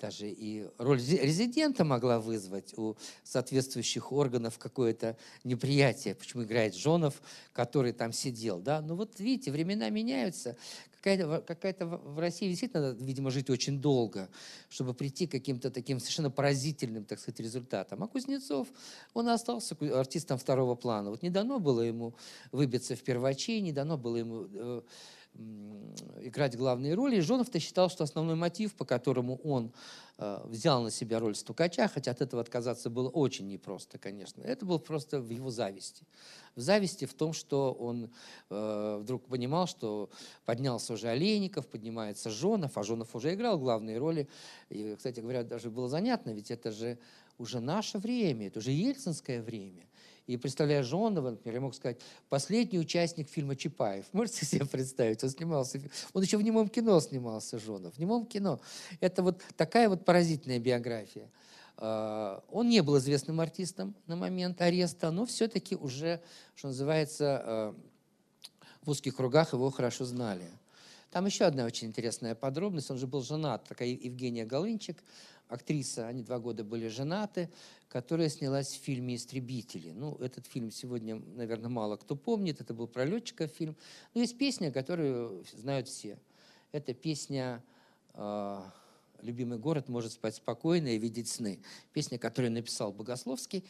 [0.00, 7.20] даже и роль резидента могла вызвать у соответствующих органов какое-то неприятие, почему играет Жонов,
[7.52, 8.60] который там сидел.
[8.60, 8.80] Да?
[8.80, 10.56] Но вот видите, времена меняются.
[11.02, 14.28] Какая-то какая в России действительно надо, видимо, жить очень долго,
[14.68, 18.02] чтобы прийти к каким-то таким совершенно поразительным, так сказать, результатам.
[18.02, 18.68] А Кузнецов,
[19.14, 21.10] он остался артистом второго плана.
[21.10, 22.14] Вот не дано было ему
[22.52, 24.82] выбиться в первачи, не дано было ему э,
[26.22, 27.16] играть главные роли.
[27.16, 29.72] И Жонов-то считал, что основной мотив, по которому он
[30.18, 34.66] э, взял на себя роль стукача, хотя от этого отказаться было очень непросто, конечно, это
[34.66, 36.04] было просто в его зависти.
[36.56, 38.10] В зависти в том, что он
[38.50, 40.10] э, вдруг понимал, что
[40.44, 44.28] поднялся уже Олейников, поднимается Жонов, а Жонов уже играл главные роли.
[44.68, 46.98] И, кстати говоря, даже было занятно, ведь это же
[47.38, 49.86] уже наше время, это уже ельцинское время.
[50.26, 54.04] И представляя Жонова, например, я мог сказать, последний участник фильма Чапаев.
[54.12, 55.22] Можете себе представить?
[55.24, 55.80] Он снимался,
[56.12, 57.94] он еще в немом кино снимался, Жонов.
[57.94, 58.60] В немом кино.
[59.00, 61.28] Это вот такая вот поразительная биография.
[61.76, 66.20] А, он не был известным артистом на момент ареста, но все-таки уже,
[66.54, 67.74] что называется, а,
[68.82, 70.48] в узких кругах его хорошо знали.
[71.10, 72.90] Там еще одна очень интересная подробность.
[72.90, 75.02] Он же был женат, такая Евгения Голынчик,
[75.50, 77.50] актриса, они два года были женаты,
[77.88, 79.90] которая снялась в фильме «Истребители».
[79.90, 83.76] Ну, этот фильм сегодня, наверное, мало кто помнит, это был про летчика фильм.
[84.14, 86.18] Но есть песня, которую знают все.
[86.72, 87.62] Это песня
[88.14, 88.62] э,
[89.22, 91.60] «Любимый город может спать спокойно и видеть сны».
[91.92, 93.64] Песня, которую написал Богословский.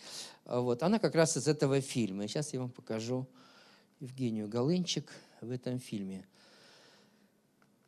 [0.45, 0.83] Вот.
[0.83, 2.29] Она как раз из этого фильма.
[2.29, 3.27] Сейчас я вам покажу
[4.01, 6.27] Евгению Голынчик в этом фильме.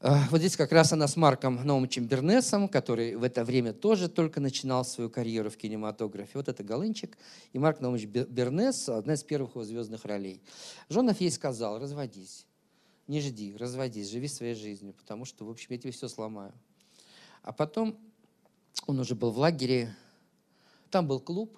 [0.04, 4.08] А, вот здесь как раз она с Марком Наумовичем Бернесом, который в это время тоже
[4.08, 6.32] только начинал свою карьеру в кинематографе.
[6.34, 7.16] Вот это Голынчик.
[7.52, 10.42] И Марк Наумович Бернес– одна из первых его звездных ролей.
[10.88, 12.46] Жонов ей сказал, разводись,
[13.06, 16.52] не жди, разводись, живи своей жизнью, потому что, в общем, я тебе все сломаю.
[17.44, 17.96] А потом
[18.88, 19.94] он уже был в лагере,
[20.90, 21.56] там был клуб,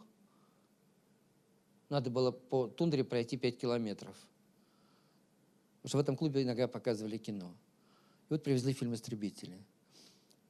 [1.88, 4.16] надо было по тундре пройти 5 километров.
[5.76, 7.50] Потому что в этом клубе иногда показывали кино.
[8.35, 9.56] Вот привезли фильм «Истребители».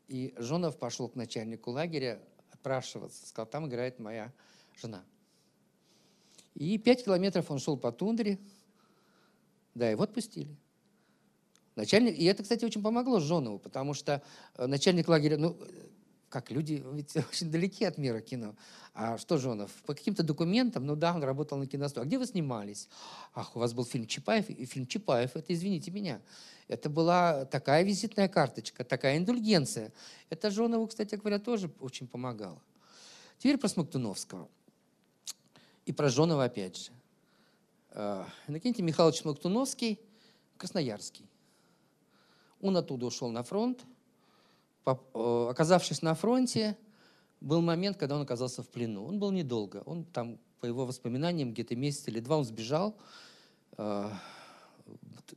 [0.08, 2.18] И Жонов пошел к начальнику лагеря
[2.50, 3.26] отпрашиваться.
[3.26, 4.32] Сказал, там играет моя
[4.80, 5.04] жена.
[6.54, 8.38] И пять километров он шел по тундре.
[9.74, 10.56] Да, его отпустили.
[11.76, 14.22] Начальник, и это, кстати, очень помогло Жонову, потому что
[14.54, 15.54] э, начальник лагеря, ну,
[16.34, 18.56] как люди ведь очень далеки от мира кино.
[18.92, 19.70] А что Жонов?
[19.86, 22.04] По каким-то документам, ну да, он работал на киностудии.
[22.04, 22.88] А где вы снимались?
[23.34, 26.20] Ах, у вас был фильм Чапаев, и фильм Чапаев, это, извините меня,
[26.66, 29.92] это была такая визитная карточка, такая индульгенция.
[30.28, 32.60] Это Жонову, кстати говоря, тоже очень помогало.
[33.38, 34.48] Теперь про Смоктуновского.
[35.86, 36.90] И про Жонова опять же.
[37.90, 40.00] А, Иннокентий Михайлович Смоктуновский,
[40.56, 41.28] Красноярский.
[42.60, 43.84] Он оттуда ушел на фронт,
[44.84, 46.76] оказавшись на фронте,
[47.40, 49.04] был момент, когда он оказался в плену.
[49.04, 49.82] Он был недолго.
[49.86, 52.96] Он там, по его воспоминаниям, где-то месяц или два он сбежал,
[53.76, 54.10] э,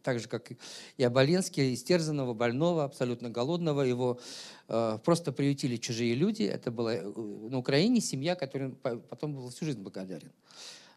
[0.02, 0.52] так же, как
[0.98, 3.82] и Оболенский, истерзанного, больного, абсолютно голодного.
[3.82, 4.20] Его
[4.68, 6.44] э, просто приютили чужие люди.
[6.44, 10.32] Это была э, на Украине семья, которой потом был всю жизнь благодарен.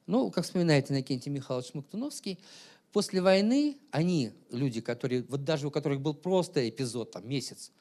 [0.07, 2.39] Ну, как вспоминает Иннокентий Михайлович Смоктуновский,
[2.93, 7.73] после войны они, люди, которые, вот даже у которых был просто эпизод, там, месяц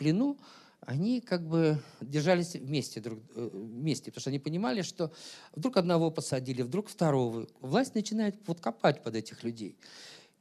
[0.00, 0.38] плену,
[0.80, 5.12] они как бы держались вместе, друг, э, вместе, потому что они понимали, что
[5.54, 7.46] вдруг одного посадили, вдруг второго.
[7.60, 9.76] Власть начинает вот копать под этих людей.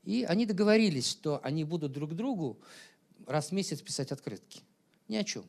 [0.06, 2.58] И они договорились, что они будут друг другу
[3.28, 4.62] раз в месяц писать открытки.
[5.10, 5.44] Ни о чем.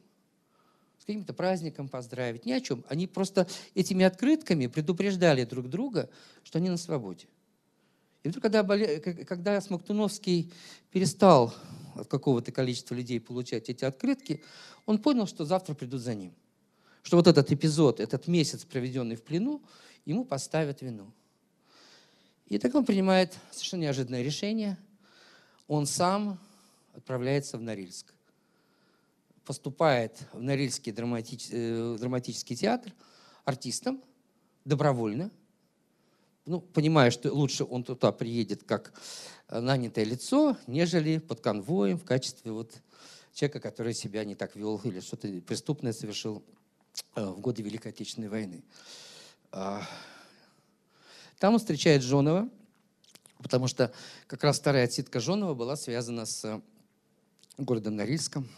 [0.99, 2.85] С каким-то праздником поздравить, ни о чем.
[2.89, 3.47] Они просто
[3.77, 6.11] этими открытками предупреждали друг друга,
[6.43, 7.27] что они на свободе.
[8.25, 10.53] И вдруг, когда, когда Смоктуновский
[10.91, 11.55] перестал
[12.01, 14.43] от какого-то количества людей получать эти открытки,
[14.87, 16.35] он понял, что завтра придут за ним.
[17.03, 19.63] Что вот этот эпизод, этот месяц, проведенный в плену,
[20.05, 21.13] ему поставят вину.
[22.47, 24.77] И так он принимает совершенно неожиданное решение.
[25.69, 26.39] Он сам
[26.95, 28.13] отправляется в Норильск.
[29.45, 31.49] Поступает в Норильский драматич...
[31.51, 32.93] Э, драматический театр
[33.45, 34.03] артистом
[34.65, 35.31] добровольно.
[36.47, 38.93] Ну, понимая, что лучше он туда приедет как
[39.49, 42.73] нанятое лицо, нежели под конвоем в качестве вот
[43.35, 46.43] человека, который себя не так вел или что-то преступное совершил
[47.15, 48.63] э, в годы Великой Отечественной войны.
[49.53, 49.83] А,
[51.39, 52.49] там он встречает Жонова,
[53.39, 53.93] потому что
[54.27, 56.63] как раз старая отсидка Жонова была связана с
[57.59, 58.49] городом Норильском.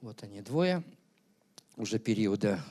[0.00, 0.82] Вот они двое,
[1.76, 2.64] уже периода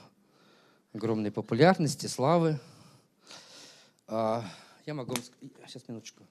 [0.94, 2.60] огромной популярности, славы.
[4.07, 4.44] А,
[4.86, 5.52] я могу вам сказать...
[5.68, 6.24] Сейчас, минуточку.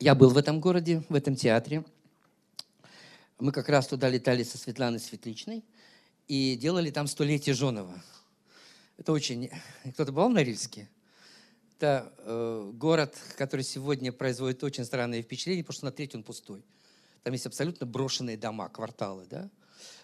[0.00, 1.84] Я был в этом городе, в этом театре.
[3.38, 5.64] Мы как раз туда летали со Светланой Светличной
[6.26, 8.02] и делали там столетие Жонова.
[8.96, 9.50] Это очень...
[9.94, 10.88] Кто-то бывал в Норильске?
[11.76, 16.64] Это э, город, который сегодня производит очень странное впечатление, потому что на треть он пустой.
[17.28, 19.50] Там есть абсолютно брошенные дома, кварталы, да?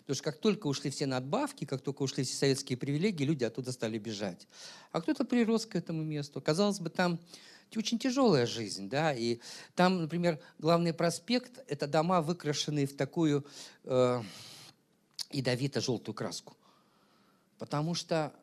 [0.01, 3.72] Потому что как только ушли все надбавки, как только ушли все советские привилегии, люди оттуда
[3.72, 4.46] стали бежать.
[4.92, 6.42] А кто-то прирос к этому месту.
[6.42, 7.18] Казалось бы, там
[7.74, 9.38] очень тяжелая жизнь, да, и
[9.74, 13.46] там, например, главный проспект– это дома, выкрашенные в такую
[13.84, 14.22] э,
[15.30, 16.55] ядовито-желтую краску.
[17.59, 18.34] Потому что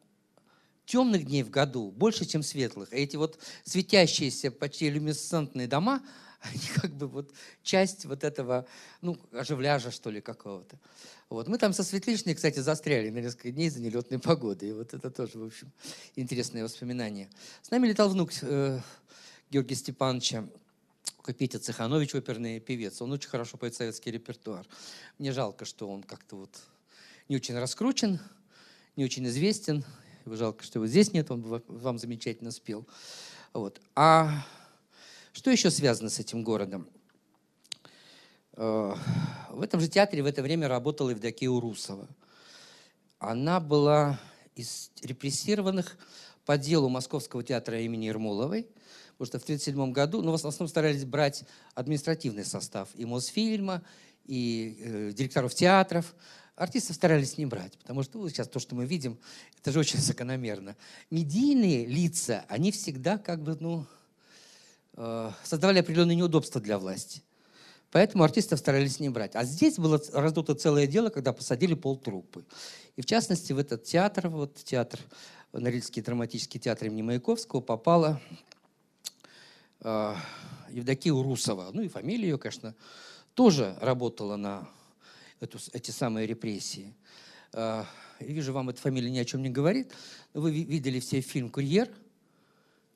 [0.87, 2.91] темных дней в году больше, чем светлых.
[2.91, 6.01] А эти вот светящиеся, почти люминесцентные дома,
[6.53, 7.31] они как бы вот
[7.63, 8.65] часть вот этого,
[9.01, 10.79] ну, оживляжа, что ли, какого-то.
[11.29, 11.47] Вот.
[11.47, 14.69] Мы там со Светличной, кстати, застряли на несколько дней за нелетной погоды.
[14.69, 15.71] И вот это тоже, в общем,
[16.15, 17.29] интересное воспоминание.
[17.61, 18.79] С нами летал внук э,
[19.49, 20.47] Георгия Степановича,
[21.37, 23.01] Петя Цеханович, оперный певец.
[23.01, 24.65] Он очень хорошо поет советский репертуар.
[25.19, 26.59] Мне жалко, что он как-то вот
[27.29, 28.19] не очень раскручен,
[28.95, 29.85] не очень известен.
[30.25, 32.87] Жалко, что его здесь нет, он вам замечательно спел.
[33.53, 33.79] Вот.
[33.95, 34.43] А
[35.33, 36.87] что еще связано с этим городом?
[38.53, 38.95] Э,
[39.49, 42.07] в этом же театре в это время работала Евдокия Урусова.
[43.19, 44.19] Она была
[44.55, 45.97] из репрессированных
[46.45, 48.67] по делу Московского театра имени Ермоловой,
[49.13, 51.43] потому что в 1937 году, ну, в основном старались брать
[51.75, 53.83] административный состав и Мосфильма,
[54.25, 56.15] и э, директоров театров.
[56.55, 59.17] Артистов старались не брать, потому что ну, сейчас то, что мы видим,
[59.59, 60.75] это же очень закономерно.
[61.09, 63.85] Медийные лица, они всегда как бы, ну,
[65.43, 67.23] создавали определенные неудобства для власти.
[67.91, 69.35] Поэтому артистов старались не брать.
[69.35, 72.45] А здесь было раздуто целое дело, когда посадили полтруппы.
[72.95, 74.99] И в частности в этот театр, вот театр,
[75.51, 78.21] Норильский драматический театр имени Маяковского, попала
[79.81, 80.15] э,
[80.69, 81.71] Евдокия Урусова.
[81.73, 82.75] Ну и фамилия ее, конечно,
[83.33, 84.69] тоже работала на
[85.41, 86.95] эту, эти самые репрессии.
[87.51, 87.83] Э,
[88.21, 89.91] вижу, вам эта фамилия ни о чем не говорит.
[90.33, 91.89] Вы видели все фильм «Курьер»,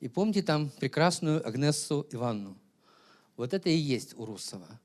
[0.00, 2.56] и помните там прекрасную Агнессу Иванну.
[3.36, 4.80] Вот это и есть Урусова.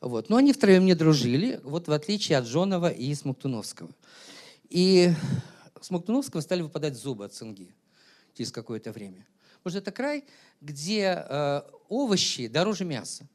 [0.00, 0.28] Вот.
[0.30, 3.90] Но они втроем не дружили, вот в отличие от Жонова и Смоктуновского.
[4.68, 5.12] И
[5.80, 7.74] Смоктуновского стали выпадать зубы от цинги
[8.34, 9.26] через какое-то время.
[9.58, 10.24] Потому что это край,
[10.60, 13.26] где э, овощи дороже мяса.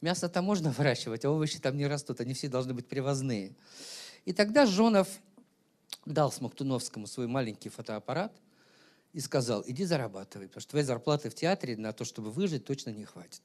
[0.00, 3.56] Мясо там можно выращивать, а овощи там не растут, они все должны быть привозные.
[4.24, 5.08] И тогда Жонов
[6.04, 8.32] дал Смоктуновскому свой маленький фотоаппарат
[9.16, 12.90] и сказал, иди зарабатывай, потому что твоей зарплаты в театре на то, чтобы выжить, точно
[12.90, 13.40] не хватит.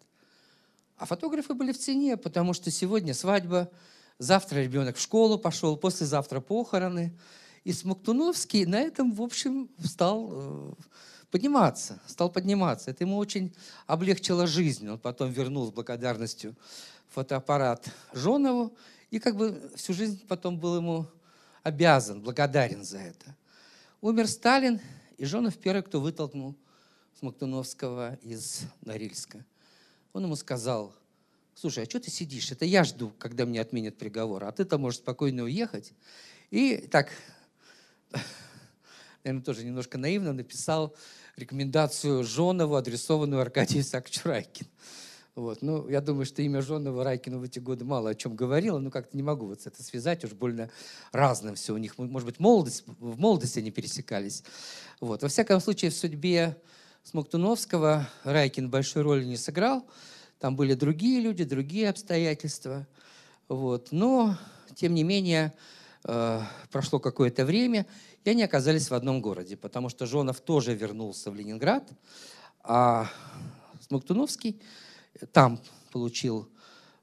[0.98, 3.72] А фотографы были в цене, потому что сегодня свадьба,
[4.20, 7.18] завтра ребенок в школу пошел, послезавтра похороны.
[7.64, 10.74] И Смоктуновский на этом, в общем, стал э,
[11.32, 12.92] подниматься, стал подниматься.
[12.92, 13.56] Это ему очень
[13.88, 14.90] облегчило жизнь.
[14.90, 16.54] Он потом вернул с благодарностью
[17.12, 18.76] фотоаппарат Жонову
[19.10, 21.06] и как бы всю жизнь потом был ему
[21.64, 23.38] обязан, благодарен за это.
[24.02, 24.82] Умер Сталин,
[25.22, 26.56] и Жонов первый, кто вытолкнул
[27.20, 29.46] Смоктуновского из Норильска.
[30.14, 30.96] Он ему сказал,
[31.54, 32.52] слушай, а что ты сидишь?
[32.52, 35.94] Это я жду, когда мне отменят приговор, а ты-то можешь спокойно уехать.
[36.50, 37.12] И так,
[39.24, 40.96] наверное, тоже немножко наивно написал
[41.36, 44.70] рекомендацию Жонову, адресованную Аркадию Исааковичу Райкину.
[45.36, 45.62] Вот.
[45.62, 48.92] Ну, я думаю, что имя Жонова Райкину в эти годы мало о чем говорило, но
[48.92, 50.70] как-то не могу вот это связать, уж больно
[51.14, 51.98] разным все у них.
[51.98, 54.44] Может быть, молодость, в молодости они пересекались.
[55.00, 55.22] Вот.
[55.22, 56.58] Во всяком случае, в судьбе
[57.04, 59.88] Смоктуновского Райкин большой роли не сыграл.
[60.38, 62.86] Там были другие люди, другие обстоятельства.
[63.48, 63.88] Вот.
[63.92, 64.38] Но,
[64.76, 65.54] тем не менее,
[66.04, 66.42] э,
[66.72, 67.86] прошло какое-то время,
[68.26, 71.90] и они оказались в одном городе, потому что Жонов тоже вернулся в Ленинград,
[72.64, 73.10] а
[73.88, 74.62] Смоктуновский
[75.32, 75.60] там
[75.92, 76.50] получил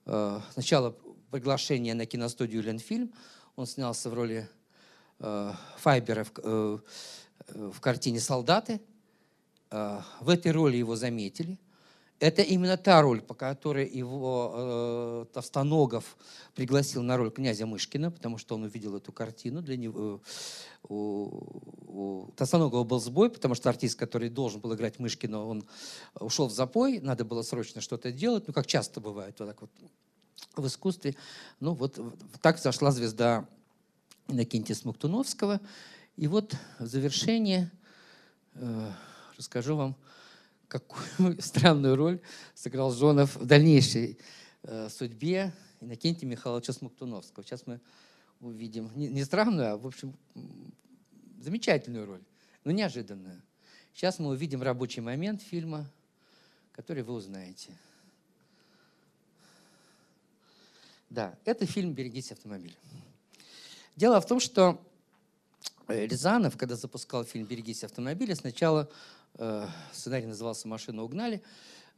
[0.06, 0.96] э, сначала
[1.30, 3.12] приглашение на киностудию «Ленфильм».
[3.56, 4.48] Он снялся в роли
[5.18, 6.78] э, Файбера в, э,
[7.48, 8.80] в картине «Солдаты».
[9.70, 11.58] Э, в этой роли его заметили.
[12.20, 16.16] Это именно та роль, по которой его э, Товстоногов
[16.54, 19.62] пригласил на роль князя Мышкина, потому что он увидел эту картину.
[19.62, 20.18] Для него, э,
[20.88, 25.64] у, у Товстоногова был сбой, потому что артист, который должен был играть Мышкина, он
[26.18, 29.70] ушел в запой, надо было срочно что-то делать, ну, как часто бывает вот так вот
[30.56, 31.14] в искусстве.
[31.60, 32.00] Ну, вот
[32.42, 33.46] так зашла звезда
[34.26, 35.60] Иннокентия Смоктуновского.
[36.16, 37.70] И вот в завершение
[38.54, 38.90] э,
[39.36, 39.96] расскажу вам
[40.68, 42.20] какую странную роль
[42.54, 44.18] сыграл Жонов в дальнейшей
[44.62, 47.44] э, судьбе Иннокентия Михайловича Смоктуновского.
[47.44, 47.80] Сейчас мы
[48.40, 50.14] увидим не, не странную, а, в общем,
[51.40, 52.22] замечательную роль,
[52.64, 53.42] но неожиданную.
[53.94, 55.90] Сейчас мы увидим рабочий момент фильма,
[56.72, 57.72] который вы узнаете.
[61.10, 62.76] Да, это фильм «Берегись автомобиля».
[63.96, 64.80] Дело в том, что
[65.88, 68.90] э, Рязанов, когда запускал фильм «Берегись автомобиля», сначала
[69.92, 71.42] сценарий назывался «Машину угнали»,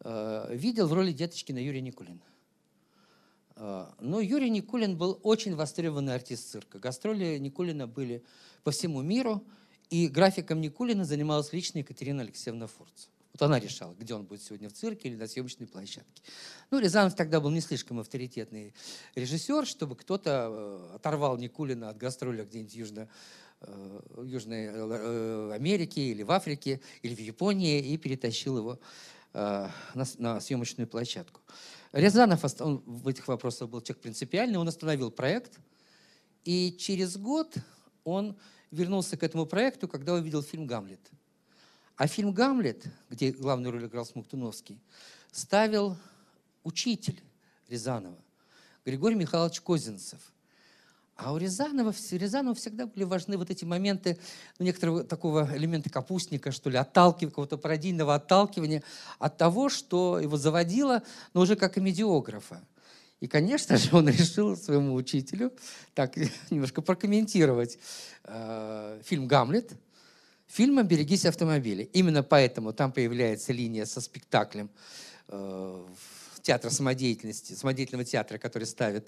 [0.00, 2.20] э, видел в роли Деточкина Юрия Никулина.
[3.56, 6.78] Э, но Юрий Никулин был очень востребованный артист цирка.
[6.78, 8.24] Гастроли Никулина были
[8.62, 9.44] по всему миру,
[9.88, 13.08] и графиком Никулина занималась лично Екатерина Алексеевна Фурц.
[13.32, 16.22] Вот она решала, где он будет сегодня в цирке или на съемочной площадке.
[16.70, 18.74] Ну, Рязанов тогда был не слишком авторитетный
[19.14, 23.49] режиссер, чтобы кто-то оторвал Никулина от гастроля где-нибудь южно Э,
[24.22, 28.78] Южной э, э, Америке или в Африке или в Японии и перетащил его
[29.32, 31.40] на съемочную площадку.
[31.92, 35.60] Рязанов он в этих вопросах был человек принципиальный, он остановил проект,
[36.42, 37.54] и через год
[38.02, 38.36] он
[38.72, 40.98] вернулся к этому проекту, когда увидел фильм «Гамлет».
[41.94, 44.80] А фильм «Гамлет», где главную роль играл Смоктуновский,
[45.30, 45.96] ставил
[46.64, 47.22] учитель
[47.68, 48.18] Рязанова,
[48.84, 50.18] Григорий Михайлович Козинцев–
[51.22, 54.18] а у Рязанова, Рязанова всегда были важны вот эти моменты,
[54.58, 58.82] ну, некоторого такого элемента капустника, что ли, отталкивания, какого-то пародийного отталкивания
[59.18, 61.02] от того, что его заводило,
[61.34, 62.62] но уже как комедиографа.
[63.20, 65.52] И, конечно же, он решил своему учителю
[65.94, 66.16] так
[66.50, 67.78] немножко прокомментировать
[68.24, 69.72] э, фильм «Гамлет»,
[70.46, 71.84] фильмом «Берегись автомобиля».
[71.84, 74.70] Именно поэтому там появляется линия со спектаклем
[75.28, 75.86] э,
[76.42, 79.06] театра самодеятельности, самодеятельного театра, который ставит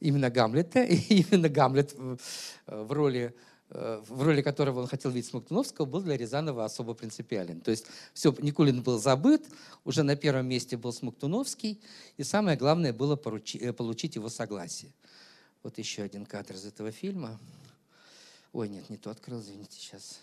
[0.00, 2.18] именно Гамлета, и именно Гамлет в,
[2.66, 3.34] в роли
[3.70, 7.60] э, в роли которого он хотел видеть Смоктуновского, был для Рязанова особо принципиален.
[7.60, 9.46] То есть все, Никулин был забыт,
[9.84, 11.80] уже на первом месте был Смоктуновский,
[12.16, 14.92] и самое главное было поручи, э, получить его согласие.
[15.62, 17.38] Вот еще один кадр из этого фильма.
[18.52, 20.20] Ой, нет, не то открыл, извините, сейчас.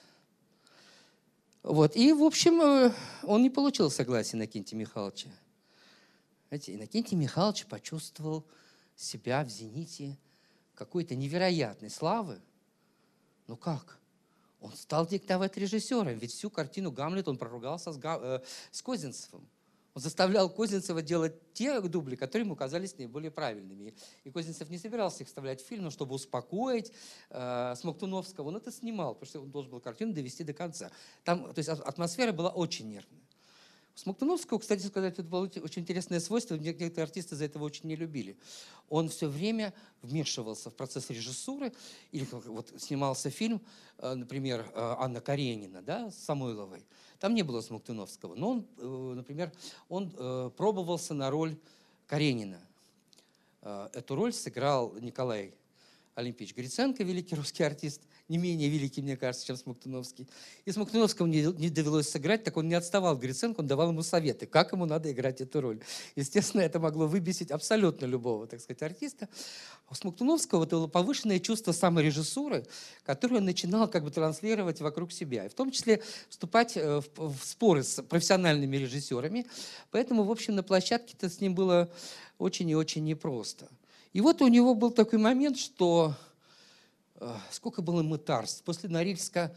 [1.64, 2.92] Вот, и, в общем, э,
[3.24, 5.30] он не получил согласия Накинтия Михайловича.
[6.50, 8.44] Знаете, Иннокентий Михайлович почувствовал
[8.96, 10.18] себя в зените
[10.74, 12.42] какой-то невероятной славы.
[13.46, 14.00] Ну как?
[14.60, 18.40] Он стал диктовать режиссером, ведь всю картину Гамлет он проругался с, Га, э,
[18.72, 19.48] с Козинцевым.
[19.94, 23.94] Он заставлял Козинцева делать те дубли, которые ему казались наиболее правильными.
[24.24, 26.92] И Козинцев не собирался их вставлять в фильм, но чтобы успокоить
[27.30, 30.90] э, Смоктуновского, он это снимал, потому что он должен был картину довести до конца.
[31.24, 33.29] Там, то есть атмосфера была очень нервная.
[34.00, 38.38] Смоктуновского, кстати сказать, это было очень интересное свойство, некоторые артисты за этого очень не любили.
[38.88, 41.74] Он все время вмешивался в процесс режиссуры,
[42.14, 43.60] или вот снимался фильм,
[43.98, 46.86] э, например, э, Анна Каренина, да, с Самойловой.
[47.20, 49.52] Там не было Смоктуновского, но он, э, например,
[49.90, 50.10] он
[50.56, 51.58] пробовался на роль
[52.08, 52.62] Каренина.
[53.62, 55.54] Эту роль сыграл Николай
[56.20, 60.28] Олимпич Гриценко, великий русский артист, не менее великий, мне кажется, чем Смоктуновский.
[60.66, 64.04] И Смоктуновскому не, не довелось сыграть, так он не отставал от Гриценко, он давал ему
[64.04, 65.80] советы, как ему надо играть эту роль.
[66.18, 69.30] Естественно, это могло выбесить абсолютно любого, так сказать, артиста.
[69.90, 72.66] У Смоктуновского это было повышенное чувство саморежиссуры,
[73.04, 75.46] которое он начинал как бы транслировать вокруг себя.
[75.46, 79.48] И в том числе вступать э, в, в споры с профессиональными режиссерами.
[79.90, 81.90] Поэтому, в общем, на площадке-то с ним было
[82.38, 83.70] очень и очень непросто.
[84.12, 86.16] И вот у него был такой момент, что
[87.16, 88.64] э, сколько было мытарств.
[88.64, 89.56] После Норильска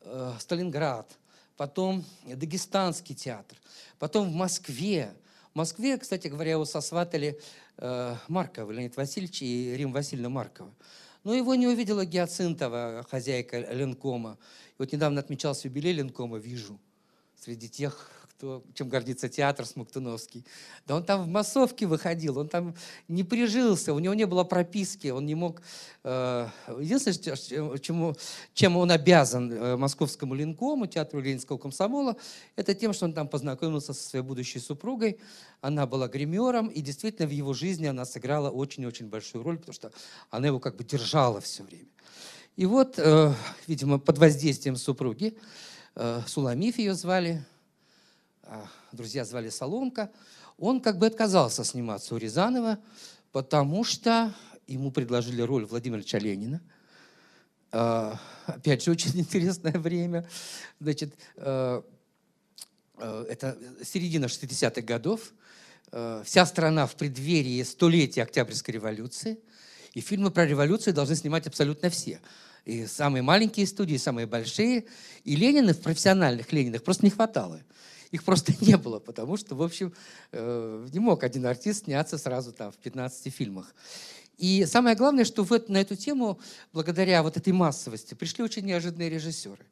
[0.00, 1.08] э, Сталинград,
[1.56, 3.56] потом Дагестанский театр,
[4.00, 5.14] потом в Москве.
[5.52, 7.40] В Москве, кстати говоря, его сосватали
[7.76, 10.72] э, Маркова, Леонид Васильевич и Рим Васильевна Маркова.
[11.22, 14.36] Но его не увидела Геоцинтова, хозяйка Ленкома.
[14.70, 16.80] И вот недавно отмечался юбилей Ленкома, вижу,
[17.36, 20.44] среди тех что, чем гордится театр Смоктуновский.
[20.88, 22.74] Да он там в массовке выходил, он там
[23.06, 25.62] не прижился, у него не было прописки, он не мог...
[26.02, 26.48] Э,
[26.80, 28.16] единственное, чему,
[28.52, 32.16] чем он обязан э, московскому линкому, театру Ленинского комсомола,
[32.56, 35.20] это тем, что он там познакомился со своей будущей супругой.
[35.60, 39.92] Она была гримером, и действительно в его жизни она сыграла очень-очень большую роль, потому что
[40.30, 41.86] она его как бы держала все время.
[42.56, 43.32] И вот, э,
[43.68, 45.38] видимо, под воздействием супруги,
[46.26, 47.44] Суламиф ее звали,
[48.92, 50.10] друзья звали Соломка,
[50.58, 52.78] он как бы отказался сниматься у Рязанова,
[53.32, 54.34] потому что
[54.66, 56.60] ему предложили роль Владимира Ленина.
[57.70, 60.28] А, опять же, очень интересное время.
[60.80, 61.82] Значит, а,
[62.98, 65.32] это середина 60-х годов.
[66.24, 69.38] Вся страна в преддверии столетия Октябрьской революции.
[69.92, 72.20] И фильмы про революцию должны снимать абсолютно все.
[72.64, 74.86] И самые маленькие студии, и самые большие.
[75.24, 77.60] И Ленина профессиональных Ленинах просто не хватало.
[78.12, 79.92] Их просто не было, потому что, в общем,
[80.30, 83.74] э, не мог один артист сняться сразу там в 15 фильмах.
[84.38, 86.38] И самое главное, что в, на эту тему,
[86.72, 89.64] благодаря вот этой массовости, пришли очень неожиданные режиссеры.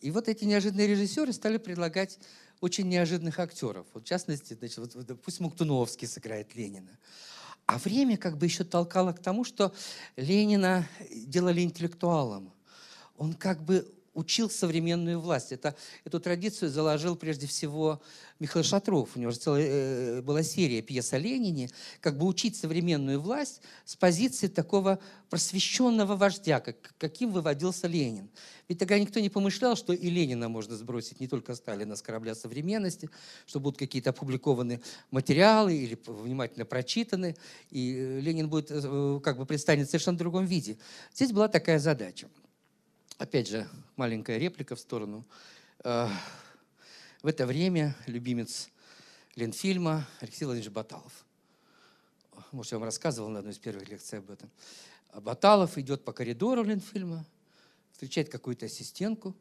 [0.00, 2.18] И вот эти неожиданные режиссеры стали предлагать
[2.60, 3.86] очень неожиданных актеров.
[3.94, 6.98] Вот в частности, значит, вот, пусть Муктуновский сыграет Ленина.
[7.66, 9.72] А время как бы еще толкало к тому, что
[10.16, 12.52] Ленина делали интеллектуалом.
[13.16, 15.52] Он как бы учил современную власть.
[15.52, 15.74] Это,
[16.04, 18.02] эту традицию заложил прежде всего
[18.38, 19.16] Михаил Шатров.
[19.16, 21.70] У него же целая, э, была серия пьес о Ленине,
[22.00, 24.98] как бы учить современную власть с позиции такого
[25.30, 28.28] просвещенного вождя, как, каким выводился Ленин.
[28.68, 32.34] Ведь тогда никто не помышлял, что и Ленина можно сбросить, не только Сталина с корабля
[32.34, 33.08] современности,
[33.46, 37.36] что будут какие-то опубликованы материалы или внимательно прочитаны,
[37.70, 40.76] и э, Ленин будет э, как бы представлен в совершенно другом виде.
[41.14, 42.28] Здесь была такая задача–
[43.22, 45.24] Опять же, маленькая реплика в сторону.
[45.84, 46.08] Э,
[47.22, 48.68] в это время любимец
[49.36, 51.24] Ленфильма Алексей Владимирович Баталов.
[52.50, 54.50] Может, я вам рассказывал на одной из первых лекций об этом.
[55.14, 57.24] Баталов идет по коридору Ленфильма,
[57.92, 59.36] встречает какую-то ассистентку,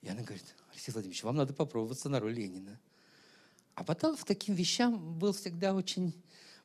[0.00, 2.80] и она говорит, Алексей Владимирович, вам надо попробоваться на роль Ленина.
[3.74, 6.14] А Баталов таким вещам был всегда очень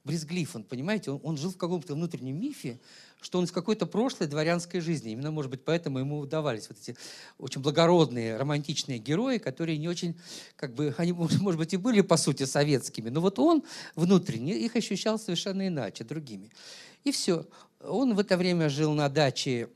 [0.04, 0.56] брезглив.
[0.56, 2.80] Он, понимаете, он, он жил в каком-то внутреннем мифе,
[3.22, 5.12] что он из какой-то прошлой дворянской жизни.
[5.12, 6.98] Именно, может быть, поэтому ему удавались вот эти
[7.38, 10.20] очень благородные, романтичные герои, которые не очень,
[10.56, 13.64] как бы, они, может быть, и были, по сути, советскими, но вот он
[13.96, 16.52] внутренне их ощущал совершенно иначе, другими.
[17.04, 17.46] И все.
[17.80, 19.70] Он в это время жил на даче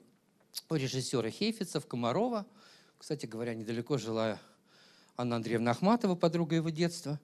[0.69, 2.45] у режиссера Хейфица в Комарова.
[2.97, 4.39] Кстати говоря, недалеко жила
[5.17, 7.19] Анна Андреевна Ахматова, подруга его детства.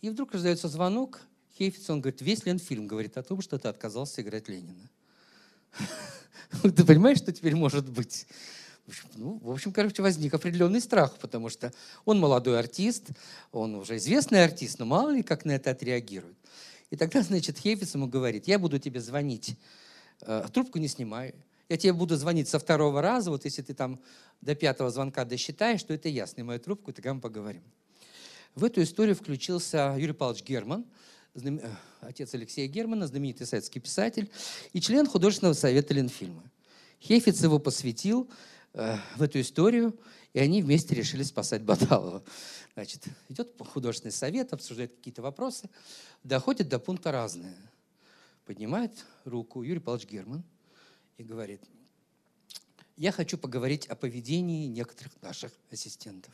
[0.00, 1.20] И вдруг раздается звонок,
[1.58, 4.90] Хейфиц, он говорит, весь Ленфильм говорит о том, что ты отказался играть Ленина.
[6.62, 8.26] Ты понимаешь, что теперь может быть?
[8.86, 11.72] В общем, ну, в общем, короче, возник определенный страх, потому что
[12.04, 13.08] он молодой артист,
[13.50, 16.36] он уже известный артист, но мало ли как на это отреагирует.
[16.90, 19.58] И тогда, значит, Хейфиц ему говорит, я буду тебе звонить,
[20.20, 21.34] э, трубку не снимай,
[21.68, 23.98] я тебе буду звонить со второго раза, вот если ты там
[24.40, 27.64] до пятого звонка досчитаешь, то это я снимаю трубку, тогда мы поговорим.
[28.54, 30.86] В эту историю включился Юрий Павлович Герман,
[31.38, 31.58] знам...
[31.58, 34.30] Э, отец Алексея Германа, знаменитый советский писатель
[34.72, 36.42] и член художественного совета Ленфильма.
[37.00, 38.28] Хейфиц его посвятил
[38.72, 39.98] э, в эту историю,
[40.32, 42.22] и они вместе решили спасать Баталова.
[42.74, 45.70] Значит, идет художественный совет, обсуждает какие-то вопросы,
[46.24, 47.56] доходит до пункта разное.
[48.44, 48.92] Поднимает
[49.24, 50.44] руку Юрий Павлович Герман
[51.16, 51.62] и говорит,
[52.96, 56.32] я хочу поговорить о поведении некоторых наших ассистентов.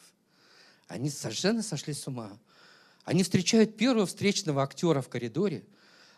[0.88, 2.38] Они совершенно сошли с ума.
[3.04, 5.64] Они встречают первого встречного актера в коридоре,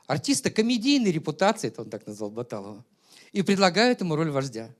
[0.06, 2.84] артиста комедийной репутации, это он так назвал Баталова,
[3.32, 4.70] и предлагают ему роль вождя.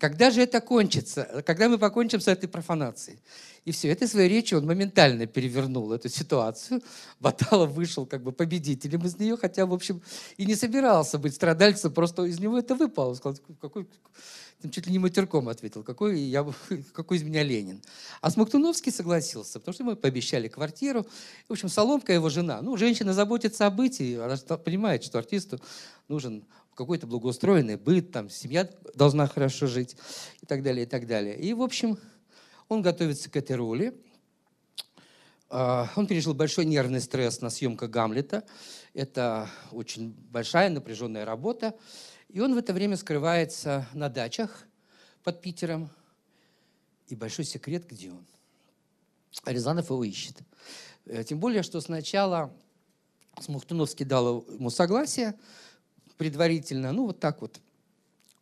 [0.00, 1.42] Когда же это кончится?
[1.46, 3.18] Когда мы покончим с этой профанацией?
[3.66, 6.82] И все, этой своей речью он моментально перевернул эту ситуацию.
[7.20, 10.00] Баталов вышел как бы победителем из нее, хотя, в общем,
[10.38, 13.12] и не собирался быть страдальцем, просто из него это выпало.
[13.14, 13.86] Сказал, какой,
[14.62, 16.46] там чуть ли не матерком ответил, какой, я,
[16.94, 17.82] какой из меня Ленин.
[18.22, 21.06] А Смоктуновский согласился, потому что ему пообещали квартиру.
[21.46, 22.62] В общем, Соломка его жена.
[22.62, 25.60] Ну, женщина заботится о быте, она понимает, что артисту
[26.08, 26.44] нужен
[26.80, 29.98] какой-то благоустроенный быт, там, семья должна хорошо жить
[30.40, 31.38] и так далее, и так далее.
[31.38, 31.98] И, в общем,
[32.68, 33.94] он готовится к этой роли.
[35.50, 38.44] А, он пережил большой нервный стресс на съемках Гамлета.
[38.94, 41.76] Это очень большая напряженная работа.
[42.30, 44.64] И он в это время скрывается на дачах
[45.22, 45.90] под Питером.
[47.08, 48.24] И большой секрет, где он.
[49.44, 50.38] Рязанов его ищет.
[51.04, 52.50] Э, тем более, что сначала
[53.38, 55.34] Смухтуновский дал ему согласие,
[56.20, 57.62] предварительно, ну вот так вот,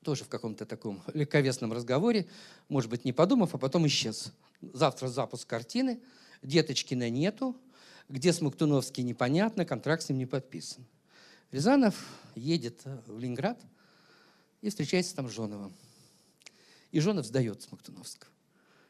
[0.03, 2.27] тоже в каком-то таком легковесном разговоре,
[2.69, 4.33] может быть, не подумав, а потом исчез.
[4.61, 6.01] Завтра запуск картины,
[6.43, 7.57] Деточкина нету,
[8.09, 10.85] где Смоктуновский непонятно, контракт с ним не подписан.
[11.53, 11.95] Рязанов
[12.35, 13.61] едет в Ленинград
[14.61, 15.73] и встречается там с Жоновым.
[16.91, 18.33] И Жонов сдает Смоктуновского.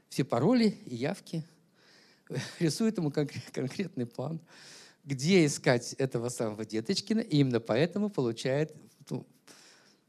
[0.09, 1.45] Все пароли и явки,
[2.59, 4.41] рисует ему конкретный план–
[5.09, 8.75] где искать этого самого Деточкина, и именно поэтому получает,
[9.09, 9.27] ну,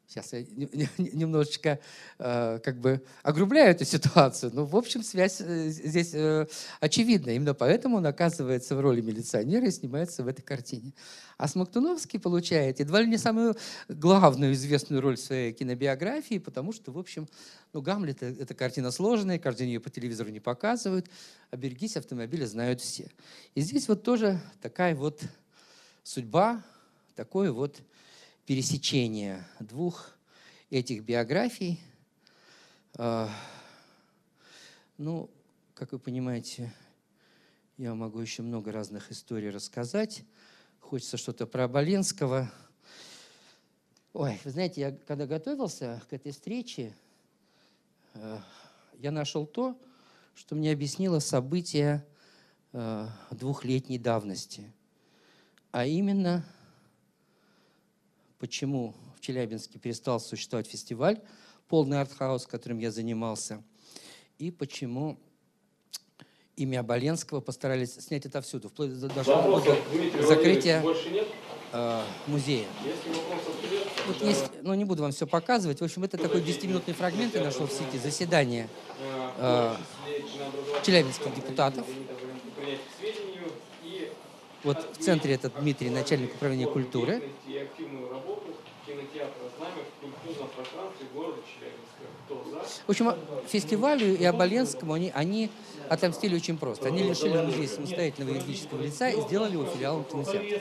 [0.09, 0.39] сейчас я
[0.97, 1.79] немножечко
[2.17, 6.47] э, как бы огрубляю эту ситуацию, но в общем связь э, здесь э,
[6.79, 7.29] очевидна.
[7.31, 10.93] Именно поэтому он оказывается в роли милиционера и снимается в этой картине.
[11.37, 13.55] А Смоктуновский получает едва ли не самую
[13.87, 17.27] главную известную роль в своей кинобиографии, потому что, в общем,
[17.71, 21.07] ну, Гамлет– это картина сложная, каждый день ее по телевизору не показывают,
[21.51, 23.09] а «Берегись автомобиля» знают все.
[23.53, 25.21] И здесь вот тоже такая вот
[26.03, 26.63] судьба,
[27.15, 27.79] такое вот
[28.49, 30.09] пересечение двух
[30.71, 31.79] этих биографий.
[32.95, 33.29] А,
[34.97, 35.29] ну,
[35.75, 36.73] как вы понимаете,
[37.77, 40.23] я могу еще много разных историй рассказать.
[40.79, 42.51] Хочется что-то про Оболенского.
[44.13, 46.95] Ой, вы знаете, я когда готовился к этой встрече,
[48.15, 48.39] Э,
[48.97, 49.77] я нашел то,
[50.35, 52.05] что мне объяснило события
[52.73, 54.71] э, двухлетней давности.
[55.71, 56.43] А именно,
[58.39, 61.19] почему в Челябинске перестал существовать фестиваль,
[61.67, 63.63] полный артхаус, которым я занимался,
[64.37, 65.19] и почему
[66.55, 70.83] имя Оболенского постарались снять отовсюду, вплоть до, даже до закрытия
[71.71, 72.67] э, музея.
[72.83, 73.09] Если
[74.07, 75.79] вот есть, ну не буду вам все показывать.
[75.79, 78.67] В общем, это такой 10-минутный фрагмент я нашел в сети заседания
[79.37, 79.75] э,
[80.83, 81.85] челябинских депутатов.
[84.63, 87.21] Вот в центре этот Дмитрий, начальник управления культуры.
[92.85, 93.13] В общем,
[93.47, 95.49] фестивалю и Оболенскому они, они
[95.87, 96.87] отомстили очень просто.
[96.87, 100.59] Они лишили музея самостоятельного юридического лица и сделали его филиалом кинотеатра.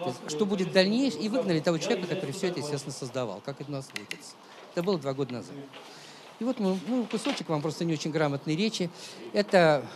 [0.00, 1.20] То есть, что будет в дальнейшем?
[1.20, 3.42] И выгнали того человека, который все это, естественно, создавал.
[3.44, 4.34] Как это у нас выкатится.
[4.72, 5.54] Это было два года назад.
[6.38, 8.88] И вот мы, ну, кусочек вам просто не очень грамотной речи.
[9.34, 9.86] Это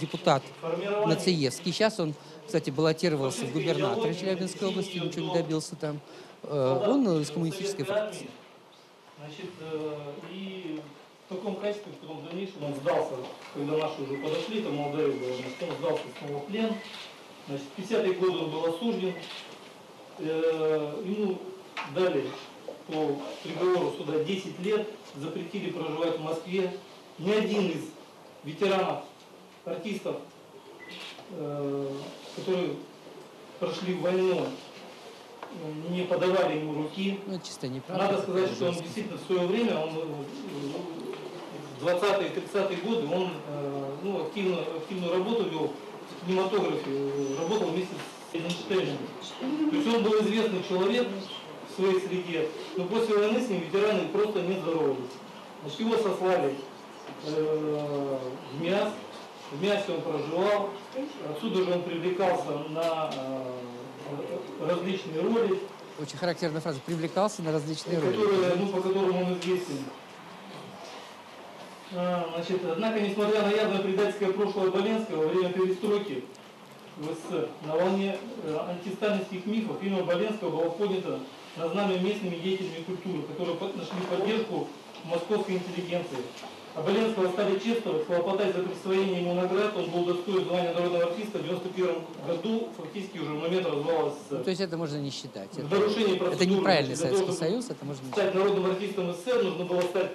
[0.00, 0.42] депутат
[1.06, 1.72] Нациевский.
[1.72, 2.14] Сейчас он,
[2.50, 6.00] кстати, баллотировался в губернаторы Челябинской области, ничего не добился там.
[6.42, 8.28] Э, он из коммунистической фракции.
[9.18, 10.80] Значит, э, и
[11.26, 13.12] в таком качестве, в дальнейшем он сдался,
[13.54, 16.74] когда наши уже подошли, там молодой был, он сдался снова в плен.
[17.46, 19.14] Значит, в 50-е годы он был осужден,
[20.18, 21.38] э, ему
[21.94, 22.24] дали
[22.88, 26.72] по приговору суда 10 лет, запретили проживать в Москве.
[27.20, 27.84] Ни один из
[28.42, 29.04] ветеранов,
[29.64, 30.16] артистов,
[31.30, 31.88] э,
[32.40, 32.76] которые
[33.58, 34.46] прошли войну,
[35.90, 37.20] не подавали ему руки.
[37.26, 38.04] Ну, чисто неправда.
[38.04, 39.90] Надо сказать, что он действительно в свое время, он
[41.80, 45.72] в 20-е, 30-е годы, он э, ну, активно, активную работу вел
[46.22, 47.94] в кинематографе, работал вместе
[48.30, 48.98] с Эйнштейном.
[49.70, 51.08] То есть он был известный человек
[51.68, 54.98] в своей среде, но после войны с ним ветераны просто не здоровались.
[55.78, 56.54] Его сослали
[57.26, 58.18] э,
[58.52, 58.92] в МИАС,
[59.50, 60.70] в МИАСе он проживал,
[61.28, 65.60] отсюда же он привлекался на э, различные роли.
[66.00, 66.80] Очень характерная фраза.
[66.86, 68.58] Привлекался на различные которые, роли.
[68.58, 69.84] Ну, по которым он известен.
[71.92, 76.24] А, значит, однако, несмотря на явное предательское прошлое Боленского во время перестройки
[76.98, 81.18] в СССР, на волне э, антисталинских мифов имя Боленского было поднято
[81.56, 84.68] на знамя местными деятелями культуры, которые нашли поддержку
[85.04, 86.18] московской интеллигенции.
[86.80, 89.76] А Боленского стали чествовать, хлопотать за присвоение ему наград.
[89.76, 91.94] Он был достоин звания народного артиста в 91
[92.26, 94.38] году, фактически уже в момент развала СССР.
[94.38, 95.50] Ну, то есть это можно не считать.
[95.58, 95.76] Это,
[96.32, 100.12] это неправильный Советский Союз, это можно не Стать народным артистом СССР нужно было стать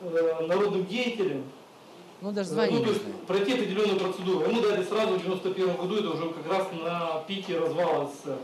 [0.00, 1.44] э, народным деятелем,
[2.20, 4.50] Ну, даже ну, звание то не есть пройти определенную процедуру.
[4.50, 8.38] Ему дали сразу в 91 году, это уже как раз на пике развала СССР.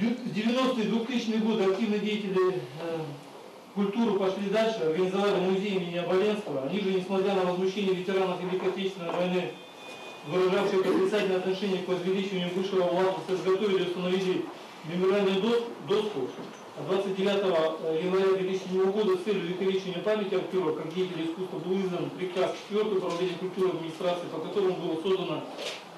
[0.00, 2.98] Дю- 90-е, 2000 годы активные деятели э,
[3.78, 6.62] культуры пошли дальше, организовали музей имени Оболенского.
[6.68, 9.52] Они же, несмотря на возмущение ветеранов Великой Отечественной войны,
[10.26, 14.44] выражавших отрицательное отношение к возвеличиванию высшего влада, изготовили и установили
[14.84, 16.28] мемориальную дос- доску.
[16.76, 22.10] А 29 января 2007 года с целью увековечения памяти актеров как деятелей искусства был издан
[22.10, 25.44] приказ 4 управления культуры администрации, по которому было создано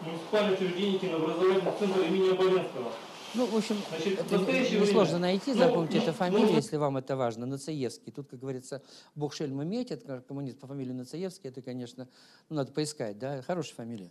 [0.02, 2.92] муниципальное учреждение кинообразовательный центр имени Оболенского.
[3.34, 6.76] Ну, в общем, Значит, это несложно время- найти, Ну, запомните ну, эту фамилию, ну, если
[6.76, 7.46] вам это важно.
[7.46, 8.12] Нацаевский.
[8.12, 8.82] Тут, как говорится,
[9.14, 12.08] Бог шельма метит, коммунист по фамилии Нацаевский, это, конечно,
[12.48, 14.10] ну, надо поискать, да, хорошая фамилия.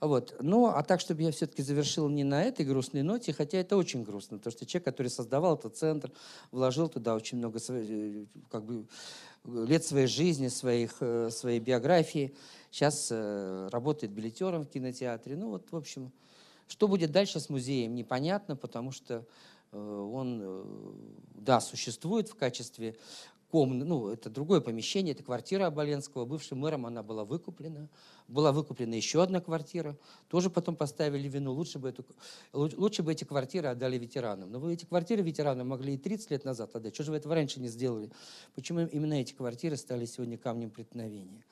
[0.00, 0.36] Вот.
[0.40, 4.04] Ну, а так, чтобы я все-таки завершил не на этой грустной ноте, хотя это очень
[4.04, 6.12] грустно, потому что человек, который создавал этот центр,
[6.52, 8.86] вложил туда очень много э, как бы,
[9.44, 12.34] лет своей жизни, своих, э, своей биографии,
[12.70, 15.34] сейчас э, работает билетером в кинотеатре.
[15.36, 16.12] Ну, вот, в общем,
[16.72, 19.26] что будет дальше с музеем, непонятно, потому что
[19.72, 20.64] э, он, э,
[21.34, 22.96] да, существует в качестве
[23.50, 27.90] комнаты, ну, это другое помещение, это квартира Оболенского, бывшим мэром она была выкуплена,
[28.26, 32.06] была выкуплена еще одна квартира, тоже потом поставили вину, лучше бы, эту,
[32.54, 34.50] лу- лучше бы эти квартиры отдали ветеранам.
[34.50, 37.34] Но вы эти квартиры ветеранам могли и 30 лет назад отдать, что же вы этого
[37.34, 38.10] раньше не сделали?
[38.54, 41.44] Почему именно эти квартиры стали сегодня камнем преткновения?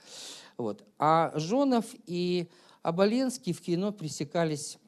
[0.56, 0.82] Вот.
[0.98, 2.48] А Жонов и
[2.82, 4.78] Оболенский в кино пресекались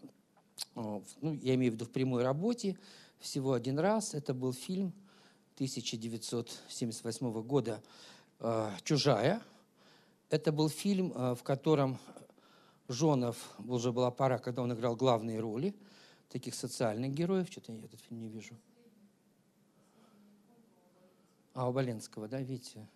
[0.74, 2.78] ну, я имею в виду в прямой работе,
[3.18, 4.14] всего один раз.
[4.14, 4.92] Это был фильм
[5.54, 7.82] 1978 года
[8.40, 9.42] э, «Чужая».
[10.30, 11.98] Это был фильм, э, в котором
[12.88, 15.74] Жонов, уже была пора, когда он играл главные роли,
[16.28, 17.48] таких социальных героев.
[17.50, 18.56] Что-то я этот фильм не вижу.
[21.54, 22.88] А, у Боленского, да, видите?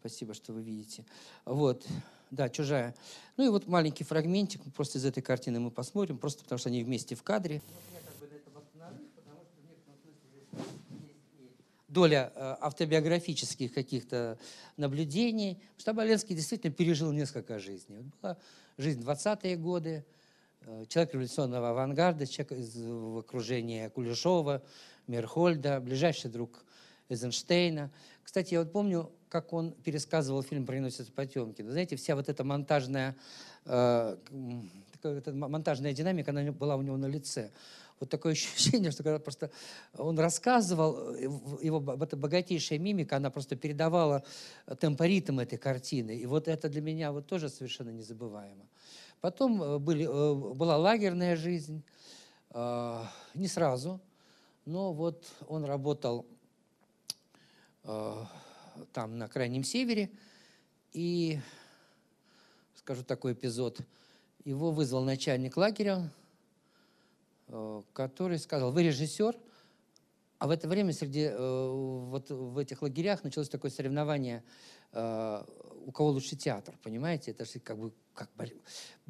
[0.00, 1.04] Спасибо, что вы видите.
[1.44, 1.86] Вот,
[2.30, 2.94] да, «Чужая».
[3.36, 6.82] Ну и вот маленький фрагментик, просто из этой картины мы посмотрим, просто потому что они
[6.82, 7.62] вместе в кадре.
[11.88, 14.38] доля э, автобиографических каких-то
[14.76, 15.58] наблюдений.
[15.76, 17.96] Потому что действительно пережил несколько жизней.
[17.98, 18.36] Вот была
[18.76, 20.04] жизнь 20-е годы,
[20.60, 24.62] э, человек революционного авангарда, человек из в окружении Кулешова,
[25.06, 26.64] Мерхольда, ближайший друг
[27.08, 27.90] Эйзенштейна.
[28.22, 31.70] Кстати, я вот помню, как он пересказывал фильм «Приносит Потемкин».
[31.70, 33.16] Знаете, вся вот эта монтажная,
[33.64, 34.16] э,
[35.02, 37.50] эта монтажная динамика, она была у него на лице.
[38.00, 39.50] Вот такое ощущение, что когда просто
[39.96, 44.22] он рассказывал, э, его эта богатейшая мимика, она просто передавала
[44.66, 46.16] э, темпоритм этой картины.
[46.16, 48.66] И вот это для меня вот тоже совершенно незабываемо.
[49.20, 51.82] Потом э, были, была лагерная жизнь,
[52.50, 54.00] э, не сразу,
[54.64, 56.26] но вот он работал
[57.84, 58.24] э,
[58.92, 60.10] там на Крайнем Севере,
[60.92, 61.38] и,
[62.74, 63.80] скажу такой эпизод,
[64.44, 66.10] его вызвал начальник лагеря,
[67.48, 69.36] э, который сказал, вы режиссер,
[70.38, 74.44] а в это время среди э, вот в этих лагерях началось такое соревнование,
[74.92, 75.44] э,
[75.84, 77.32] у кого лучший театр, понимаете?
[77.32, 78.30] Это же как бы как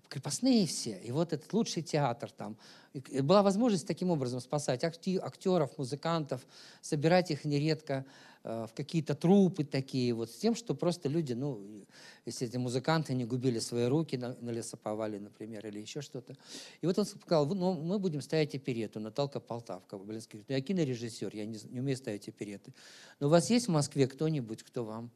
[0.08, 0.98] крепостные все.
[0.98, 2.56] И вот этот лучший театр там.
[2.94, 6.46] И была возможность таким образом спасать актеров, музыкантов,
[6.80, 8.06] собирать их нередко
[8.42, 11.84] э, в какие-то трупы такие, вот с тем, что просто люди, ну,
[12.24, 16.34] если эти музыканты не губили свои руки на, на лесоповале, например, или еще что-то.
[16.80, 19.98] И вот он сказал, «Вы- ну, мы будем ставить оперету, Наталка Полтавка.
[19.98, 22.72] Блинский ну, я кинорежиссер, я не, не умею ставить опереты.
[23.20, 25.10] Но у вас есть в Москве кто-нибудь, кто вам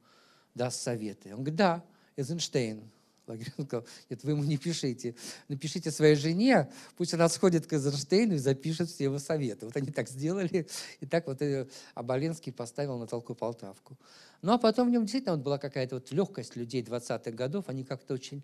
[0.55, 1.31] даст советы?
[1.31, 1.85] Он говорит, да,
[2.17, 2.83] Эйзенштейн.
[3.27, 5.15] Лагерин сказал, нет, вы ему не пишите.
[5.49, 9.67] Напишите своей жене, пусть она сходит к Эйзенштейну и запишет все его советы.
[9.67, 10.67] Вот они так сделали,
[11.01, 13.97] и так вот э, Оболенский поставил на толку Полтавку.
[14.43, 17.85] Ну, а потом в нем действительно вот была какая-то вот легкость людей 20-х годов, они
[17.85, 18.43] как-то очень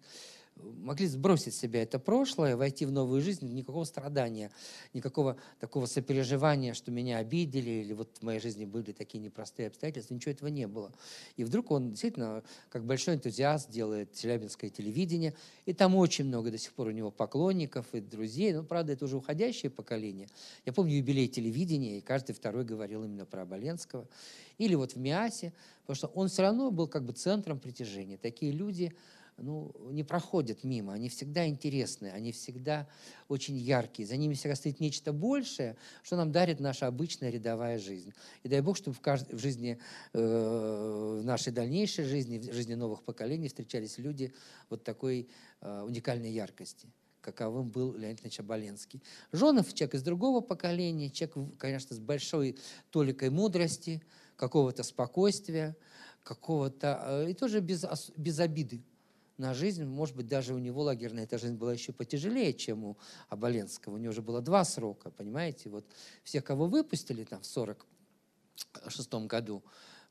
[0.62, 4.50] могли сбросить с себя это прошлое, войти в новую жизнь, никакого страдания,
[4.94, 10.14] никакого такого сопереживания, что меня обидели, или вот в моей жизни были такие непростые обстоятельства,
[10.14, 10.92] ничего этого не было.
[11.36, 15.34] И вдруг он действительно, как большой энтузиаст, делает челябинское телевидение,
[15.66, 19.04] и там очень много до сих пор у него поклонников и друзей, ну, правда, это
[19.04, 20.28] уже уходящее поколение.
[20.64, 24.06] Я помню юбилей телевидения, и каждый второй говорил именно про Оболенского.
[24.58, 25.52] Или вот в МИАСе,
[25.82, 28.18] потому что он все равно был как бы центром притяжения.
[28.18, 28.92] Такие люди,
[29.38, 32.88] ну, не проходят мимо, они всегда интересны, они всегда
[33.28, 38.12] очень яркие, за ними всегда стоит нечто большее, что нам дарит наша обычная рядовая жизнь.
[38.42, 39.78] И дай Бог, чтобы в, кажд- в жизни,
[40.12, 44.34] э, в нашей дальнейшей жизни, в жизни новых поколений встречались люди
[44.68, 45.28] вот такой
[45.60, 46.88] э, уникальной яркости
[47.20, 49.02] каковым был Леонид Ильич Оболенский.
[49.32, 52.56] Жонов человек из другого поколения, человек, конечно, с большой
[52.90, 54.02] толикой мудрости,
[54.36, 55.76] какого-то спокойствия,
[56.22, 57.84] какого-то, э, и тоже без,
[58.16, 58.82] без обиды
[59.38, 59.84] на жизнь.
[59.84, 62.96] Может быть, даже у него лагерная эта жизнь была еще потяжелее, чем у
[63.28, 63.94] Оболенского.
[63.94, 65.70] У него уже было два срока, понимаете.
[65.70, 65.86] Вот
[66.24, 69.62] всех, кого выпустили там в 46 году,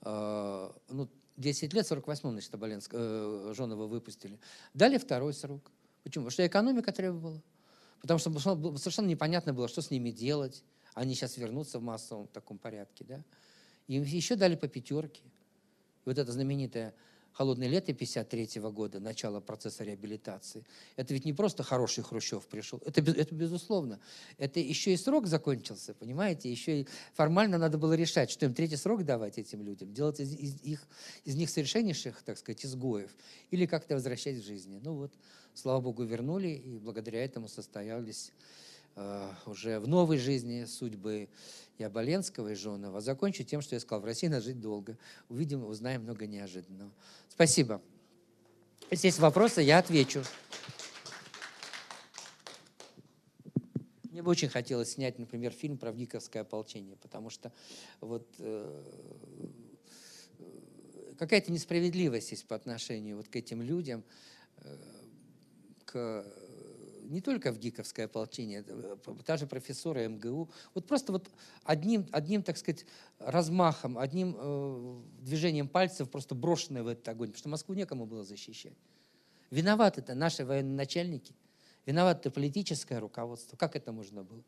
[0.02, 4.40] э, ну, 10 лет, в 48-м, значит, Оболенск, э, Жонова выпустили.
[4.74, 5.72] Дали второй срок.
[6.04, 6.24] Почему?
[6.24, 7.42] Потому что экономика требовала.
[8.02, 8.32] Потому что
[8.78, 10.64] совершенно непонятно было, что с ними делать.
[10.94, 13.04] Они сейчас вернутся в массовом таком порядке.
[13.04, 13.24] Да?
[13.88, 15.22] Им еще дали по пятерке.
[16.06, 16.96] Вот это знаменитое
[17.38, 20.66] холодное лето 53 года, начало процесса реабилитации,
[20.96, 24.00] это ведь не просто хороший Хрущев пришел, это, это безусловно.
[24.40, 26.50] Это еще и срок закончился, понимаете?
[26.50, 30.34] Еще и формально надо было решать, что им третий срок давать этим людям, делать из,
[30.34, 30.88] из, их,
[31.26, 33.16] из них совершеннейших, так сказать, изгоев,
[33.52, 34.80] или как-то возвращать в жизни.
[34.84, 35.14] Ну вот,
[35.54, 38.32] слава Богу, вернули, и благодаря этому состоялись
[39.46, 41.30] уже в новой жизни судьбы
[41.78, 43.02] и Оболенского, и Жонова.
[43.02, 44.98] Закончу тем, что я сказал, в России надо жить долго.
[45.30, 46.92] Увидим, узнаем много неожиданного.
[47.30, 47.82] Спасибо.
[48.90, 50.24] Если есть вопросы, я отвечу.
[54.10, 57.52] Мне бы очень хотелось снять, например, фильм про Вниковское ополчение, потому что
[58.02, 58.84] вот э,
[61.20, 64.04] какая-то несправедливость есть по отношению вот к этим людям,
[64.58, 64.78] э,
[65.86, 66.26] к
[67.08, 71.30] не только в ГИКовское ополчение, э, же профессора МГУ, вот просто вот
[71.64, 72.86] одним, одним так сказать,
[73.20, 78.24] размахом, одним э, движением пальцев просто брошенное в этот огонь, потому что Москву некому было
[78.24, 78.78] защищать.
[79.50, 81.34] Виноваты это наши военачальники,
[81.86, 83.56] виновато политическое руководство.
[83.56, 84.44] Как это можно было?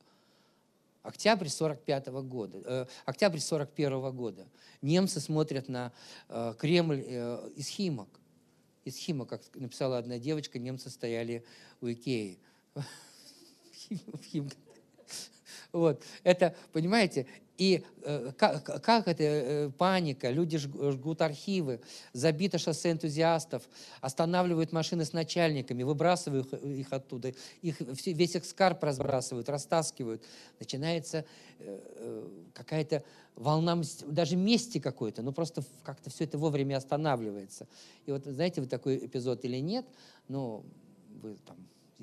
[1.01, 4.47] Октябрь 45 -го года, э, октябрь 41 -го года.
[4.81, 5.93] Немцы смотрят на
[6.27, 8.09] э, Кремль э, из Химок.
[8.83, 11.45] Из Химок, как написала одна девочка, немцы стояли
[11.81, 12.37] у Икеи.
[15.71, 17.27] Вот, это, понимаете,
[17.59, 21.81] и э, как, как это э, паника, люди жгут архивы,
[22.13, 23.63] забито шоссе энтузиастов,
[23.99, 30.23] останавливают машины с начальниками, выбрасывают их оттуда, их, весь их скарб разбрасывают, растаскивают.
[30.59, 31.25] Начинается
[31.59, 33.03] э, э какая-то
[33.35, 37.67] волна, даже мести какой-то, ну просто как-то все это вовремя останавливается.
[38.05, 39.85] И вот знаете, вы такой эпизод или нет,
[40.29, 40.63] ну,
[41.21, 41.57] вы там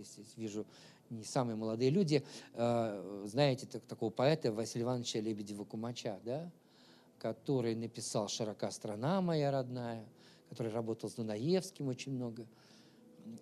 [0.05, 0.67] здесь вижу
[1.11, 2.25] не самые молодые люди,
[2.55, 6.51] э, знаете так, такого поэта Василия Ивановича Лебедева-Кумача, да?
[7.19, 10.05] который написал «Широка страна моя родная»,
[10.49, 12.47] который работал с Дунаевским очень много.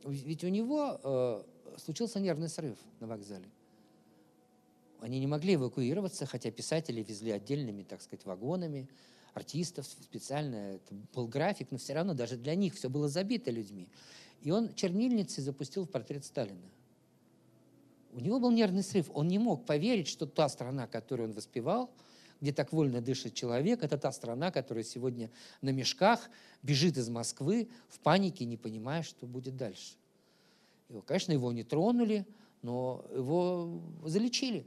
[0.05, 1.43] Ведь у него э,
[1.79, 3.49] случился нервный срыв на вокзале.
[5.01, 8.89] Они не могли эвакуироваться, хотя писатели везли отдельными, так сказать, вагонами,
[9.35, 10.77] артистов специально.
[10.77, 13.89] Это был график, но все равно даже для них все было забито людьми.
[14.45, 16.71] И он чернильницей запустил в портрет Сталина.
[18.13, 19.11] У него был нервный срыв.
[19.13, 21.91] Он не мог поверить, что та страна, которую он воспевал,
[22.41, 25.31] где так вольно дышит человек, это та страна, которая сегодня
[25.63, 26.29] на мешках
[26.63, 29.95] бежит из Москвы в панике, не понимая, что будет дальше.
[30.91, 32.27] Его, конечно, его не тронули,
[32.61, 34.67] но его залечили.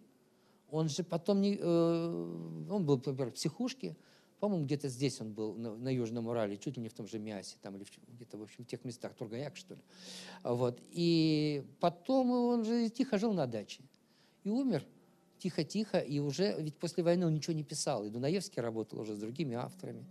[0.71, 1.55] Он же потом не...
[1.59, 3.95] Э, он был, например, в психушке,
[4.39, 7.17] по-моему, где-то здесь он был, на, на Южном Урале, чуть ли не в том же
[7.17, 9.81] Миасе, там, или где-то, в общем, в тех местах, Тургаяк, что ли.
[10.43, 10.79] Вот.
[10.91, 13.81] И потом он же тихо жил на даче.
[14.43, 14.85] И умер
[15.39, 18.05] тихо-тихо, и уже, ведь после войны он ничего не писал.
[18.05, 20.05] И Дунаевский работал уже с другими авторами.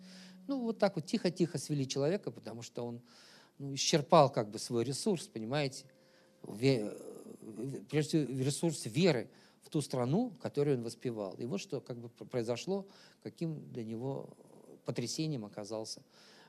[0.49, 3.01] Ну, вот так вот тихо-тихо свели человека, потому что он
[3.59, 5.85] ну, исчерпал как бы свой ресурс, понимаете,
[7.89, 9.29] прежде всего ресурс веры
[9.67, 11.35] в ту страну, которую он воспевал.
[11.35, 12.87] И вот что как бы произошло,
[13.25, 14.31] каким для него
[14.85, 16.03] потрясением оказался,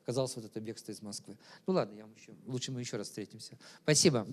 [0.03, 1.35] оказался вот это бегство из Москвы.
[1.65, 3.57] Ну ладно, я вам еще, лучше мы еще раз встретимся.
[3.81, 4.27] Спасибо.